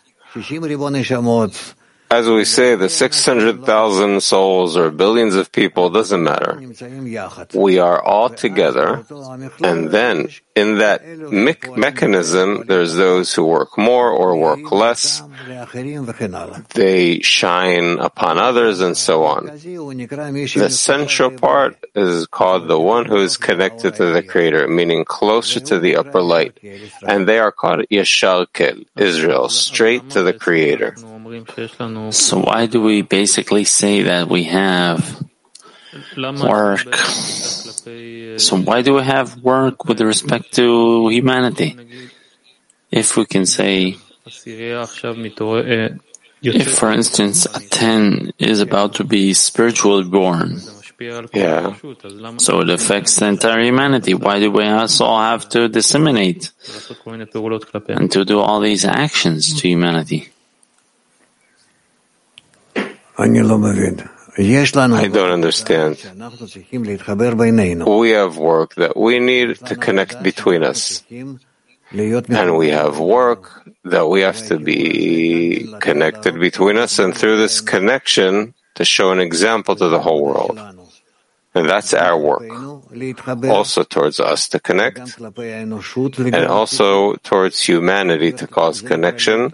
As 2.09 2.29
we 2.29 2.45
say, 2.45 2.75
the 2.75 2.87
600,000 2.87 4.23
souls 4.23 4.77
or 4.77 4.91
billions 4.91 5.35
of 5.35 5.51
people 5.51 5.89
doesn't 5.89 6.23
matter. 6.23 6.57
We 7.53 7.79
are 7.79 8.01
all 8.01 8.29
together, 8.29 9.03
and 9.61 9.91
then 9.91 10.29
in 10.55 10.77
that 10.77 11.05
me- 11.05 11.55
mechanism, 11.75 12.63
there's 12.67 12.95
those 12.95 13.33
who 13.33 13.45
work 13.45 13.77
more 13.77 14.09
or 14.09 14.37
work 14.37 14.71
less. 14.71 15.21
They 16.73 17.19
shine 17.21 17.99
upon 17.99 18.37
others 18.37 18.79
and 18.79 18.95
so 18.95 19.25
on. 19.25 19.47
The 19.47 20.69
central 20.69 21.31
part 21.31 21.75
is 21.93 22.25
called 22.27 22.67
the 22.69 22.79
one 22.79 23.05
who 23.05 23.17
is 23.17 23.35
connected 23.35 23.95
to 23.95 24.05
the 24.05 24.23
Creator, 24.23 24.67
meaning 24.69 25.03
closer 25.03 25.59
to 25.59 25.79
the 25.79 25.97
upper 25.97 26.21
light. 26.21 26.57
And 27.05 27.27
they 27.27 27.39
are 27.39 27.51
called 27.51 27.85
Yashar 27.91 28.47
Kel, 28.53 28.77
Israel, 28.95 29.49
straight 29.49 30.09
to 30.11 30.23
the 30.23 30.33
Creator. 30.33 30.95
So 32.11 32.39
why 32.39 32.65
do 32.65 32.81
we 32.81 33.01
basically 33.01 33.63
say 33.63 34.03
that 34.03 34.27
we 34.29 34.43
have 34.45 35.23
work? 36.17 36.95
So 38.37 38.57
why 38.57 38.81
do 38.81 38.95
we 38.95 39.03
have 39.03 39.37
work 39.41 39.85
with 39.85 40.01
respect 40.01 40.53
to 40.55 41.09
humanity? 41.09 41.75
If 42.91 43.17
we 43.17 43.25
can 43.25 43.45
say, 43.45 43.97
if 46.43 46.77
for 46.77 46.91
instance 46.91 47.45
a 47.45 47.59
10 47.59 48.31
is 48.39 48.61
about 48.61 48.95
to 48.95 49.03
be 49.03 49.33
spiritually 49.33 50.03
born, 50.03 50.59
Yeah. 51.33 51.75
so 52.37 52.61
it 52.61 52.69
affects 52.69 53.17
the 53.17 53.27
entire 53.27 53.61
humanity. 53.61 54.13
Why 54.13 54.39
do 54.39 54.49
we 54.51 54.65
also 54.65 55.05
have 55.17 55.47
to 55.49 55.67
disseminate 55.69 56.51
and 57.87 58.11
to 58.11 58.25
do 58.25 58.39
all 58.39 58.59
these 58.59 58.85
actions 58.85 59.61
to 59.61 59.67
humanity? 59.67 60.29
I 63.17 65.07
don't 65.07 65.31
understand. 65.31 65.97
We 67.85 68.11
have 68.11 68.37
work 68.37 68.75
that 68.75 68.93
we 68.95 69.19
need 69.19 69.57
to 69.65 69.75
connect 69.75 70.21
between 70.21 70.63
us. 70.63 71.03
And 71.91 72.57
we 72.57 72.69
have 72.69 72.99
work 72.99 73.63
that 73.85 74.07
we 74.07 74.21
have 74.21 74.45
to 74.47 74.59
be 74.59 75.73
connected 75.79 76.39
between 76.39 76.77
us 76.77 76.99
and 76.99 77.15
through 77.17 77.37
this 77.37 77.61
connection 77.61 78.53
to 78.75 78.85
show 78.85 79.11
an 79.11 79.19
example 79.19 79.75
to 79.75 79.87
the 79.89 79.99
whole 79.99 80.23
world. 80.23 80.59
And 81.57 81.69
that's 81.69 81.93
our 81.93 82.17
work, 82.17 82.45
also 83.45 83.83
towards 83.83 84.19
us 84.19 84.47
to 84.49 84.59
connect, 84.59 85.17
and 85.19 86.45
also 86.45 87.15
towards 87.23 87.61
humanity 87.61 88.31
to 88.33 88.45
cause 88.47 88.81
connection. 88.81 89.51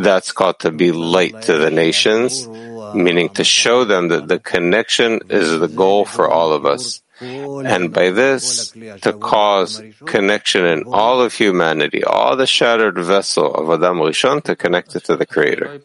That's 0.00 0.32
called 0.32 0.60
to 0.60 0.70
be 0.70 0.92
light 0.92 1.42
to 1.42 1.58
the 1.58 1.70
nations, 1.70 2.48
meaning 2.94 3.28
to 3.36 3.44
show 3.44 3.84
them 3.84 4.08
that 4.08 4.28
the 4.28 4.38
connection 4.38 5.20
is 5.28 5.58
the 5.60 5.68
goal 5.68 6.04
for 6.04 6.28
all 6.28 6.52
of 6.52 6.64
us. 6.64 7.02
And 7.20 7.92
by 7.92 8.10
this, 8.10 8.70
to 9.02 9.12
cause 9.12 9.82
connection 10.06 10.64
in 10.64 10.84
all 10.86 11.20
of 11.20 11.34
humanity, 11.34 12.02
all 12.02 12.36
the 12.36 12.46
shattered 12.46 12.96
vessel 12.98 13.54
of 13.54 13.68
Adam 13.70 13.98
Rishon 13.98 14.42
to 14.44 14.56
connect 14.56 14.96
it 14.96 15.04
to 15.04 15.16
the 15.16 15.26
Creator. 15.26 15.80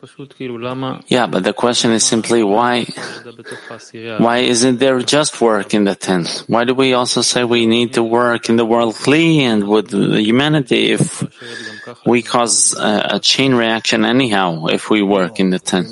Yeah, 1.08 1.28
but 1.28 1.44
the 1.44 1.54
question 1.54 1.92
is 1.92 2.06
simply 2.06 2.42
why, 2.44 2.86
why 4.18 4.38
isn't 4.38 4.80
there 4.80 5.00
just 5.02 5.42
work 5.42 5.74
in 5.74 5.84
the 5.84 5.96
tent? 5.96 6.44
Why 6.48 6.64
do 6.64 6.74
we 6.74 6.94
also 6.94 7.22
say 7.22 7.44
we 7.44 7.66
need 7.66 7.94
to 7.96 8.04
work 8.04 8.50
in 8.50 8.56
the 8.56 8.66
world 8.66 8.96
Kli 8.96 9.40
and 9.42 9.68
with 9.68 9.92
humanity 9.92 10.92
if 10.92 11.24
we 12.06 12.22
cause 12.22 12.74
a, 12.80 13.16
a 13.16 13.20
chain 13.20 13.56
reaction 13.56 14.06
anyhow 14.06 14.68
if 14.68 14.90
we 14.90 15.02
work 15.02 15.40
in 15.40 15.50
the 15.50 15.60
tent? 15.60 15.88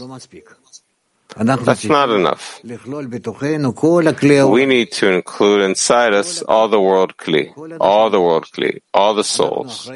That's 1.65 1.85
not 1.85 2.09
enough. 2.09 2.61
We 4.49 4.65
need 4.65 4.91
to 4.91 5.07
include 5.09 5.61
inside 5.61 6.13
us 6.13 6.43
all 6.47 6.67
the 6.69 6.79
world 6.79 7.17
Kli, 7.17 7.53
all 7.79 8.09
the 8.09 8.21
world 8.21 8.45
Kli, 8.51 8.81
all 8.93 9.13
the 9.15 9.23
souls. 9.23 9.89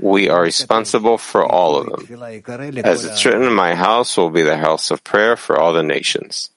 We 0.00 0.28
are 0.28 0.42
responsible 0.42 1.18
for 1.18 1.44
all 1.44 1.76
of 1.76 1.86
them. 1.86 2.02
As 2.84 3.04
it's 3.04 3.24
written, 3.24 3.52
my 3.52 3.74
house 3.74 4.16
will 4.16 4.30
be 4.30 4.42
the 4.42 4.56
house 4.56 4.90
of 4.90 5.02
prayer 5.02 5.36
for 5.36 5.58
all 5.58 5.72
the 5.72 5.82
nations. 5.82 6.50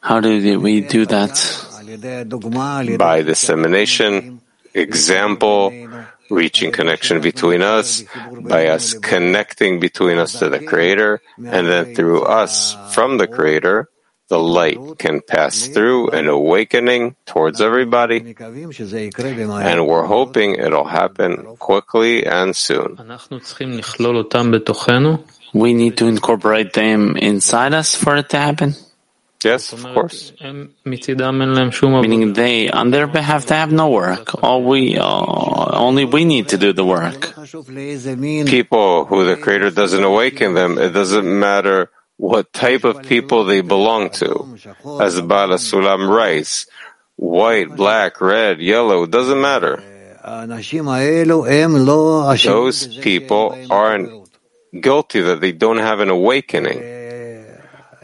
How 0.00 0.20
do 0.20 0.58
we 0.60 0.80
do 0.82 1.06
that? 1.06 1.34
By 2.98 3.22
dissemination, 3.22 4.40
example, 4.74 5.72
reaching 6.30 6.72
connection 6.72 7.20
between 7.20 7.62
us, 7.62 8.04
by 8.40 8.68
us 8.68 8.94
connecting 8.94 9.80
between 9.80 10.18
us 10.18 10.38
to 10.38 10.48
the 10.48 10.60
Creator, 10.60 11.20
and 11.38 11.68
then 11.68 11.94
through 11.94 12.22
us 12.22 12.76
from 12.94 13.18
the 13.18 13.26
Creator, 13.26 13.88
the 14.28 14.38
light 14.38 14.78
can 14.98 15.20
pass 15.20 15.68
through 15.68 16.10
an 16.10 16.26
awakening 16.28 17.14
towards 17.26 17.60
everybody, 17.60 18.34
and 18.38 19.86
we're 19.86 20.06
hoping 20.06 20.56
it'll 20.56 20.84
happen 20.84 21.56
quickly 21.58 22.26
and 22.26 22.56
soon. 22.56 22.98
We 25.54 25.74
need 25.74 25.96
to 25.98 26.06
incorporate 26.06 26.72
them 26.72 27.16
inside 27.16 27.72
us 27.72 27.94
for 27.94 28.16
it 28.16 28.28
to 28.30 28.38
happen? 28.38 28.74
Yes, 29.46 29.72
of 29.72 29.82
course. 29.94 30.32
Meaning 32.06 32.32
they, 32.32 32.68
on 32.70 32.90
their 32.90 33.06
behalf, 33.06 33.46
they 33.46 33.54
have 33.64 33.72
no 33.72 33.88
work. 33.88 34.42
All 34.42 34.62
we, 34.64 34.98
uh, 34.98 35.86
only 35.86 36.04
we 36.04 36.24
need 36.24 36.48
to 36.48 36.58
do 36.58 36.72
the 36.72 36.84
work. 36.84 37.20
People 38.58 39.04
who 39.06 39.24
the 39.24 39.36
Creator 39.36 39.70
doesn't 39.70 40.02
awaken 40.02 40.54
them, 40.54 40.78
it 40.78 40.90
doesn't 40.90 41.26
matter 41.48 41.90
what 42.16 42.52
type 42.52 42.84
of 42.84 43.02
people 43.02 43.44
they 43.44 43.60
belong 43.60 44.10
to. 44.10 44.28
As 45.00 45.20
Baal 45.20 45.48
HaSulam 45.50 46.08
writes, 46.08 46.66
white, 47.16 47.68
black, 47.76 48.20
red, 48.20 48.60
yellow, 48.60 49.06
doesn't 49.06 49.40
matter. 49.40 49.82
Those 52.44 52.78
people 52.98 53.44
aren't 53.70 54.10
guilty 54.80 55.20
that 55.20 55.40
they 55.40 55.52
don't 55.52 55.78
have 55.78 56.00
an 56.00 56.10
awakening. 56.10 56.95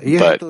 But 0.03 0.41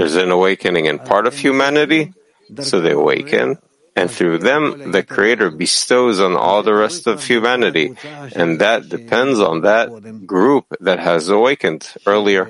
there's 0.00 0.16
an 0.16 0.30
awakening 0.30 0.86
in 0.86 0.98
part 0.98 1.26
of 1.26 1.34
humanity, 1.38 2.12
so 2.60 2.80
they 2.80 2.92
awaken, 2.92 3.58
and 3.94 4.10
through 4.10 4.38
them 4.38 4.90
the 4.92 5.02
Creator 5.02 5.50
bestows 5.50 6.18
on 6.20 6.34
all 6.36 6.62
the 6.62 6.74
rest 6.74 7.06
of 7.06 7.22
humanity, 7.24 7.94
and 8.34 8.58
that 8.60 8.88
depends 8.88 9.38
on 9.40 9.62
that 9.62 9.88
group 10.26 10.66
that 10.80 10.98
has 10.98 11.28
awakened 11.28 11.86
earlier. 12.06 12.44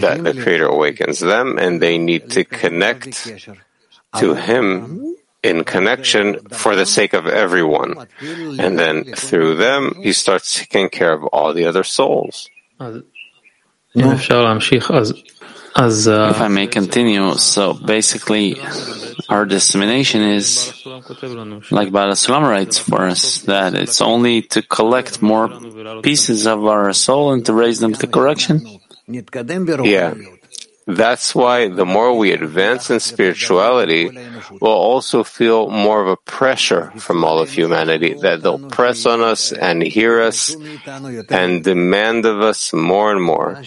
That 0.00 0.24
the 0.24 0.34
Creator 0.42 0.66
awakens 0.66 1.20
them, 1.20 1.58
and 1.58 1.80
they 1.82 1.98
need 1.98 2.30
to 2.30 2.44
connect 2.44 3.28
to 4.16 4.34
Him 4.34 5.14
in 5.42 5.62
connection 5.64 6.40
for 6.50 6.74
the 6.74 6.86
sake 6.86 7.12
of 7.12 7.26
everyone. 7.26 8.06
And 8.58 8.78
then 8.78 9.04
through 9.14 9.56
them, 9.56 10.00
He 10.02 10.12
starts 10.12 10.54
taking 10.58 10.88
care 10.88 11.12
of 11.12 11.24
all 11.30 11.52
the 11.52 11.66
other 11.66 11.84
souls. 11.84 12.48
Uh, 12.80 13.00
If 16.30 16.40
I 16.40 16.48
may 16.48 16.66
continue, 16.68 17.34
so 17.34 17.74
basically, 17.74 18.56
our 19.28 19.44
dissemination 19.44 20.22
is, 20.22 20.72
like 21.70 21.92
Baal 21.92 22.08
HaSulam 22.12 22.48
writes 22.48 22.78
for 22.78 23.02
us, 23.06 23.40
that 23.42 23.74
it's 23.74 24.00
only 24.00 24.42
to 24.56 24.62
collect 24.62 25.20
more 25.20 25.48
pieces 26.02 26.46
of 26.46 26.64
our 26.64 26.92
soul 26.94 27.32
and 27.32 27.44
to 27.46 27.52
raise 27.52 27.78
them 27.80 27.92
to 27.94 28.06
correction. 28.06 28.64
Yeah. 29.84 30.14
That's 30.86 31.34
why 31.34 31.66
the 31.68 31.84
more 31.84 32.16
we 32.16 32.30
advance 32.30 32.90
in 32.90 33.00
spirituality, 33.00 34.08
we'll 34.60 34.70
also 34.70 35.24
feel 35.24 35.68
more 35.68 36.00
of 36.00 36.06
a 36.06 36.16
pressure 36.16 36.92
from 36.98 37.24
all 37.24 37.40
of 37.40 37.50
humanity 37.50 38.14
that 38.22 38.42
they'll 38.42 38.70
press 38.70 39.04
on 39.04 39.20
us 39.20 39.50
and 39.50 39.82
hear 39.82 40.22
us 40.22 40.54
and 41.28 41.64
demand 41.64 42.24
of 42.24 42.40
us 42.40 42.72
more 42.72 43.10
and 43.10 43.22
more. 43.22 43.60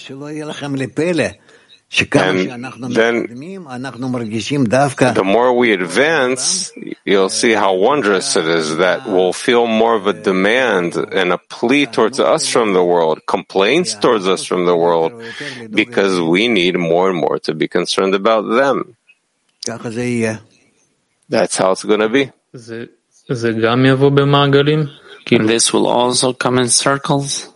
And 1.90 2.94
then 2.94 3.26
the 5.16 5.24
more 5.24 5.54
we 5.58 5.74
advance, 5.74 6.72
you'll 7.04 7.30
see 7.30 7.54
how 7.54 7.74
wondrous 7.74 8.36
it 8.36 8.46
is 8.46 8.78
that 8.78 9.08
we'll 9.08 9.34
feel 9.34 9.66
more 9.66 9.96
of 9.96 10.06
a 10.06 10.14
demand 10.14 10.96
and 10.96 11.34
a 11.34 11.40
plea 11.50 11.88
towards 11.88 12.20
us 12.20 12.48
from 12.48 12.74
the 12.74 12.84
world, 12.84 13.26
complaints 13.26 13.96
towards 13.96 14.28
us 14.28 14.46
from 14.46 14.66
the 14.66 14.76
world, 14.78 15.14
because 15.72 16.22
we 16.22 16.48
need 16.48 16.78
more 16.78 17.10
and 17.10 17.18
more 17.18 17.40
to 17.40 17.56
be 17.56 17.68
concerned 17.68 18.14
about 18.14 18.44
them. 18.44 18.96
That's 21.28 21.58
how 21.58 21.72
it's 21.72 21.84
going 21.84 22.02
to 22.02 22.10
be. 22.10 22.32
And 25.32 25.48
this 25.50 25.72
will 25.74 25.88
also 25.88 26.34
come 26.34 26.58
in 26.58 26.70
circles? 26.70 27.50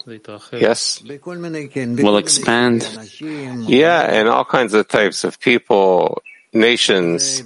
Yes. 0.51 1.01
Will 1.01 2.17
expand? 2.17 2.88
Yeah, 3.21 4.01
and 4.01 4.28
all 4.28 4.45
kinds 4.45 4.74
of 4.74 4.88
types 4.88 5.24
of 5.24 5.39
people, 5.39 6.21
nations. 6.53 7.43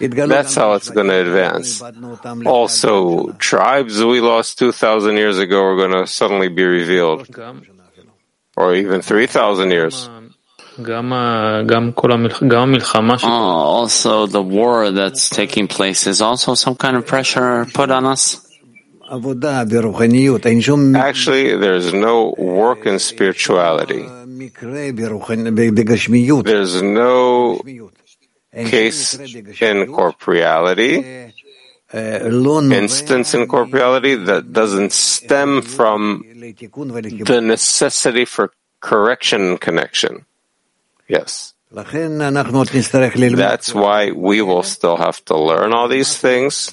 That's 0.00 0.54
how 0.54 0.72
it's 0.74 0.90
going 0.90 1.06
to 1.08 1.14
advance. 1.14 1.80
Also, 2.44 3.32
tribes 3.38 4.02
we 4.04 4.20
lost 4.20 4.58
2,000 4.58 5.16
years 5.16 5.38
ago 5.38 5.62
are 5.62 5.76
going 5.76 5.92
to 5.92 6.06
suddenly 6.06 6.48
be 6.48 6.64
revealed. 6.64 7.28
Or 8.56 8.74
even 8.74 9.02
3,000 9.02 9.70
years. 9.70 10.08
Oh, 10.76 10.90
also, 13.24 14.26
the 14.26 14.42
war 14.42 14.90
that's 14.90 15.28
taking 15.28 15.68
place 15.68 16.08
is 16.08 16.20
also 16.20 16.54
some 16.54 16.74
kind 16.74 16.96
of 16.96 17.06
pressure 17.06 17.64
put 17.72 17.92
on 17.92 18.04
us? 18.04 18.43
Actually, 20.96 21.56
there's 21.56 21.92
no 21.92 22.34
work 22.38 22.86
in 22.86 22.98
spirituality. 22.98 24.02
There's 26.44 26.82
no 26.82 27.60
case 28.52 29.14
in 29.14 29.86
corporeality, 29.92 31.32
instance 31.92 33.34
in 33.34 33.46
corporeality 33.46 34.26
that 34.26 34.52
doesn't 34.52 34.92
stem 34.92 35.62
from 35.62 36.24
the 37.24 37.40
necessity 37.40 38.24
for 38.24 38.52
correction 38.80 39.42
and 39.42 39.60
connection. 39.60 40.26
Yes. 41.08 41.53
That's 43.36 43.74
why 43.74 44.10
we 44.12 44.42
will 44.42 44.62
still 44.62 44.96
have 44.96 45.24
to 45.26 45.36
learn 45.36 45.72
all 45.72 45.88
these 45.88 46.16
things. 46.16 46.72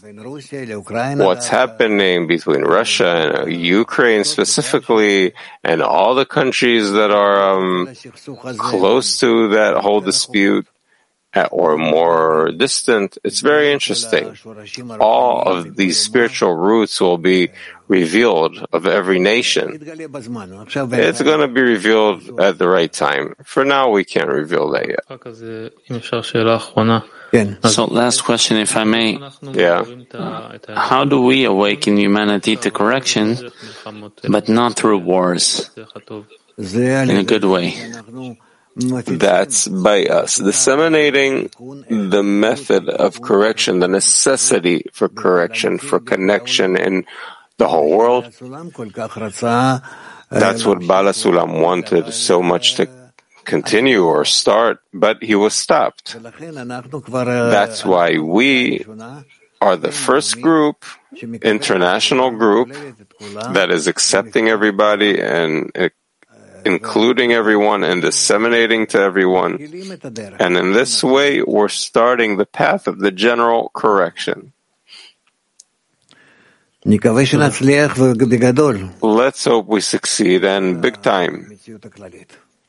What's 1.17 1.47
happening 1.47 2.27
between 2.27 2.61
Russia 2.61 3.41
and 3.45 3.51
Ukraine 3.51 4.23
specifically, 4.23 5.33
and 5.63 5.81
all 5.81 6.13
the 6.13 6.25
countries 6.25 6.91
that 6.91 7.11
are 7.11 7.57
um, 7.57 7.89
close 8.57 9.17
to 9.19 9.49
that 9.49 9.77
whole 9.81 10.01
dispute 10.01 10.67
or 11.51 11.77
more 11.77 12.51
distant, 12.51 13.17
it's 13.23 13.39
very 13.39 13.71
interesting. 13.71 14.35
All 14.99 15.47
of 15.47 15.75
these 15.75 15.99
spiritual 15.99 16.55
roots 16.55 16.99
will 16.99 17.17
be 17.17 17.49
revealed 17.87 18.65
of 18.71 18.85
every 18.85 19.19
nation. 19.19 19.79
It's 19.81 21.21
going 21.21 21.39
to 21.39 21.47
be 21.47 21.61
revealed 21.61 22.39
at 22.39 22.57
the 22.57 22.67
right 22.67 22.91
time. 22.91 23.35
For 23.43 23.63
now, 23.63 23.89
we 23.89 24.03
can't 24.03 24.29
reveal 24.29 24.71
that 24.71 24.87
yet. 24.89 25.05
So, 27.63 27.85
last 27.85 28.23
question, 28.25 28.57
if 28.57 28.75
I 28.75 28.83
may. 28.83 29.17
Yeah. 29.41 29.85
How 30.75 31.05
do 31.05 31.21
we 31.21 31.45
awaken 31.45 31.97
humanity 31.97 32.57
to 32.57 32.71
correction, 32.71 33.51
but 34.27 34.49
not 34.49 34.75
through 34.75 34.99
wars? 34.99 35.69
in 36.57 37.17
a 37.17 37.23
good 37.23 37.45
way. 37.45 37.75
That's 38.75 39.67
by 39.67 40.05
us 40.05 40.37
disseminating 40.37 41.49
the 41.89 42.23
method 42.23 42.87
of 42.87 43.21
correction, 43.21 43.79
the 43.79 43.87
necessity 43.87 44.85
for 44.93 45.09
correction, 45.09 45.77
for 45.77 45.99
connection 45.99 46.77
in 46.77 47.05
the 47.57 47.67
whole 47.67 47.91
world. 47.91 48.25
That's 50.31 50.65
what 50.65 50.79
Baal 50.87 51.03
HaSulam 51.11 51.61
wanted 51.61 52.13
so 52.13 52.41
much 52.41 52.75
to 52.75 52.87
continue 53.43 54.05
or 54.05 54.23
start, 54.23 54.79
but 54.93 55.21
he 55.21 55.35
was 55.35 55.53
stopped. 55.53 56.15
That's 56.15 57.83
why 57.85 58.17
we 58.19 58.85
are 59.59 59.75
the 59.75 59.91
first 59.91 60.41
group, 60.41 60.85
international 61.43 62.31
group, 62.31 62.71
that 63.51 63.69
is 63.69 63.87
accepting 63.87 64.47
everybody 64.47 65.19
and 65.19 65.71
including 66.65 67.33
everyone 67.33 67.83
and 67.83 68.01
disseminating 68.01 68.87
to 68.87 68.99
everyone. 68.99 69.53
And 70.39 70.57
in 70.57 70.73
this 70.73 71.03
way, 71.03 71.41
we're 71.41 71.69
starting 71.69 72.37
the 72.37 72.45
path 72.45 72.87
of 72.87 72.99
the 72.99 73.11
general 73.11 73.71
correction. 73.73 74.53
Let's 79.01 79.45
hope 79.45 79.67
we 79.67 79.81
succeed 79.81 80.43
and 80.43 80.81
big 80.81 81.01
time 81.01 81.59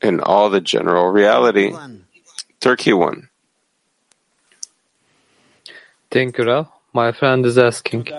in 0.01 0.19
all 0.19 0.49
the 0.49 0.61
general 0.61 1.07
reality. 1.07 1.73
Turkey 2.59 2.93
one. 2.93 3.29
Thank 6.11 6.37
you, 6.37 6.45
Rav. 6.45 6.67
My 6.93 7.11
friend 7.11 7.43
is 7.43 7.57
asking, 7.57 8.09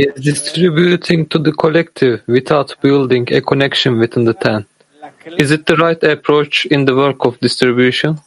is 0.00 0.24
distributing 0.24 1.28
to 1.28 1.38
the 1.38 1.52
collective 1.52 2.22
without 2.26 2.74
building 2.80 3.32
a 3.32 3.40
connection 3.40 4.00
within 4.00 4.24
the 4.24 4.34
ten? 4.34 4.66
Is 5.38 5.50
it 5.50 5.66
the 5.66 5.76
right 5.76 6.02
approach 6.04 6.66
in 6.66 6.84
the 6.84 6.94
work 6.94 7.24
of 7.24 7.38
distribution? 7.40 8.20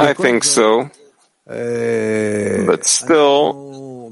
I 0.00 0.14
think 0.14 0.44
so. 0.44 0.90
But 2.66 2.84
still, 2.86 4.10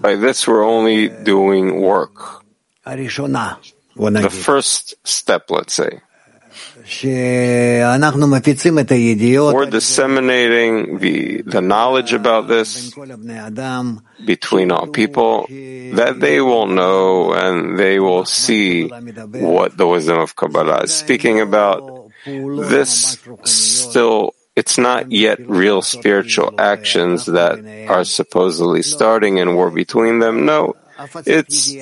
by 0.00 0.16
this 0.16 0.46
we're 0.48 0.64
only 0.64 1.08
doing 1.08 1.80
work. 1.80 2.42
The 4.22 4.30
first 4.30 4.94
step, 5.04 5.50
let's 5.50 5.74
say. 5.74 6.00
We're 9.54 9.66
disseminating 9.70 10.98
the, 10.98 11.42
the 11.42 11.60
knowledge 11.60 12.12
about 12.12 12.48
this 12.48 12.92
between 14.24 14.70
all 14.72 14.86
people 14.88 15.46
that 15.94 16.20
they 16.20 16.40
will 16.40 16.66
know 16.66 17.32
and 17.34 17.78
they 17.78 17.98
will 17.98 18.24
see 18.24 18.88
what 18.88 19.76
the 19.76 19.86
wisdom 19.86 20.18
of 20.18 20.34
Kabbalah 20.36 20.84
is 20.84 20.92
speaking 20.94 21.40
about. 21.40 22.10
This 22.24 23.18
still, 23.44 24.34
it's 24.54 24.78
not 24.78 25.10
yet 25.10 25.38
real 25.48 25.82
spiritual 25.82 26.54
actions 26.58 27.26
that 27.26 27.58
are 27.88 28.04
supposedly 28.04 28.82
starting 28.82 29.40
and 29.40 29.56
we're 29.56 29.70
between 29.70 30.20
them. 30.20 30.44
No, 30.46 30.76
it's 31.26 31.74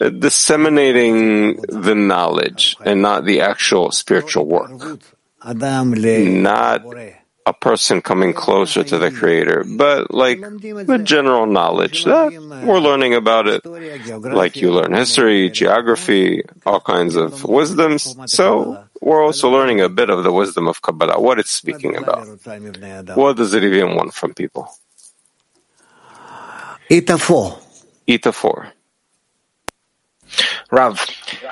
disseminating 0.00 1.56
the 1.68 1.94
knowledge 1.94 2.76
and 2.84 3.02
not 3.02 3.24
the 3.24 3.40
actual 3.40 3.90
spiritual 3.90 4.46
work. 4.46 5.00
Not 5.44 6.82
a 7.46 7.52
person 7.52 8.02
coming 8.02 8.32
closer 8.34 8.82
to 8.82 8.98
the 8.98 9.12
Creator, 9.12 9.64
but 9.76 10.12
like 10.12 10.40
the 10.40 11.00
general 11.04 11.46
knowledge 11.46 12.02
that 12.04 12.32
we're 12.66 12.80
learning 12.80 13.14
about 13.14 13.46
it. 13.46 13.64
Like 13.64 14.56
you 14.56 14.72
learn 14.72 14.92
history, 14.92 15.50
geography, 15.50 16.42
all 16.66 16.80
kinds 16.80 17.14
of 17.14 17.44
wisdoms. 17.44 18.16
So 18.26 18.82
we're 19.00 19.22
also 19.24 19.48
learning 19.48 19.80
a 19.80 19.88
bit 19.88 20.10
of 20.10 20.24
the 20.24 20.32
wisdom 20.32 20.66
of 20.66 20.82
Kabbalah, 20.82 21.20
what 21.20 21.38
it's 21.38 21.52
speaking 21.52 21.96
about. 21.96 22.26
What 23.16 23.36
does 23.36 23.54
it 23.54 23.62
even 23.62 23.94
want 23.94 24.12
from 24.12 24.34
people? 24.34 24.68
Ita 26.90 27.16
4. 27.18 27.58
Ita 28.08 28.32
4. 28.32 28.72
Rav, 30.70 31.04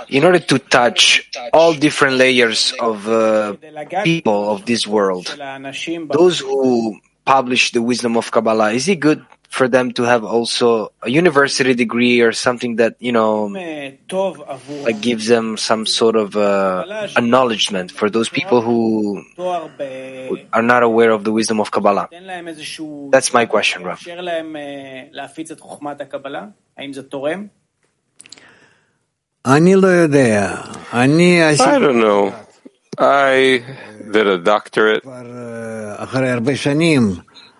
in 0.08 0.24
order 0.24 0.38
to 0.40 0.58
touch 0.58 1.30
all 1.52 1.74
different 1.74 2.16
layers 2.16 2.72
of 2.80 3.08
uh, 3.08 3.54
people 4.02 4.50
of 4.50 4.64
this 4.66 4.86
world, 4.86 5.26
those 6.10 6.40
who 6.40 6.98
publish 7.24 7.72
the 7.72 7.80
wisdom 7.82 8.16
of 8.16 8.30
Kabbalah, 8.30 8.72
is 8.72 8.88
it 8.88 9.00
good 9.00 9.24
for 9.48 9.68
them 9.68 9.92
to 9.92 10.02
have 10.02 10.24
also 10.24 10.90
a 11.02 11.08
university 11.08 11.74
degree 11.74 12.20
or 12.20 12.32
something 12.32 12.74
that, 12.76 12.96
you 12.98 13.12
know, 13.12 13.46
like 14.82 15.00
gives 15.00 15.28
them 15.28 15.56
some 15.56 15.86
sort 15.86 16.16
of 16.16 16.36
uh, 16.36 16.82
acknowledgement 17.16 17.92
for 17.92 18.10
those 18.10 18.28
people 18.28 18.60
who, 18.62 19.22
are 20.52 20.62
not 20.62 20.82
aware 20.82 21.12
of 21.12 21.22
the 21.22 21.30
wisdom 21.30 21.60
of 21.60 21.70
Kabbalah? 21.70 22.08
That's 23.12 23.32
my 23.32 23.46
question, 23.46 23.84
Rav. 23.84 24.02
I 31.60 31.78
don't 31.78 32.00
know. 32.00 32.32
I 32.98 33.62
did 34.10 34.26
a 34.26 34.38
doctorate 34.38 35.04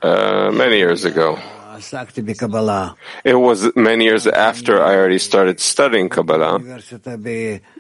uh, 0.03 0.51
many 0.53 0.79
years 0.79 1.05
ago. 1.05 1.37
It 3.25 3.35
was 3.35 3.75
many 3.77 4.05
years 4.05 4.27
after 4.27 4.81
I 4.83 4.95
already 4.97 5.19
started 5.19 5.61
studying 5.61 6.09
Kabbalah, 6.09 6.59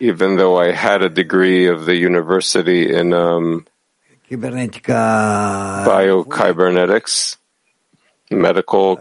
even 0.01 0.37
though 0.37 0.57
I 0.61 0.73
had 0.73 1.03
a 1.03 1.09
degree 1.09 1.67
of 1.69 1.87
the 1.87 1.95
university 1.97 2.93
in 2.93 3.15
um, 3.15 3.65
biocybernetics, 5.87 7.37
medical 8.31 8.99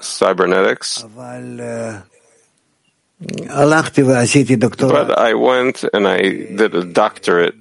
cybernetics. 0.00 1.02
But 4.88 5.18
I 5.18 5.34
went 5.34 5.84
and 5.92 6.08
I 6.08 6.20
did 6.56 6.74
a 6.74 6.84
doctorate 6.84 7.54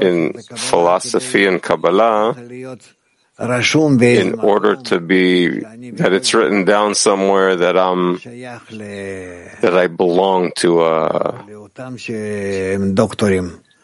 in 0.00 0.32
philosophy 0.56 1.46
and 1.46 1.60
Kabbalah 1.60 2.34
in 4.20 4.38
order 4.40 4.76
to 4.76 5.00
be 5.00 5.48
that 5.98 6.12
it's 6.12 6.32
written 6.34 6.64
down 6.64 6.94
somewhere 6.94 7.56
that 7.56 7.76
I'm 7.76 8.18
that 9.64 9.74
I 9.74 9.86
belong 9.88 10.52
to 10.56 10.80
uh, 10.82 11.42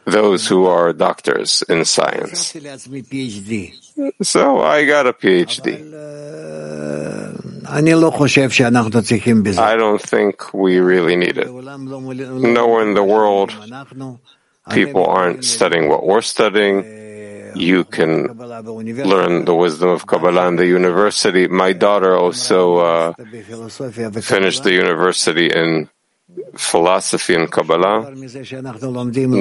those 0.04 0.46
who 0.46 0.66
are 0.66 0.92
doctors 0.92 1.64
in 1.68 1.84
science. 1.84 2.52
So 4.22 4.60
I 4.60 4.84
got 4.84 5.06
a 5.08 5.12
PhD. 5.12 5.82
I 9.58 9.76
don't 9.76 10.00
think 10.02 10.52
we 10.54 10.78
really 10.78 11.16
need 11.16 11.36
it. 11.38 11.48
Nowhere 11.48 12.82
in 12.82 12.94
the 12.94 13.02
world 13.04 13.50
people 14.70 15.04
aren't 15.06 15.44
studying 15.44 15.88
what 15.88 16.04
we're 16.06 16.22
studying. 16.22 16.84
You 17.56 17.84
can 17.84 18.36
learn 19.06 19.44
the 19.46 19.54
wisdom 19.54 19.88
of 19.88 20.06
Kabbalah 20.06 20.48
in 20.48 20.56
the 20.56 20.66
university. 20.66 21.48
My 21.48 21.72
daughter 21.72 22.14
also 22.14 22.76
uh, 22.76 23.12
finished 24.20 24.62
the 24.64 24.72
university 24.72 25.46
in 25.48 25.88
philosophy 26.56 27.34
and 27.34 27.50
Kabbalah. 27.50 28.12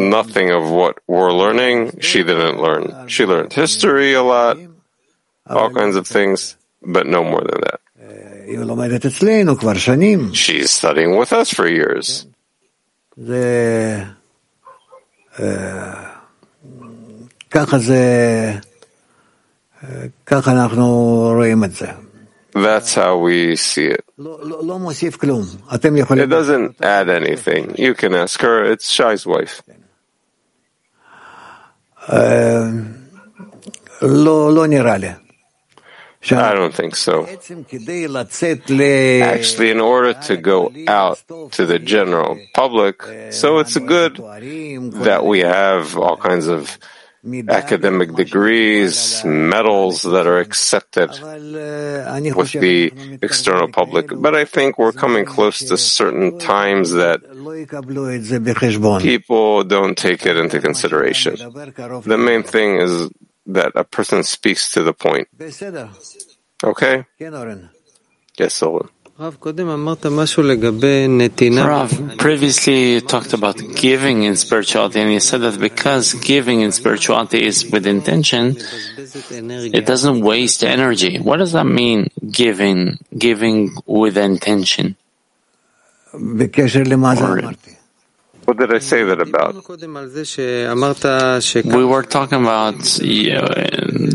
Nothing 0.09 0.51
of 0.51 0.69
what 0.71 0.99
we're 1.07 1.33
learning, 1.33 1.99
she 1.99 2.23
didn't 2.23 2.61
learn. 2.61 3.07
She 3.07 3.25
learned 3.25 3.51
history 3.51 4.13
a 4.13 4.23
lot, 4.23 4.57
all 5.49 5.69
kinds 5.71 5.95
of 5.97 6.07
things, 6.07 6.55
but 6.85 7.05
no 7.07 7.23
more 7.23 7.41
than 7.41 7.61
that. 7.61 7.79
She's 10.33 10.71
studying 10.71 11.17
with 11.17 11.33
us 11.33 11.49
for 11.53 11.67
years. 11.67 12.27
That's 22.53 22.93
how 22.95 23.17
we 23.19 23.55
see 23.57 23.87
it. 23.87 24.03
It 26.23 26.29
doesn't 26.29 26.81
add 26.81 27.09
anything. 27.09 27.75
You 27.77 27.93
can 27.93 28.15
ask 28.15 28.39
her. 28.41 28.63
It's 28.71 28.89
Shai's 28.89 29.25
wife. 29.25 29.61
I 36.31 36.53
don't 36.53 36.73
think 36.73 36.95
so. 36.95 37.25
Actually, 39.23 39.69
in 39.71 39.79
order 39.79 40.13
to 40.13 40.37
go 40.37 40.71
out 40.87 41.23
to 41.51 41.65
the 41.65 41.79
general 41.79 42.39
public, 42.53 43.03
so 43.31 43.59
it's 43.59 43.77
good 43.77 44.17
that 45.03 45.25
we 45.25 45.39
have 45.39 45.97
all 45.97 46.17
kinds 46.17 46.47
of 46.47 46.77
academic 47.49 48.13
degrees, 48.13 49.23
medals 49.25 50.03
that 50.03 50.27
are 50.27 50.39
accepted 50.39 51.09
with 51.09 52.51
the 52.51 53.19
external 53.21 53.67
public. 53.67 54.11
But 54.15 54.35
I 54.35 54.45
think 54.45 54.77
we're 54.77 54.91
coming 54.91 55.25
close 55.25 55.59
to 55.65 55.77
certain 55.77 56.37
times 56.37 56.91
that 56.91 57.21
people 59.01 59.63
don't 59.63 59.97
take 59.97 60.25
it 60.25 60.37
into 60.37 60.59
consideration. 60.59 61.35
The 61.35 62.17
main 62.17 62.43
thing 62.43 62.77
is 62.77 63.09
that 63.47 63.71
a 63.75 63.83
person 63.83 64.23
speaks 64.23 64.71
to 64.73 64.83
the 64.83 64.93
point. 64.93 65.27
Okay? 66.63 67.05
Yes, 68.37 68.61
Owen. 68.63 68.89
Rav, 71.65 72.17
previously 72.17 72.93
you 72.95 72.99
talked 73.01 73.31
about 73.31 73.55
giving 73.75 74.23
in 74.23 74.35
spirituality, 74.35 74.99
and 74.99 75.13
you 75.13 75.21
said 75.21 75.39
that 75.39 75.57
because 75.57 76.13
giving 76.15 76.59
in 76.59 76.73
spirituality 76.73 77.45
is 77.45 77.63
with 77.71 77.87
intention, 77.87 78.57
it 78.57 79.85
doesn't 79.85 80.19
waste 80.19 80.65
energy. 80.65 81.17
What 81.19 81.37
does 81.37 81.53
that 81.53 81.63
mean, 81.63 82.09
giving, 82.29 82.99
giving 83.17 83.71
with 83.85 84.17
intention? 84.17 84.97
Or, 87.47 87.53
what 88.45 88.57
did 88.57 88.73
I 88.73 88.79
say 88.79 89.03
that 89.03 89.19
about? 89.19 89.55
We 91.65 91.85
were 91.85 92.03
talking 92.03 92.41
about 92.41 92.99
you 92.99 93.33
know, 93.33 93.47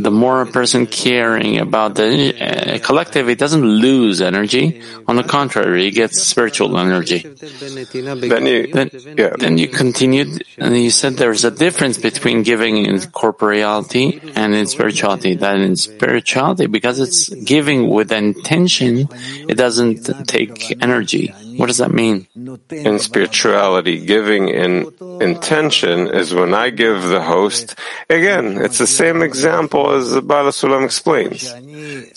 the 0.07 0.11
more 0.11 0.43
a 0.43 0.47
person 0.47 0.87
caring 0.87 1.59
about 1.59 1.97
the 1.97 2.35
uh, 2.41 2.78
collective, 2.78 3.28
it 3.28 3.39
doesn't 3.39 3.62
lose 3.62 4.20
energy. 4.20 4.83
On 5.09 5.16
the 5.16 5.24
contrary, 5.24 5.89
it 5.89 5.93
gets 5.93 6.22
spiritual 6.22 6.78
energy. 6.78 7.18
Then 7.18 8.47
you, 8.47 8.72
then, 8.72 8.91
yeah. 9.18 9.35
then 9.39 9.59
you 9.59 9.68
continued 9.68 10.45
and 10.59 10.76
you 10.76 10.91
said 10.91 11.14
there's 11.14 11.45
a 11.45 11.51
difference 11.51 11.99
between 11.99 12.43
giving 12.43 12.87
in 12.87 12.97
corporeality 12.99 14.33
and 14.37 14.55
in 14.55 14.66
spirituality. 14.66 15.35
That 15.35 15.59
in 15.59 15.76
spirituality, 15.76 16.66
because 16.66 17.01
it's 17.01 17.28
giving 17.28 17.89
with 17.89 18.12
intention, 18.12 19.09
it 19.49 19.57
doesn't 19.57 20.26
take 20.28 20.81
energy. 20.83 21.35
What 21.61 21.66
does 21.66 21.76
that 21.76 21.92
mean? 21.92 22.26
In 22.70 22.98
spirituality, 22.98 24.00
giving 24.00 24.48
in 24.48 24.88
intention 25.20 26.08
is 26.08 26.32
when 26.32 26.54
I 26.54 26.70
give 26.70 27.02
the 27.02 27.20
host. 27.20 27.74
Again, 28.08 28.56
it's 28.64 28.78
the 28.78 28.86
same 28.86 29.20
example 29.20 29.90
as 29.90 30.11
the 30.11 30.22
Baal 30.22 30.46
HaSulam 30.46 30.86
explains. 30.86 31.52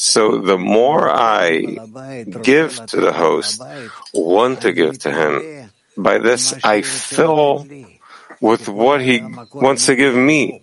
So 0.01 0.39
the 0.39 0.57
more 0.57 1.09
I 1.11 1.75
give 2.41 2.85
to 2.85 3.01
the 3.01 3.11
host, 3.11 3.61
want 4.13 4.61
to 4.61 4.71
give 4.71 4.99
to 4.99 5.11
him, 5.11 5.69
by 5.97 6.19
this 6.19 6.55
I 6.63 6.81
fill 6.81 7.67
with 8.39 8.69
what 8.69 9.01
he 9.01 9.21
wants 9.51 9.87
to 9.87 9.97
give 9.97 10.15
me 10.15 10.61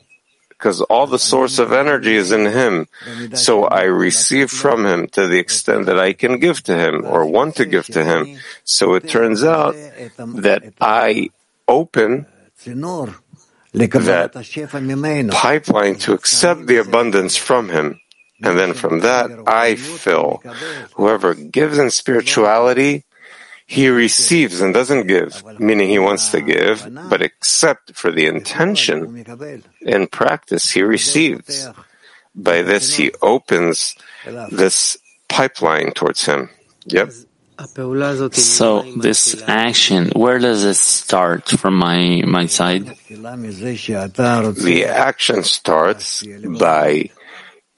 because 0.61 0.83
all 0.93 1.07
the 1.07 1.19
source 1.19 1.59
of 1.59 1.73
energy 1.73 2.15
is 2.15 2.31
in 2.33 2.45
him. 2.45 2.87
So 3.33 3.65
I 3.65 3.85
receive 3.85 4.51
from 4.51 4.85
him 4.85 5.09
to 5.17 5.27
the 5.27 5.39
extent 5.39 5.87
that 5.87 5.99
I 5.99 6.13
can 6.13 6.39
give 6.39 6.63
to 6.65 6.77
him 6.77 7.07
or 7.07 7.25
want 7.25 7.57
to 7.57 7.65
give 7.65 7.87
to 7.97 8.05
him. 8.05 8.39
So 8.63 8.93
it 8.93 9.09
turns 9.09 9.43
out 9.43 9.75
that 10.37 10.75
I 10.79 11.31
open 11.67 12.27
that 13.73 14.33
pipeline 15.33 15.95
to 16.05 16.13
accept 16.13 16.67
the 16.67 16.77
abundance 16.77 17.37
from 17.37 17.71
him. 17.71 17.99
And 18.43 18.59
then 18.59 18.75
from 18.75 19.01
that, 19.01 19.31
I 19.47 19.77
fill. 19.77 20.43
Whoever 20.95 21.35
gives 21.35 21.79
in 21.79 21.91
spirituality, 21.91 23.05
he 23.71 23.89
receives 23.89 24.61
and 24.61 24.75
doesn't 24.75 25.07
give, 25.07 25.45
meaning 25.61 25.89
he 25.89 26.01
wants 26.01 26.31
to 26.31 26.41
give, 26.41 26.89
but 27.09 27.23
except 27.23 27.95
for 27.95 28.11
the 28.11 28.27
intention 28.27 29.25
in 29.81 30.09
practice, 30.09 30.73
he 30.73 30.83
receives. 30.83 31.69
By 32.35 32.63
this, 32.63 32.95
he 32.95 33.13
opens 33.23 33.95
this 34.51 34.99
pipeline 35.29 35.93
towards 35.93 36.25
him. 36.25 36.51
Yep. 36.87 37.13
So 38.33 38.83
this 38.97 39.41
action, 39.47 40.11
where 40.17 40.41
does 40.41 40.65
it 40.65 40.75
start 40.75 41.49
from 41.49 41.77
my 41.77 42.23
my 42.27 42.47
side? 42.47 42.87
The 44.67 44.85
action 44.89 45.45
starts 45.45 46.27
by 46.59 47.11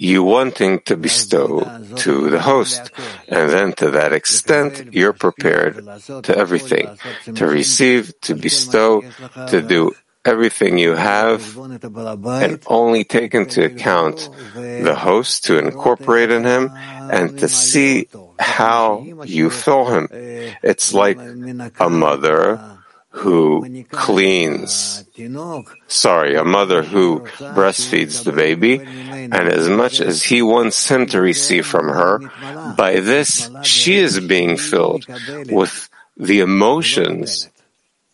you 0.03 0.25
wanting 0.25 0.81
to 0.81 0.97
bestow 0.97 1.63
to 1.95 2.29
the 2.29 2.41
host. 2.43 2.91
And 3.29 3.49
then 3.51 3.73
to 3.75 3.91
that 3.93 4.13
extent, 4.13 4.93
you're 4.93 5.13
prepared 5.13 5.87
to 6.27 6.37
everything, 6.37 6.99
to 7.35 7.47
receive, 7.47 8.13
to 8.23 8.35
bestow, 8.35 9.03
to 9.49 9.63
do 9.63 9.95
everything 10.25 10.79
you 10.79 10.95
have, 10.95 11.57
and 11.57 12.59
only 12.67 13.05
take 13.05 13.35
into 13.35 13.65
account 13.65 14.29
the 14.55 14.95
host 14.99 15.45
to 15.45 15.59
incorporate 15.59 16.31
in 16.31 16.43
him 16.43 16.71
and 16.75 17.39
to 17.39 17.49
see 17.49 18.09
how 18.39 19.07
you 19.25 19.51
fill 19.51 19.87
him. 19.87 20.09
It's 20.63 20.93
like 20.93 21.19
a 21.79 21.89
mother 21.91 22.72
who 23.13 23.85
cleans, 23.91 25.05
sorry, 25.87 26.35
a 26.35 26.45
mother 26.45 26.83
who 26.83 27.21
breastfeeds 27.55 28.25
the 28.25 28.33
baby, 28.33 28.81
and 28.81 29.35
as 29.35 29.69
much 29.69 30.01
as 30.01 30.23
he 30.23 30.41
wants 30.41 30.89
him 30.89 31.07
to 31.07 31.21
receive 31.21 31.67
from 31.67 31.89
her, 31.89 32.19
by 32.77 33.01
this 33.01 33.51
she 33.63 33.97
is 33.97 34.19
being 34.19 34.57
filled 34.57 35.07
with 35.51 35.89
the 36.17 36.41
emotions 36.41 37.49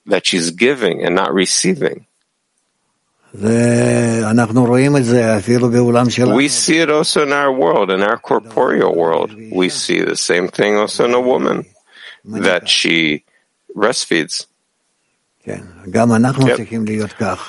that 0.07 0.27
she's 0.27 0.51
giving 0.51 1.05
and 1.05 1.15
not 1.15 1.33
receiving. 1.33 2.07
We 6.35 6.49
see 6.49 6.79
it 6.79 6.91
also 6.91 7.23
in 7.23 7.33
our 7.33 7.53
world, 7.53 7.91
in 7.91 8.03
our 8.03 8.19
corporeal 8.19 8.95
world. 8.95 9.33
We 9.53 9.69
see 9.69 10.01
the 10.01 10.17
same 10.17 10.49
thing 10.49 10.77
also 10.77 11.05
in 11.05 11.15
a 11.15 11.21
woman, 11.21 11.67
that 12.25 12.69
she 12.69 13.25
breastfeeds. 13.77 14.47
Yep. 15.48 15.62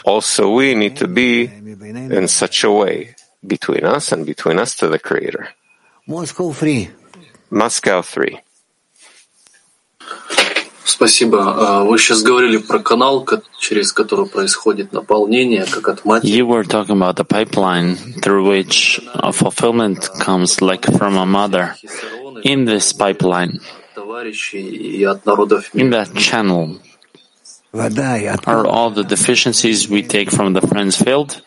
Also, 0.05 0.51
we 0.51 0.75
need 0.75 0.97
to 0.97 1.07
be 1.07 1.45
in 1.45 2.27
such 2.27 2.65
a 2.65 2.71
way 2.71 3.15
between 3.47 3.85
us 3.85 4.11
and 4.11 4.27
between 4.27 4.59
us 4.59 4.75
to 4.77 4.89
the 4.89 4.99
Creator. 4.99 5.49
Moscow 6.07 6.51
3. 6.53 6.91
Moscow 7.51 8.03
3. 8.03 8.41
Спасибо. 10.85 11.85
Вы 11.87 11.99
сейчас 11.99 12.23
говорили 12.23 12.59
про 12.59 12.79
канал, 12.79 13.27
через 13.59 13.93
который 13.93 14.27
происходит 14.27 14.93
наполнение, 14.93 15.65
как 15.65 15.89
от 15.89 16.05
матери. 16.05 16.31
You 16.31 16.47
were 16.47 16.65
talking 16.65 16.97
about 16.97 17.17
the 17.17 17.25
pipeline 17.25 17.97
through 18.21 18.45
which 18.47 19.01
a 19.15 19.33
fulfillment 19.33 20.09
comes 20.21 20.61
like 20.61 20.85
from 20.99 21.17
a 21.17 21.25
mother. 21.25 21.75
In 22.43 22.65
this 22.67 22.93
pipeline, 22.93 23.61
in 23.97 25.91
that 25.91 26.15
channel, 26.17 26.79
are 27.74 28.66
all 28.66 28.90
the 28.90 29.04
deficiencies 29.04 29.88
we 29.88 30.04
take 30.04 30.32
from 30.32 30.54
the 30.54 30.62
friends 30.62 30.98
filled? 30.98 31.42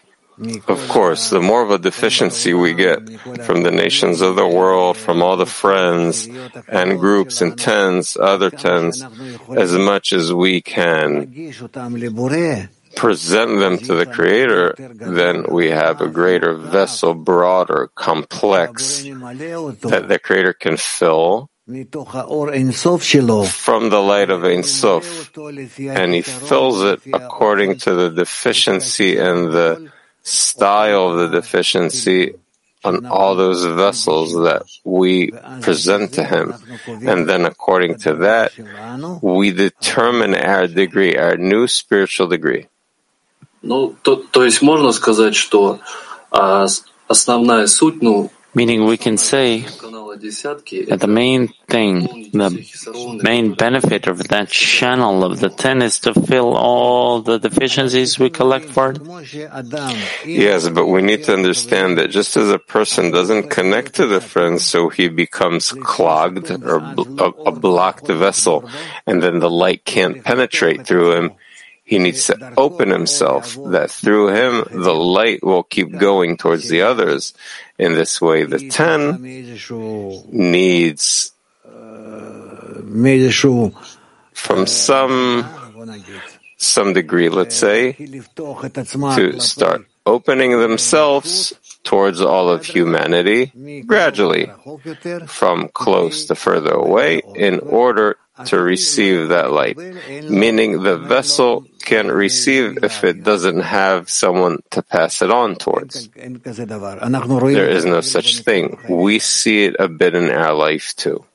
Of 0.66 0.88
course, 0.88 1.30
the 1.30 1.40
more 1.40 1.62
of 1.62 1.70
a 1.70 1.78
deficiency 1.78 2.54
we 2.54 2.74
get 2.74 3.08
from 3.44 3.62
the 3.62 3.70
nations 3.70 4.20
of 4.22 4.34
the 4.34 4.48
world, 4.48 4.96
from 4.96 5.22
all 5.22 5.36
the 5.36 5.46
friends 5.46 6.26
and 6.68 6.98
groups 6.98 7.42
and 7.42 7.56
tens, 7.56 8.16
other 8.16 8.50
tens, 8.50 9.04
as 9.54 9.72
much 9.72 10.12
as 10.12 10.32
we 10.32 10.62
can 10.62 11.52
present 12.96 13.58
them 13.58 13.78
to 13.78 13.94
the 13.94 14.06
Creator, 14.06 14.74
then 14.78 15.44
we 15.48 15.70
have 15.70 16.00
a 16.00 16.08
greater 16.08 16.54
vessel, 16.54 17.14
broader, 17.14 17.90
complex, 17.94 19.02
that 19.02 20.06
the 20.08 20.18
Creator 20.18 20.54
can 20.54 20.76
fill 20.76 21.50
from 23.45 23.89
the 23.89 24.01
light 24.01 24.29
of 24.29 24.43
Ein 24.45 24.63
Sof, 24.63 25.31
and 25.37 26.13
He 26.13 26.21
fills 26.21 26.81
it 26.83 27.01
according 27.13 27.79
to 27.79 27.93
the 27.93 28.09
deficiency 28.09 29.17
and 29.17 29.51
the 29.51 29.91
style 30.23 31.09
of 31.09 31.17
the 31.17 31.41
deficiency 31.41 32.35
on 32.83 33.05
all 33.05 33.35
those 33.35 33.65
vessels 33.65 34.33
that 34.33 34.63
we 34.85 35.31
present 35.61 36.13
to 36.13 36.23
Him. 36.23 36.53
And 36.87 37.27
then 37.27 37.45
according 37.45 37.97
to 38.05 38.15
that, 38.27 38.51
we 39.21 39.51
determine 39.51 40.35
our 40.35 40.67
degree, 40.67 41.17
our 41.17 41.37
new 41.37 41.67
spiritual 41.67 42.27
degree. 42.27 42.67
Ну, 43.63 43.95
то, 44.03 44.15
то 44.15 44.45
есть 44.45 44.61
можно 44.61 44.91
сказать, 44.93 45.35
что 45.35 45.79
а, 46.31 46.67
основная 47.07 47.67
суть, 47.67 48.01
ну, 48.01 48.31
Meaning 48.54 48.84
we 48.84 48.98
can 48.98 49.16
say 49.16 49.60
that 49.60 50.98
the 51.00 51.06
main 51.08 51.48
thing, 51.68 52.30
the 52.32 53.20
main 53.22 53.54
benefit 53.54 54.06
of 54.06 54.28
that 54.28 54.48
channel 54.50 55.24
of 55.24 55.40
the 55.40 55.48
ten 55.48 55.80
is 55.80 55.98
to 56.00 56.12
fill 56.12 56.54
all 56.54 57.22
the 57.22 57.38
deficiencies 57.38 58.18
we 58.18 58.28
collect 58.28 58.66
for 58.66 58.90
it. 58.90 58.98
Yes, 60.26 60.68
but 60.68 60.86
we 60.86 61.00
need 61.00 61.24
to 61.24 61.32
understand 61.32 61.96
that 61.96 62.08
just 62.10 62.36
as 62.36 62.50
a 62.50 62.58
person 62.58 63.10
doesn't 63.10 63.48
connect 63.48 63.94
to 63.94 64.06
the 64.06 64.20
friends, 64.20 64.66
so 64.66 64.90
he 64.90 65.08
becomes 65.08 65.72
clogged 65.72 66.50
or 66.50 66.76
a, 66.76 67.24
a 67.46 67.52
blocked 67.52 68.08
vessel, 68.08 68.68
and 69.06 69.22
then 69.22 69.38
the 69.38 69.48
light 69.50 69.86
can't 69.86 70.22
penetrate 70.22 70.86
through 70.86 71.12
him, 71.12 71.32
He 71.92 71.98
needs 71.98 72.24
to 72.28 72.54
open 72.56 72.88
himself 72.88 73.52
that 73.68 73.90
through 73.90 74.32
him 74.32 74.64
the 74.72 74.94
light 74.94 75.44
will 75.44 75.62
keep 75.62 75.92
going 75.92 76.38
towards 76.38 76.70
the 76.70 76.80
others. 76.80 77.34
In 77.78 77.92
this 77.92 78.18
way, 78.18 78.44
the 78.44 78.70
ten 78.70 79.20
needs 79.20 81.32
from 84.32 84.66
some 84.66 85.44
some 86.56 86.94
degree, 86.94 87.28
let's 87.28 87.56
say, 87.56 87.92
to 87.92 89.40
start 89.40 89.84
opening 90.06 90.58
themselves 90.58 91.52
towards 91.83 92.21
all 92.21 92.49
of 92.49 92.65
humanity 92.65 93.51
gradually, 93.85 94.51
from 95.27 95.69
close 95.69 96.25
to 96.25 96.35
further 96.35 96.73
away, 96.73 97.21
in 97.35 97.59
order 97.59 98.17
to 98.45 98.59
receive 98.59 99.29
that 99.29 99.51
light. 99.51 99.77
Meaning 100.29 100.83
the 100.83 100.97
vessel 100.97 101.65
can 101.83 102.11
receive 102.11 102.83
if 102.83 103.03
it 103.03 103.23
doesn't 103.23 103.61
have 103.61 104.09
someone 104.09 104.61
to 104.71 104.83
pass 104.83 105.21
it 105.21 105.31
on 105.31 105.55
towards. 105.55 106.09
There 106.09 107.69
is 107.69 107.85
no 107.85 108.01
such 108.01 108.39
thing. 108.39 108.77
We 108.89 109.19
see 109.19 109.65
it 109.65 109.75
a 109.79 109.87
bit 109.87 110.13
in 110.13 110.29
our 110.29 110.53
life 110.53 110.93
too. 110.95 111.25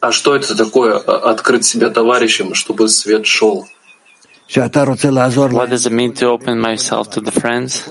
А 0.00 0.10
что 0.10 0.34
это 0.34 0.56
такое 0.56 0.98
открыть 0.98 1.64
себя 1.64 1.88
товарищам, 1.90 2.54
чтобы 2.54 2.88
свет 2.88 3.24
шел? 3.24 3.66
What 4.55 5.69
does 5.69 5.85
it 5.85 5.91
mean 5.91 6.13
to 6.13 6.25
open 6.25 6.59
myself 6.59 7.11
to 7.11 7.21
the 7.21 7.31
friends? 7.31 7.85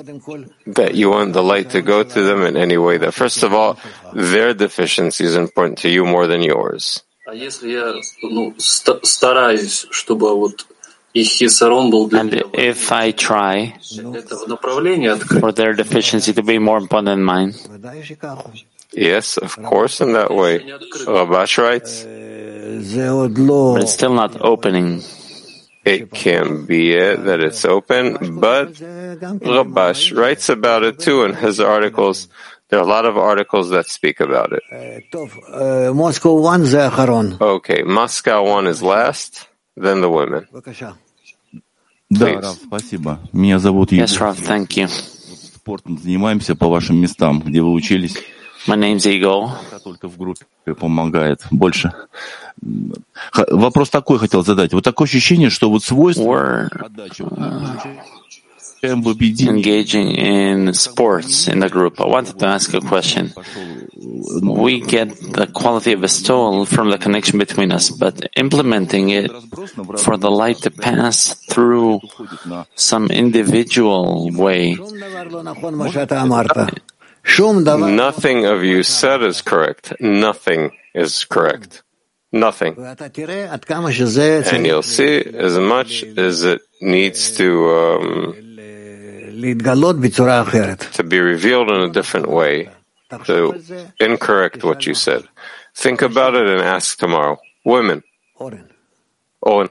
That 0.66 0.94
you 0.94 1.10
want 1.10 1.32
the 1.32 1.42
light 1.42 1.70
to 1.70 1.82
go 1.82 2.02
to 2.02 2.22
them 2.22 2.42
in 2.42 2.56
any 2.56 2.76
way. 2.76 2.98
That 2.98 3.14
first 3.14 3.44
of 3.44 3.54
all, 3.54 3.78
their 4.12 4.54
deficiency 4.54 5.24
is 5.24 5.36
important 5.36 5.78
to 5.78 5.88
you 5.88 6.04
more 6.04 6.26
than 6.26 6.42
yours. 6.42 7.02
And 7.28 7.40
if 12.54 12.92
I 12.92 13.10
try 13.12 13.74
for 15.40 15.52
their 15.52 15.72
deficiency 15.74 16.32
to 16.32 16.42
be 16.42 16.58
more 16.58 16.78
important 16.78 17.06
than 17.06 17.22
mine. 17.22 17.54
Yes, 18.92 19.36
of 19.36 19.56
course, 19.62 20.00
in 20.00 20.12
that 20.14 20.30
way. 20.34 20.58
Rabash 21.06 21.58
writes. 21.58 22.02
But 23.74 23.82
it's 23.82 23.92
still 23.92 24.14
not 24.14 24.40
opening. 24.40 25.02
It 25.87 26.11
can 26.11 26.65
be 26.65 26.93
it 26.93 27.25
that 27.25 27.41
it's 27.41 27.65
open, 27.65 28.39
but 28.39 28.71
Rabash 28.73 30.15
writes 30.15 30.47
about 30.47 30.83
it 30.83 30.99
too 30.99 31.23
in 31.23 31.33
his 31.33 31.59
articles. 31.59 32.29
There 32.69 32.79
are 32.79 32.83
a 32.83 32.87
lot 32.87 33.05
of 33.05 33.17
articles 33.17 33.69
that 33.71 33.87
speak 33.89 34.21
about 34.21 34.53
it. 34.53 34.63
Moscow 35.93 36.39
one 36.39 36.63
Okay, 37.41 37.83
Moscow 37.83 38.49
one 38.49 38.67
is 38.67 38.81
last, 38.81 39.47
then 39.75 39.99
the 40.01 40.09
women. 40.09 40.47
Да, 42.09 42.41
Раф, 42.41 42.57
спасибо. 42.63 43.19
Меня 43.33 43.59
зовут 43.59 43.91
Егор. 43.91 44.05
Yes, 44.05 44.19
Rav, 44.19 44.37
thank 44.39 44.77
you. 44.77 44.87
Спортом 44.87 45.97
занимаемся 45.97 46.55
по 46.55 46.67
вашим 46.67 46.97
местам, 46.97 47.39
где 47.39 47.61
вы 47.61 47.71
учились. 47.71 48.15
My 48.67 48.75
name's 48.75 49.05
Igor. 49.05 49.51
Только 49.83 50.07
в 50.07 50.17
группе 50.17 50.45
помогает 50.73 51.41
больше. 51.51 51.91
Вопрос 53.49 53.89
такой 53.89 54.19
хотел 54.19 54.43
задать. 54.43 54.73
Вот 54.73 54.83
такое 54.83 55.07
ощущение, 55.07 55.49
что 55.49 55.69
вот 55.69 55.83
свойство 55.83 56.69
отдачи 56.79 57.23
engaging 58.83 60.09
in 60.11 60.73
sports 60.73 61.47
in 61.47 61.59
the 61.59 61.69
group. 61.69 62.01
I 62.01 62.05
wanted 62.05 62.37
to 62.39 62.47
ask 62.47 62.73
a 62.73 62.81
question. 62.81 63.33
We 64.41 64.81
get 64.81 65.09
the 65.33 65.47
quality 65.47 65.93
of 65.93 66.01
bestowal 66.01 66.65
from 66.65 66.91
the 66.91 66.97
connection 66.97 67.39
between 67.39 67.71
us, 67.71 67.89
but 67.89 68.29
implementing 68.35 69.09
it 69.09 69.31
for 69.99 70.17
the 70.17 70.29
light 70.29 70.57
to 70.63 70.71
pass 70.71 71.33
through 71.49 72.01
some 72.75 73.07
individual 73.07 74.29
way. 74.31 74.77
Nothing 77.94 78.46
of 78.46 78.64
you 78.64 78.82
said 78.82 79.22
is 79.22 79.42
correct. 79.42 79.92
Nothing 80.00 80.72
is 80.94 81.24
correct. 81.24 81.82
Nothing. 82.32 82.74
And 84.56 84.66
you'll 84.66 84.82
see 84.82 85.20
as 85.24 85.56
much 85.58 86.02
as 86.16 86.42
it 86.44 86.60
needs 86.80 87.36
to 87.38 87.48
um, 87.70 88.34
to 90.92 91.02
be 91.04 91.20
revealed 91.20 91.70
in 91.70 91.80
a 91.82 91.90
different 91.90 92.28
way, 92.28 92.68
to 93.26 93.52
incorrect 94.00 94.64
what 94.64 94.84
you 94.86 94.94
said. 94.94 95.22
Think 95.74 96.02
about 96.02 96.34
it 96.34 96.46
and 96.48 96.60
ask 96.60 96.98
tomorrow. 96.98 97.38
Women. 97.64 98.02
Owen. 99.42 99.70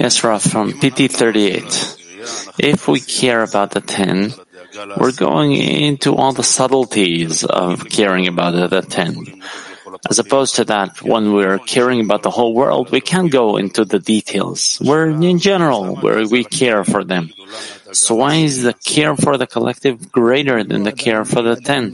Yes, 0.00 0.24
Rav, 0.24 0.42
from 0.42 0.72
PT 0.72 1.10
38. 1.12 2.07
If 2.58 2.88
we 2.88 3.00
care 3.00 3.42
about 3.42 3.70
the 3.70 3.80
ten, 3.80 4.32
we're 4.96 5.12
going 5.12 5.52
into 5.52 6.14
all 6.14 6.32
the 6.32 6.42
subtleties 6.42 7.44
of 7.44 7.88
caring 7.88 8.26
about 8.26 8.70
the 8.70 8.82
ten. 8.82 9.42
As 10.08 10.18
opposed 10.18 10.56
to 10.56 10.64
that, 10.66 11.02
when 11.02 11.32
we're 11.32 11.58
caring 11.58 12.00
about 12.00 12.22
the 12.22 12.30
whole 12.30 12.54
world, 12.54 12.90
we 12.90 13.00
can't 13.00 13.30
go 13.30 13.56
into 13.56 13.84
the 13.84 13.98
details. 13.98 14.80
We're 14.84 15.08
in 15.08 15.38
general 15.38 15.96
where 15.96 16.26
we 16.26 16.44
care 16.44 16.84
for 16.84 17.04
them. 17.04 17.30
So 17.92 18.14
why 18.16 18.34
is 18.36 18.62
the 18.62 18.74
care 18.74 19.16
for 19.16 19.36
the 19.38 19.46
collective 19.46 20.12
greater 20.12 20.62
than 20.62 20.82
the 20.82 20.92
care 20.92 21.24
for 21.24 21.42
the 21.42 21.56
ten? 21.56 21.92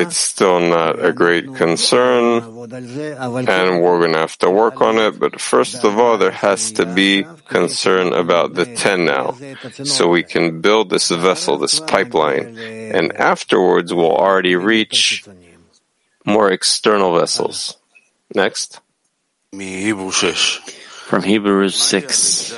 It's 0.00 0.16
still 0.16 0.60
not 0.60 1.04
a 1.04 1.12
great 1.12 1.54
concern, 1.54 2.42
and 2.42 3.82
we're 3.82 3.98
going 3.98 4.12
to 4.12 4.18
have 4.18 4.38
to 4.38 4.50
work 4.50 4.80
on 4.80 4.98
it. 4.98 5.18
But 5.18 5.40
first 5.40 5.84
of 5.84 5.98
all, 5.98 6.18
there 6.18 6.30
has 6.30 6.72
to 6.72 6.86
be 6.86 7.26
concern 7.48 8.12
about 8.12 8.54
the 8.54 8.66
ten 8.66 9.04
now, 9.04 9.36
so 9.84 10.08
we 10.08 10.22
can 10.22 10.60
build 10.60 10.90
this 10.90 11.10
vessel, 11.10 11.58
this 11.58 11.80
pipeline, 11.80 12.56
and 12.58 13.12
afterwards 13.16 13.92
we'll 13.92 14.14
already 14.14 14.54
reach 14.56 15.24
more 16.24 16.50
external 16.52 17.18
vessels. 17.18 17.76
Next. 18.34 18.80
From 21.08 21.22
Hebrews 21.22 21.74
6. 21.74 22.52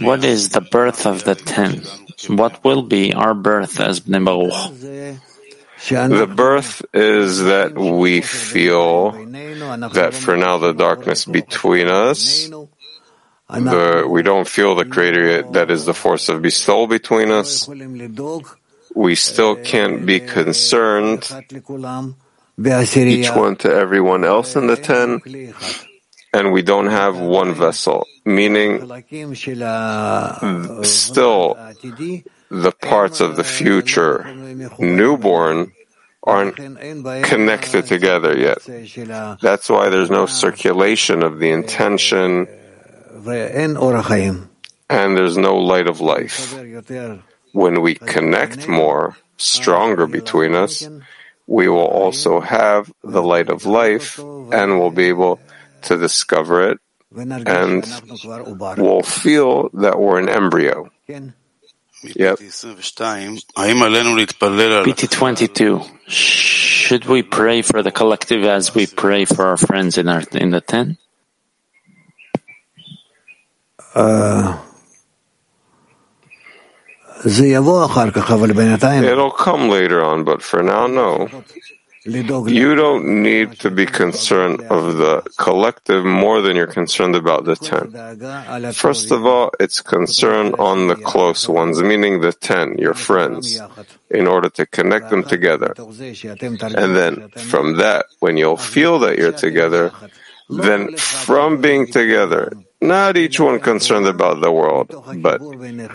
What 0.00 0.24
is 0.24 0.50
the 0.50 0.60
birth 0.60 1.06
of 1.06 1.24
the 1.24 1.34
ten? 1.34 1.82
What 2.28 2.62
will 2.62 2.82
be 2.82 3.12
our 3.12 3.34
birth 3.34 3.80
as 3.80 3.98
Bnei 3.98 4.24
Baruch? 4.24 4.78
The 5.90 6.26
birth 6.32 6.86
is 6.94 7.42
that 7.42 7.74
we 7.76 8.20
feel 8.20 9.10
that 9.10 10.14
for 10.14 10.36
now 10.36 10.58
the 10.58 10.72
darkness 10.72 11.24
between 11.24 11.88
us, 11.88 12.48
the, 13.50 14.06
we 14.08 14.22
don't 14.22 14.46
feel 14.46 14.76
the 14.76 14.84
creator 14.84 15.42
that 15.50 15.72
is 15.72 15.84
the 15.84 15.94
force 15.94 16.28
of 16.28 16.40
bestowal 16.40 16.86
between 16.86 17.32
us. 17.32 17.66
We 18.94 19.16
still 19.16 19.56
can't 19.56 20.06
be 20.06 20.20
concerned 20.20 21.26
each 22.58 23.30
one 23.30 23.56
to 23.56 23.72
everyone 23.72 24.24
else 24.24 24.54
in 24.54 24.68
the 24.68 24.76
ten, 24.76 25.20
and 26.38 26.52
we 26.52 26.62
don't 26.62 26.86
have 26.86 27.18
one 27.18 27.52
vessel, 27.52 28.06
meaning 28.24 28.78
still 30.84 31.56
the 32.50 32.72
parts 32.80 33.20
of 33.20 33.36
the 33.36 33.44
future 33.44 34.24
newborn 34.78 35.72
aren't 36.22 36.56
connected 37.24 37.86
together 37.86 38.38
yet. 38.38 38.58
That's 39.40 39.68
why 39.68 39.88
there's 39.88 40.10
no 40.10 40.26
circulation 40.26 41.24
of 41.24 41.40
the 41.40 41.50
intention 41.50 42.46
and 44.90 45.16
there's 45.16 45.36
no 45.36 45.56
light 45.56 45.88
of 45.88 46.00
life. 46.00 46.54
When 47.52 47.82
we 47.82 47.94
connect 47.94 48.68
more, 48.68 49.16
stronger 49.38 50.06
between 50.06 50.54
us, 50.54 50.88
we 51.46 51.68
will 51.68 51.90
also 52.02 52.40
have 52.40 52.92
the 53.02 53.22
light 53.22 53.48
of 53.48 53.66
life 53.66 54.18
and 54.18 54.78
we'll 54.78 54.90
be 54.90 55.08
able 55.08 55.40
to 55.82 55.96
discover 55.96 56.70
it 56.70 56.78
and 57.46 57.84
we'll 58.78 59.02
feel 59.02 59.70
that 59.74 59.98
we're 59.98 60.18
an 60.18 60.28
embryo. 60.28 60.90
Yep. 62.14 62.38
PT 64.84 65.10
22. 65.10 65.80
Should 66.06 67.06
we 67.06 67.22
pray 67.22 67.62
for 67.62 67.82
the 67.82 67.90
collective 67.90 68.44
as 68.44 68.74
we 68.74 68.86
pray 68.86 69.24
for 69.24 69.46
our 69.46 69.56
friends 69.56 69.98
in 69.98 70.08
our 70.08 70.22
in 70.32 70.50
the 70.50 70.60
ten? 70.60 70.96
Uh, 73.94 74.62
It'll 79.04 79.32
come 79.32 79.68
later 79.68 80.04
on, 80.04 80.22
but 80.24 80.40
for 80.40 80.62
now, 80.62 80.86
no. 80.86 81.26
You 82.08 82.74
don't 82.74 83.22
need 83.22 83.60
to 83.60 83.70
be 83.70 83.84
concerned 83.84 84.62
of 84.62 84.96
the 84.96 85.22
collective 85.36 86.04
more 86.04 86.40
than 86.40 86.56
you're 86.56 86.66
concerned 86.66 87.14
about 87.14 87.44
the 87.44 87.56
ten. 87.56 88.72
First 88.72 89.10
of 89.10 89.26
all, 89.26 89.50
it's 89.60 89.82
concern 89.82 90.54
on 90.58 90.88
the 90.88 90.96
close 90.96 91.48
ones, 91.48 91.82
meaning 91.82 92.20
the 92.20 92.32
ten, 92.32 92.78
your 92.78 92.94
friends, 92.94 93.60
in 94.10 94.26
order 94.26 94.48
to 94.50 94.64
connect 94.64 95.10
them 95.10 95.22
together. 95.22 95.74
And 95.76 96.96
then 96.96 97.28
from 97.28 97.76
that, 97.76 98.06
when 98.20 98.36
you'll 98.38 98.56
feel 98.56 98.98
that 99.00 99.18
you're 99.18 99.32
together, 99.32 99.92
then 100.48 100.96
from 100.96 101.60
being 101.60 101.86
together, 101.92 102.52
not 102.80 103.16
each 103.16 103.40
one 103.40 103.60
concerned 103.60 104.06
about 104.06 104.40
the 104.40 104.52
world, 104.52 104.94
but 105.20 105.40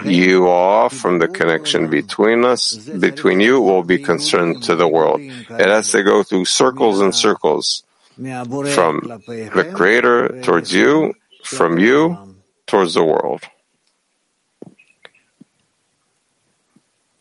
you 0.05 0.47
all, 0.47 0.89
from 0.89 1.19
the 1.19 1.27
connection 1.27 1.89
between 1.89 2.43
us, 2.43 2.75
between 2.75 3.39
you, 3.39 3.61
will 3.61 3.83
be 3.83 3.97
concerned 3.99 4.63
to 4.63 4.75
the 4.75 4.87
world. 4.87 5.21
It 5.21 5.67
has 5.67 5.91
to 5.91 6.03
go 6.03 6.23
through 6.23 6.45
circles 6.45 6.99
and 6.99 7.15
circles 7.15 7.83
from 8.15 9.21
the 9.27 9.71
Creator 9.73 10.41
towards 10.41 10.73
you, 10.73 11.13
from 11.43 11.79
you 11.79 12.35
towards 12.67 12.93
the 12.93 13.03
world. 13.03 13.41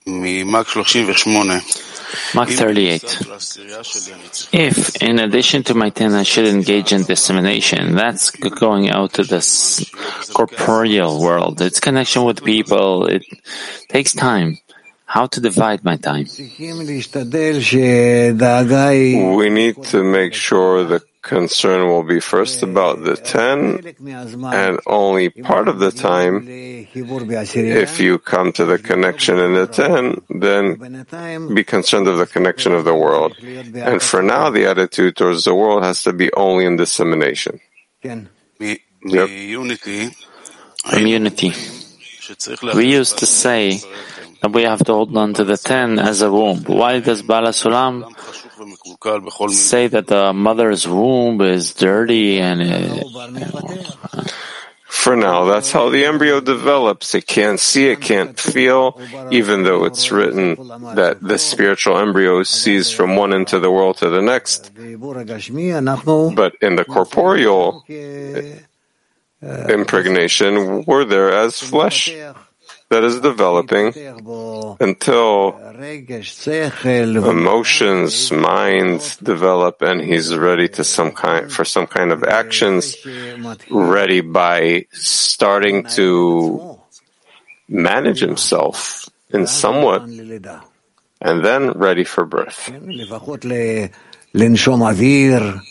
Mark 0.05 0.67
38. 0.67 1.92
If, 4.53 5.03
in 5.03 5.19
addition 5.19 5.63
to 5.65 5.75
my 5.75 5.91
ten, 5.91 6.13
I 6.15 6.23
should 6.23 6.47
engage 6.47 6.93
in 6.93 7.03
dissemination, 7.05 7.95
that's 7.95 8.31
going 8.31 8.91
out 8.91 9.15
to 9.15 9.25
this 9.25 9.91
corporeal 10.33 11.21
world. 11.21 11.61
It's 11.61 11.81
connection 11.81 12.25
with 12.25 12.45
people. 12.45 13.07
It 13.07 13.23
takes 13.89 14.13
time. 14.13 14.59
How 15.05 15.27
to 15.27 15.41
divide 15.41 15.85
my 15.85 15.97
time? 15.97 16.27
We 19.37 19.51
need 19.51 19.83
to 19.85 20.03
make 20.03 20.33
sure 20.33 20.85
the 20.85 21.03
concern 21.23 21.87
will 21.87 22.03
be 22.03 22.21
first 22.21 22.63
about 22.63 23.05
the 23.05 23.17
ten, 23.17 23.81
and 24.53 24.81
only 24.87 25.31
part 25.31 25.69
of 25.69 25.79
the 25.79 25.91
time, 25.91 26.45
if 26.49 28.01
you 28.01 28.19
come 28.19 28.53
to 28.53 28.65
the 28.65 28.79
connection 28.79 29.39
in 29.39 29.55
the 29.55 29.67
ten, 29.67 30.21
then 30.29 31.55
be 31.55 31.65
concerned 31.65 32.09
of 32.09 32.19
the 32.19 32.27
connection 32.27 32.73
of 32.75 32.85
the 32.85 32.95
world. 32.95 33.37
And 33.39 34.03
for 34.03 34.23
now, 34.23 34.51
the 34.51 34.67
attitude 34.67 35.17
towards 35.17 35.45
the 35.45 35.55
world 35.55 35.85
has 35.85 36.03
to 36.03 36.13
be 36.13 36.33
only 36.35 36.67
in 36.67 36.77
dissemination. 36.77 37.61
Yep. 38.03 39.29
From 40.85 41.07
unity. 41.07 41.53
We 42.75 42.87
used 42.91 43.19
to 43.19 43.27
say 43.27 43.81
that 44.41 44.51
we 44.51 44.63
have 44.63 44.85
to 44.85 44.93
hold 44.93 45.17
on 45.17 45.35
to 45.35 45.45
the 45.45 45.57
ten 45.57 45.99
as 45.99 46.23
a 46.23 46.31
womb. 46.31 46.65
Why 46.65 46.99
does 47.01 47.23
Baal 47.23 47.47
HaSulam 47.47 48.11
say 49.51 49.87
that 49.89 50.07
the 50.07 50.33
mother's 50.33 50.87
womb 50.87 51.41
is 51.41 51.75
dirty 51.75 52.41
and 52.41 52.63
it, 52.63 53.07
for 54.93 55.17
now, 55.17 55.45
that's 55.45 55.73
how 55.73 55.89
the 55.89 56.05
embryo 56.05 56.41
develops. 56.41 57.15
It 57.17 57.27
can't 57.27 57.59
see, 57.59 57.89
it 57.89 58.01
can't 58.01 58.39
feel, 58.39 59.01
even 59.33 59.65
though 59.65 59.85
it's 59.85 60.13
written 60.13 60.55
that 60.95 61.19
the 61.21 61.39
spiritual 61.39 61.99
embryo 61.99 62.45
sees 62.45 62.91
from 62.93 63.17
one 63.17 63.35
end 63.35 63.53
of 63.53 63.63
the 63.63 63.71
world 63.71 63.97
to 63.99 64.11
the 64.11 64.23
next. 64.23 64.71
But 66.37 66.55
in 66.61 66.77
the 66.77 66.85
corporeal 66.85 67.83
uh, 69.43 69.67
impregnation, 69.73 70.85
we're 70.85 71.05
there 71.05 71.33
as 71.33 71.59
flesh 71.59 72.15
that 72.93 73.05
is 73.05 73.21
developing 73.21 73.89
until 74.79 75.57
emotions, 77.25 78.31
minds 78.31 79.17
develop, 79.17 79.81
and 79.81 80.01
he's 80.05 80.37
ready 80.37 80.69
to 80.69 80.85
some 80.85 81.11
kind 81.13 81.51
for 81.51 81.65
some 81.65 81.87
kind 81.89 82.13
of 82.13 82.23
actions, 82.23 82.97
ready 83.71 84.21
by 84.21 84.85
starting 84.93 85.85
to 85.97 86.79
manage 87.69 88.21
himself 88.21 89.09
in 89.33 89.47
somewhat, 89.47 90.03
and 90.05 91.41
then 91.45 91.71
ready 91.73 92.05
for 92.05 92.27
birth. 92.27 92.69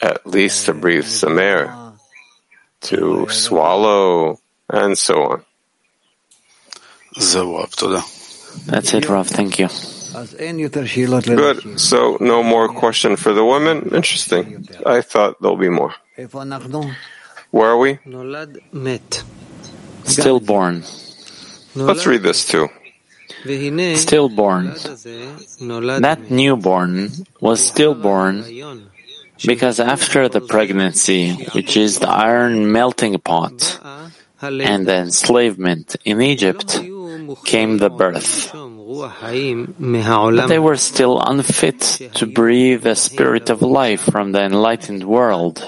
At 0.01 0.25
least 0.25 0.65
to 0.65 0.73
breathe 0.73 1.05
some 1.05 1.37
air, 1.37 1.69
to 2.89 3.27
swallow, 3.29 4.39
and 4.69 4.97
so 4.97 5.15
on. 5.23 5.45
That's 8.65 8.93
it, 8.93 9.07
Rav. 9.09 9.27
Thank 9.27 9.59
you. 9.59 9.67
Good. 11.37 11.79
So, 11.79 12.17
no 12.19 12.43
more 12.43 12.67
question 12.67 13.15
for 13.15 13.33
the 13.33 13.45
women? 13.45 13.89
Interesting. 13.95 14.67
I 14.85 15.01
thought 15.01 15.39
there'll 15.41 15.57
be 15.57 15.69
more. 15.69 15.93
Where 17.51 17.69
are 17.69 17.77
we? 17.77 17.97
Stillborn. 20.03 20.83
Let's 21.75 22.05
read 22.05 22.23
this 22.23 22.45
too. 22.45 22.67
Stillborn. 23.95 24.65
That 26.01 26.19
newborn 26.29 27.09
was 27.39 27.65
stillborn 27.65 28.43
because 29.45 29.79
after 29.79 30.27
the 30.29 30.41
pregnancy, 30.41 31.33
which 31.53 31.77
is 31.77 31.99
the 31.99 32.09
iron 32.09 32.71
melting 32.71 33.17
pot, 33.19 33.79
and 34.41 34.85
the 34.87 34.95
enslavement 34.95 35.95
in 36.05 36.21
Egypt, 36.21 36.79
came 37.45 37.77
the 37.77 37.89
birth. 37.89 38.51
But 38.53 40.47
they 40.47 40.59
were 40.59 40.77
still 40.77 41.19
unfit 41.19 41.79
to 42.15 42.25
breathe 42.27 42.83
the 42.83 42.95
spirit 42.95 43.49
of 43.49 43.61
life 43.61 44.01
from 44.01 44.31
the 44.31 44.43
enlightened 44.43 45.03
world, 45.03 45.63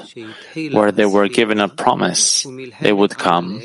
where 0.71 0.91
they 0.91 1.05
were 1.05 1.27
given 1.27 1.59
a 1.59 1.67
promise 1.69 2.45
they 2.81 2.93
would 2.93 3.17
come 3.17 3.61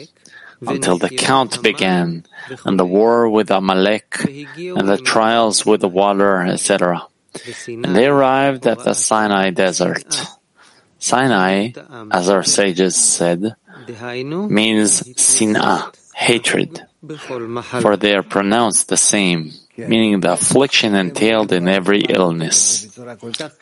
until 0.67 0.99
the 0.99 1.09
count 1.11 1.63
began, 1.63 2.25
and 2.65 2.79
the 2.79 2.85
war 2.85 3.29
with 3.29 3.51
Amalek, 3.51 4.19
and 4.27 4.89
the 4.89 4.99
trials 4.99 5.65
with 5.65 5.81
the 5.81 5.89
water, 5.89 6.43
etc. 6.43 7.07
And 7.69 7.95
they 7.95 8.07
arrived 8.07 8.67
at 8.67 8.83
the 8.83 8.95
Sinai 8.95 9.51
desert. 9.51 10.05
Sinai, 10.99 11.71
as 12.11 12.29
our 12.29 12.43
sages 12.43 12.97
said, 12.97 13.55
means 14.51 15.05
sin'ah, 15.17 15.93
hatred, 16.15 16.83
for 17.81 17.97
they 17.97 18.15
are 18.15 18.23
pronounced 18.25 18.89
the 18.89 18.97
same, 18.97 19.53
meaning 19.77 20.21
the 20.21 20.33
affliction 20.33 20.95
entailed 20.95 21.53
in 21.53 21.69
every 21.69 22.01
illness. 22.01 22.89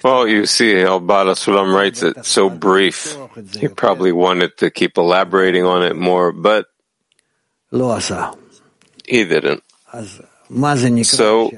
Well, 0.03 0.26
you 0.26 0.47
see 0.47 0.80
how 0.80 0.99
Baal 1.01 1.26
HaSulam 1.26 1.74
writes 1.74 2.03
it 2.03 2.24
so 2.24 2.49
brief. 2.51 3.16
He 3.61 3.68
probably 3.68 4.12
wanted 4.12 4.57
to 4.59 4.70
keep 4.70 4.97
elaborating 4.99 5.64
on 5.64 5.82
it 5.84 5.97
more, 5.97 6.32
but 6.32 6.66
he 9.07 9.24
didn't. 9.24 9.62
So, 11.05 11.51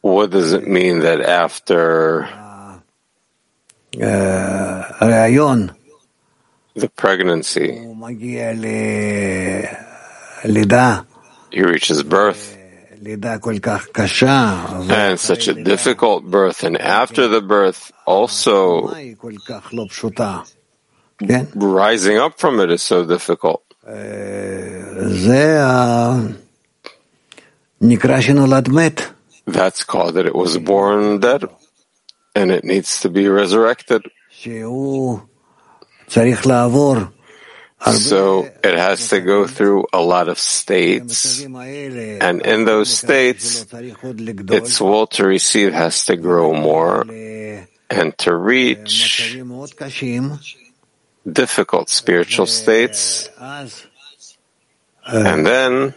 what 0.00 0.30
does 0.30 0.52
it 0.52 0.66
mean 0.66 1.00
that 1.00 1.20
after 1.20 2.28
the 6.74 6.88
pregnancy, 6.96 7.88
he 11.50 11.62
reaches 11.62 12.02
birth, 12.02 12.56
and 14.90 15.18
such 15.20 15.48
a 15.48 15.54
difficult 15.54 16.24
birth, 16.24 16.64
and 16.64 16.76
after 16.80 17.28
the 17.28 17.40
birth, 17.40 17.92
also 18.06 18.88
rising 21.54 22.18
up 22.18 22.38
from 22.38 22.60
it 22.60 22.70
is 22.70 22.82
so 22.82 23.04
difficult. 23.04 23.62
That's 29.46 29.84
called 29.84 30.14
that 30.14 30.26
it 30.26 30.34
was 30.34 30.58
born 30.58 31.20
dead, 31.20 31.44
and 32.34 32.50
it 32.50 32.64
needs 32.64 33.00
to 33.00 33.08
be 33.08 33.28
resurrected. 33.28 34.02
So 37.92 38.50
it 38.64 38.74
has 38.76 39.08
to 39.10 39.20
go 39.20 39.46
through 39.46 39.86
a 39.92 40.00
lot 40.02 40.28
of 40.28 40.40
states, 40.40 41.42
and 41.44 42.42
in 42.42 42.64
those 42.64 42.90
states, 42.90 43.64
its 43.72 44.80
will 44.80 45.06
to 45.14 45.24
receive 45.24 45.72
has 45.72 46.04
to 46.06 46.16
grow 46.16 46.52
more 46.52 47.02
and 47.88 48.18
to 48.18 48.34
reach 48.34 49.38
difficult 51.22 51.88
spiritual 51.88 52.46
states. 52.46 53.28
And 55.06 55.46
then, 55.46 55.94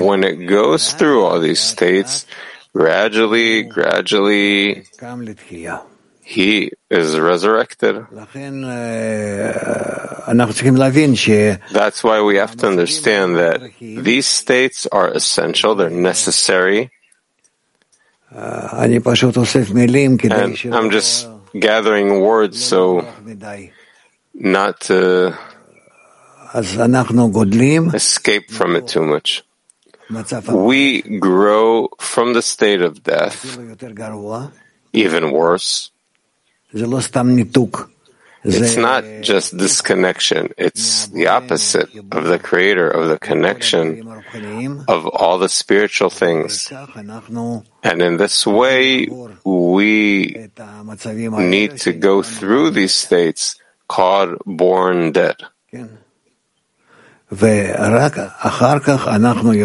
when 0.00 0.24
it 0.24 0.46
goes 0.46 0.92
through 0.94 1.24
all 1.24 1.40
these 1.40 1.60
states, 1.60 2.24
gradually, 2.72 3.62
gradually, 3.64 4.86
he 6.24 6.72
is 6.90 7.18
resurrected. 7.20 8.06
That's 11.70 12.02
why 12.02 12.22
we 12.22 12.36
have 12.36 12.56
to 12.56 12.66
understand 12.66 13.36
that 13.36 13.60
these 13.78 14.26
states 14.26 14.86
are 14.90 15.08
essential, 15.12 15.74
they're 15.74 15.90
necessary. 15.90 16.90
And 18.32 18.94
I'm 20.74 20.90
just 20.90 21.28
gathering 21.58 22.20
words 22.20 22.64
so 22.64 23.06
not 24.34 24.80
to 24.80 25.34
escape 27.94 28.50
from 28.50 28.76
it 28.76 28.88
too 28.88 29.04
much. 29.04 29.42
We 30.50 31.02
grow 31.02 31.88
from 32.00 32.32
the 32.32 32.42
state 32.42 32.80
of 32.82 33.02
death, 33.02 33.58
even 34.92 35.30
worse. 35.32 35.90
It's 38.44 38.76
not 38.76 39.04
just 39.22 39.56
disconnection, 39.56 40.52
it's 40.58 41.06
the 41.08 41.28
opposite 41.28 41.88
of 42.12 42.24
the 42.28 42.38
creator, 42.38 42.84
of 42.90 43.08
the 43.08 43.16
connection 43.18 44.04
of 44.86 45.06
all 45.08 45.38
the 45.38 45.48
spiritual 45.48 46.10
things. 46.10 46.68
And 47.82 48.02
in 48.02 48.18
this 48.18 48.44
way, 48.44 49.08
we 49.44 50.50
need 51.40 51.78
to 51.88 51.92
go 51.94 52.20
through 52.20 52.76
these 52.76 52.92
states 52.92 53.56
called 53.88 54.36
born 54.44 55.12
dead. 55.12 55.36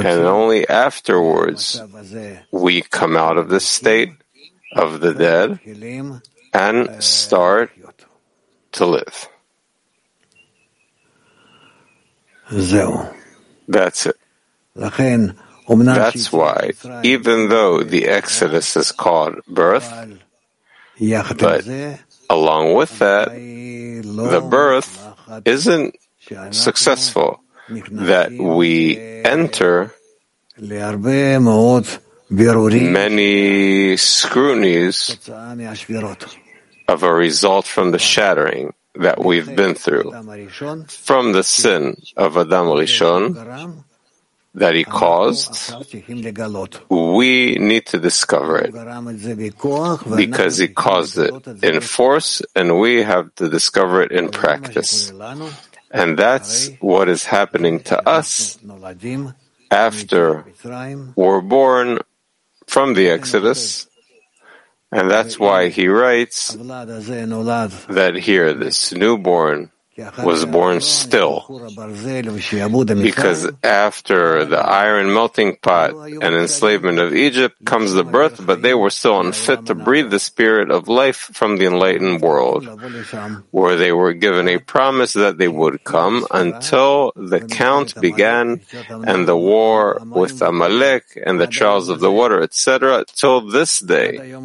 And 0.08 0.24
only 0.26 0.64
afterwards 0.70 1.82
we 2.52 2.82
come 2.82 3.18
out 3.18 3.38
of 3.38 3.50
the 3.50 3.60
state 3.60 4.16
of 4.72 5.02
the 5.02 5.14
dead 5.14 5.60
and 6.54 7.02
start 7.04 7.72
to 8.74 8.86
live. 8.86 9.28
That's 13.68 14.06
it. 14.08 14.16
That's 15.96 16.32
why, 16.34 16.72
even 17.04 17.50
though 17.50 17.84
the 17.84 18.08
Exodus 18.08 18.76
is 18.76 18.92
called 18.92 19.36
birth, 19.48 19.86
but 21.38 21.66
along 22.30 22.74
with 22.76 22.98
that, 23.00 23.30
the 23.32 24.42
birth 24.42 24.90
isn't 25.46 25.96
successful, 26.52 27.42
that 27.92 28.32
we 28.32 28.98
enter 29.24 29.94
many 32.30 33.98
scrutinies 33.98 35.18
of 36.88 37.04
a 37.04 37.14
result 37.14 37.66
from 37.66 37.92
the 37.92 38.00
shattering 38.00 38.74
that 38.96 39.24
we've 39.24 39.56
been 39.56 39.76
through, 39.76 40.12
from 40.88 41.32
the 41.32 41.44
sin 41.44 42.02
of 42.18 42.38
Adam 42.38 42.68
Rishon 42.68 43.84
that 44.56 44.76
he 44.76 44.84
caused, 44.84 45.74
we 46.90 47.56
need 47.56 47.86
to 47.86 48.00
discover 48.00 48.58
it. 48.58 48.74
Because 50.16 50.58
he 50.58 50.68
caused 50.68 51.18
it 51.18 51.64
in 51.64 51.82
force 51.82 52.42
and 52.56 52.80
we 52.80 53.04
have 53.04 53.34
to 53.36 53.48
discover 53.48 54.02
it 54.02 54.12
in 54.12 54.30
practice. 54.30 55.12
And 55.92 56.18
that's 56.18 56.70
what 56.82 57.10
is 57.10 57.26
happening 57.26 57.80
to 57.82 58.10
us 58.10 58.58
after 59.72 60.46
we're 61.16 61.42
born 61.42 62.00
from 62.70 62.94
the 62.94 63.10
Exodus. 63.10 63.88
And 64.92 65.10
that's 65.10 65.38
why 65.38 65.70
he 65.70 65.88
writes 65.88 66.54
that 66.56 68.16
here, 68.20 68.54
this 68.54 68.94
newborn 68.94 69.72
was 70.24 70.46
born 70.46 70.82
still. 70.82 71.46
Because 73.02 73.50
after 73.64 74.46
the 74.46 74.60
iron 74.60 75.14
melting 75.14 75.58
pot 75.58 75.92
and 75.92 76.36
enslavement 76.36 77.00
of 77.00 77.14
Egypt 77.14 77.56
comes 77.66 77.94
the 77.94 78.04
birth, 78.04 78.46
but 78.46 78.62
they 78.62 78.74
were 78.74 78.90
still 78.90 79.20
unfit 79.20 79.66
to 79.68 79.76
breathe 79.76 80.10
the 80.10 80.20
spirit 80.20 80.72
of 80.72 80.88
life 80.88 81.30
from 81.34 81.58
the 81.58 81.66
enlightened 81.66 82.22
world, 82.22 82.68
where 83.52 83.76
they 83.76 83.92
were 83.92 84.14
given 84.14 84.48
a 84.48 84.60
promise 84.60 85.14
that 85.14 85.38
they 85.38 85.48
would 85.48 85.84
come 85.84 86.26
until 86.32 87.12
the 87.16 87.42
count 87.42 88.00
began 88.02 88.62
and 88.90 89.28
the 89.28 89.38
war 89.38 90.02
with 90.06 90.42
Amalek 90.42 91.04
and 91.26 91.40
the 91.40 91.48
trials 91.48 91.90
of 91.90 92.00
the 92.00 92.12
water, 92.12 92.42
etc., 92.42 93.06
till 93.16 93.42
this 93.42 93.80
day. 93.80 94.36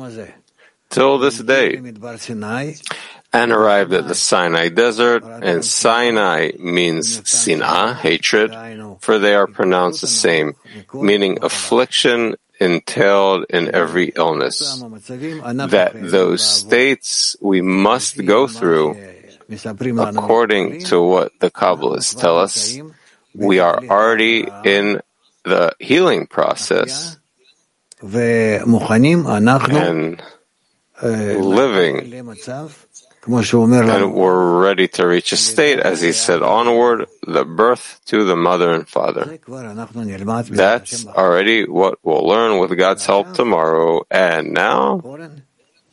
Till 0.90 1.18
this 1.18 1.38
day 1.38 1.80
and 3.34 3.50
arrived 3.50 3.92
at 3.92 4.06
the 4.06 4.14
Sinai 4.14 4.68
desert, 4.68 5.24
and 5.24 5.64
Sinai 5.64 6.52
means 6.58 7.28
Sinah, 7.28 7.94
hatred, 7.94 8.54
for 9.00 9.18
they 9.18 9.34
are 9.34 9.48
pronounced 9.48 10.00
the 10.00 10.06
same, 10.06 10.54
meaning 10.94 11.38
affliction 11.42 12.36
entailed 12.60 13.46
in 13.50 13.74
every 13.74 14.12
illness. 14.14 14.78
That 14.78 15.92
those 15.94 16.42
states 16.42 17.36
we 17.40 17.60
must 17.60 18.24
go 18.24 18.46
through, 18.46 18.96
according 19.50 20.84
to 20.84 21.02
what 21.02 21.32
the 21.40 21.50
Kabbalists 21.50 22.18
tell 22.18 22.38
us, 22.38 22.78
we 23.34 23.58
are 23.58 23.82
already 23.90 24.46
in 24.64 25.00
the 25.42 25.74
healing 25.80 26.28
process 26.28 27.18
and 29.82 30.22
living 31.02 32.34
and 33.88 34.14
we're 34.14 34.60
ready 34.60 34.86
to 34.88 35.06
reach 35.06 35.32
a 35.32 35.36
state, 35.36 35.78
as 35.80 36.00
he 36.00 36.12
said, 36.12 36.42
onward, 36.42 37.06
the 37.26 37.44
birth 37.44 38.00
to 38.06 38.24
the 38.24 38.36
mother 38.36 38.70
and 38.72 38.86
father. 38.86 39.24
That's 40.56 41.06
already 41.16 41.64
what 41.68 41.98
we'll 42.02 42.26
learn 42.26 42.58
with 42.60 42.76
God's 42.76 43.06
help 43.06 43.32
tomorrow. 43.34 44.04
And 44.10 44.52
now, 44.52 45.00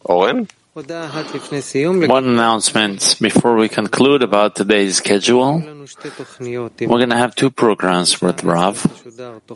Owen? 0.05 0.47
One 0.73 2.27
announcement 2.29 3.17
before 3.19 3.57
we 3.57 3.67
conclude 3.67 4.23
about 4.23 4.55
today's 4.55 4.95
schedule. 4.95 5.59
We're 5.59 6.69
going 6.87 7.09
to 7.09 7.17
have 7.17 7.35
two 7.35 7.51
programs 7.51 8.21
with 8.21 8.41
Rav. 8.45 8.85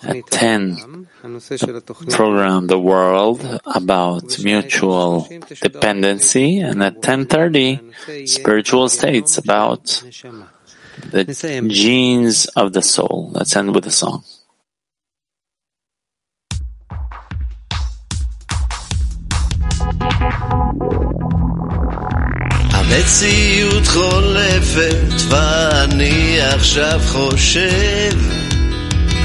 At 0.04 0.28
10, 0.28 1.08
program 2.10 2.68
The 2.68 2.78
World 2.78 3.62
about 3.66 4.44
mutual 4.44 5.26
dependency, 5.62 6.60
and 6.60 6.84
at 6.84 7.02
10.30, 7.02 8.28
spiritual 8.28 8.90
states 8.90 9.38
about 9.38 9.86
the 11.12 11.24
genes 11.70 12.48
of 12.58 12.74
the 12.74 12.82
soul. 12.82 13.32
Let's 13.32 13.56
end 13.56 13.74
with 13.74 13.88
a 13.88 13.92
song. 13.92 14.26
המציאות 22.96 23.88
חולפת 23.88 25.30
ואני 25.30 26.38
עכשיו 26.42 27.02
חושב. 27.08 28.12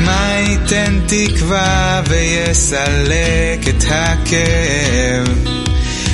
מה 0.01 0.31
ייתן 0.39 1.01
תקווה 1.07 2.03
ויסלק 2.09 3.68
את 3.68 3.85
הכאב? 3.89 5.49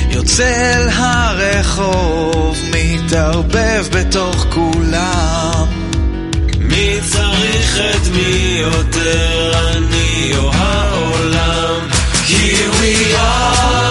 יוצא 0.09 0.75
אל 0.75 0.89
הרחוב, 0.89 2.57
מתערבב 2.73 3.85
בתוך 3.91 4.45
כולם. 4.49 5.65
מי 6.59 6.99
צריך 7.11 7.79
את 7.95 8.07
מי 8.13 8.57
יותר, 8.61 9.51
אני 9.75 10.31
או 10.37 10.51
העולם. 10.53 11.79
כי 12.27 12.55
we 12.79 13.15
are 13.15 13.86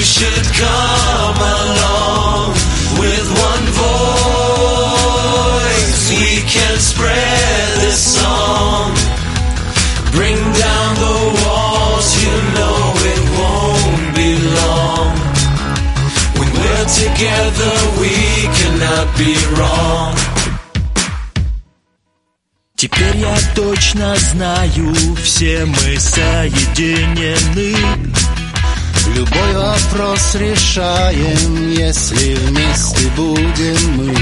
you 0.00 0.06
should 0.06 0.46
come 0.56 1.40
along 1.60 2.56
with 3.02 3.26
one 3.48 3.66
voice. 3.84 5.20
We 6.08 6.40
can 6.54 6.76
spread 6.78 7.68
this 7.84 8.00
song. 8.16 8.96
Bring 10.16 10.40
down 10.64 10.90
the 11.04 11.18
walls, 11.42 12.08
you 12.24 12.34
know 12.56 12.78
it 13.12 13.22
won't 13.36 14.08
be 14.16 14.30
long. 14.60 15.12
When 16.38 16.50
we're 16.60 16.88
together, 17.02 17.74
we 18.00 18.16
cannot 18.58 19.06
be 19.20 19.32
wrong. 19.54 20.14
Теперь 22.74 23.16
я 23.18 23.36
точно 23.54 24.16
знаю, 24.16 24.94
все 25.22 25.66
мы 25.66 25.98
соединены. 26.00 27.76
Любой 29.08 29.52
вопрос 29.54 30.34
решаем, 30.34 31.70
если 31.70 32.34
вместе 32.34 33.08
будем 33.16 33.96
мы. 33.96 34.14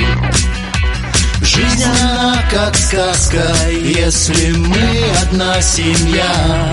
Жизнь 1.42 1.84
она 1.84 2.42
как 2.50 2.76
сказка, 2.76 3.54
если 3.70 4.52
мы 4.52 5.04
одна 5.22 5.60
семья. 5.60 6.72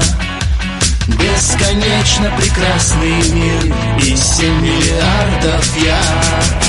Бесконечно 1.07 2.31
прекрасный 2.35 3.29
мир 3.29 3.75
И 3.99 4.15
семь 4.15 4.59
миллиардов 4.59 5.77
я 5.83 6.01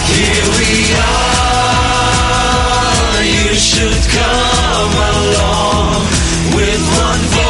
Here 0.08 0.48
we 0.58 0.92
are 0.92 1.46
You 3.24 3.54
should 3.54 3.96
come 4.12 4.94
along 5.14 6.06
With 6.54 6.82
one 6.98 7.22
voice 7.32 7.45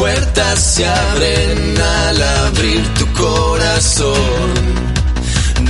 puertas 0.00 0.58
se 0.76 0.86
abren 0.86 1.74
al 1.78 2.22
abrir 2.22 2.82
tu 2.94 3.06
corazón. 3.12 4.99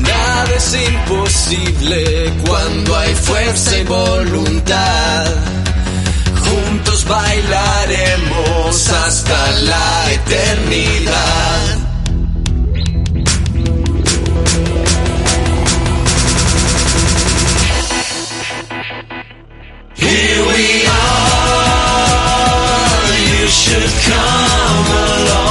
Nada 0.00 0.54
es 0.56 0.74
imposible 0.74 2.32
cuando 2.46 2.96
hay 2.96 3.14
fuerza 3.14 3.78
y 3.78 3.84
voluntad. 3.84 5.26
Juntos 6.44 7.04
bailaremos 7.06 8.88
hasta 8.88 9.50
la 9.62 10.12
eternidad. 10.12 11.78
Here 19.96 20.42
we 20.46 20.86
are. 20.86 21.30
You 23.40 23.48
should 23.48 23.90
come 24.08 25.49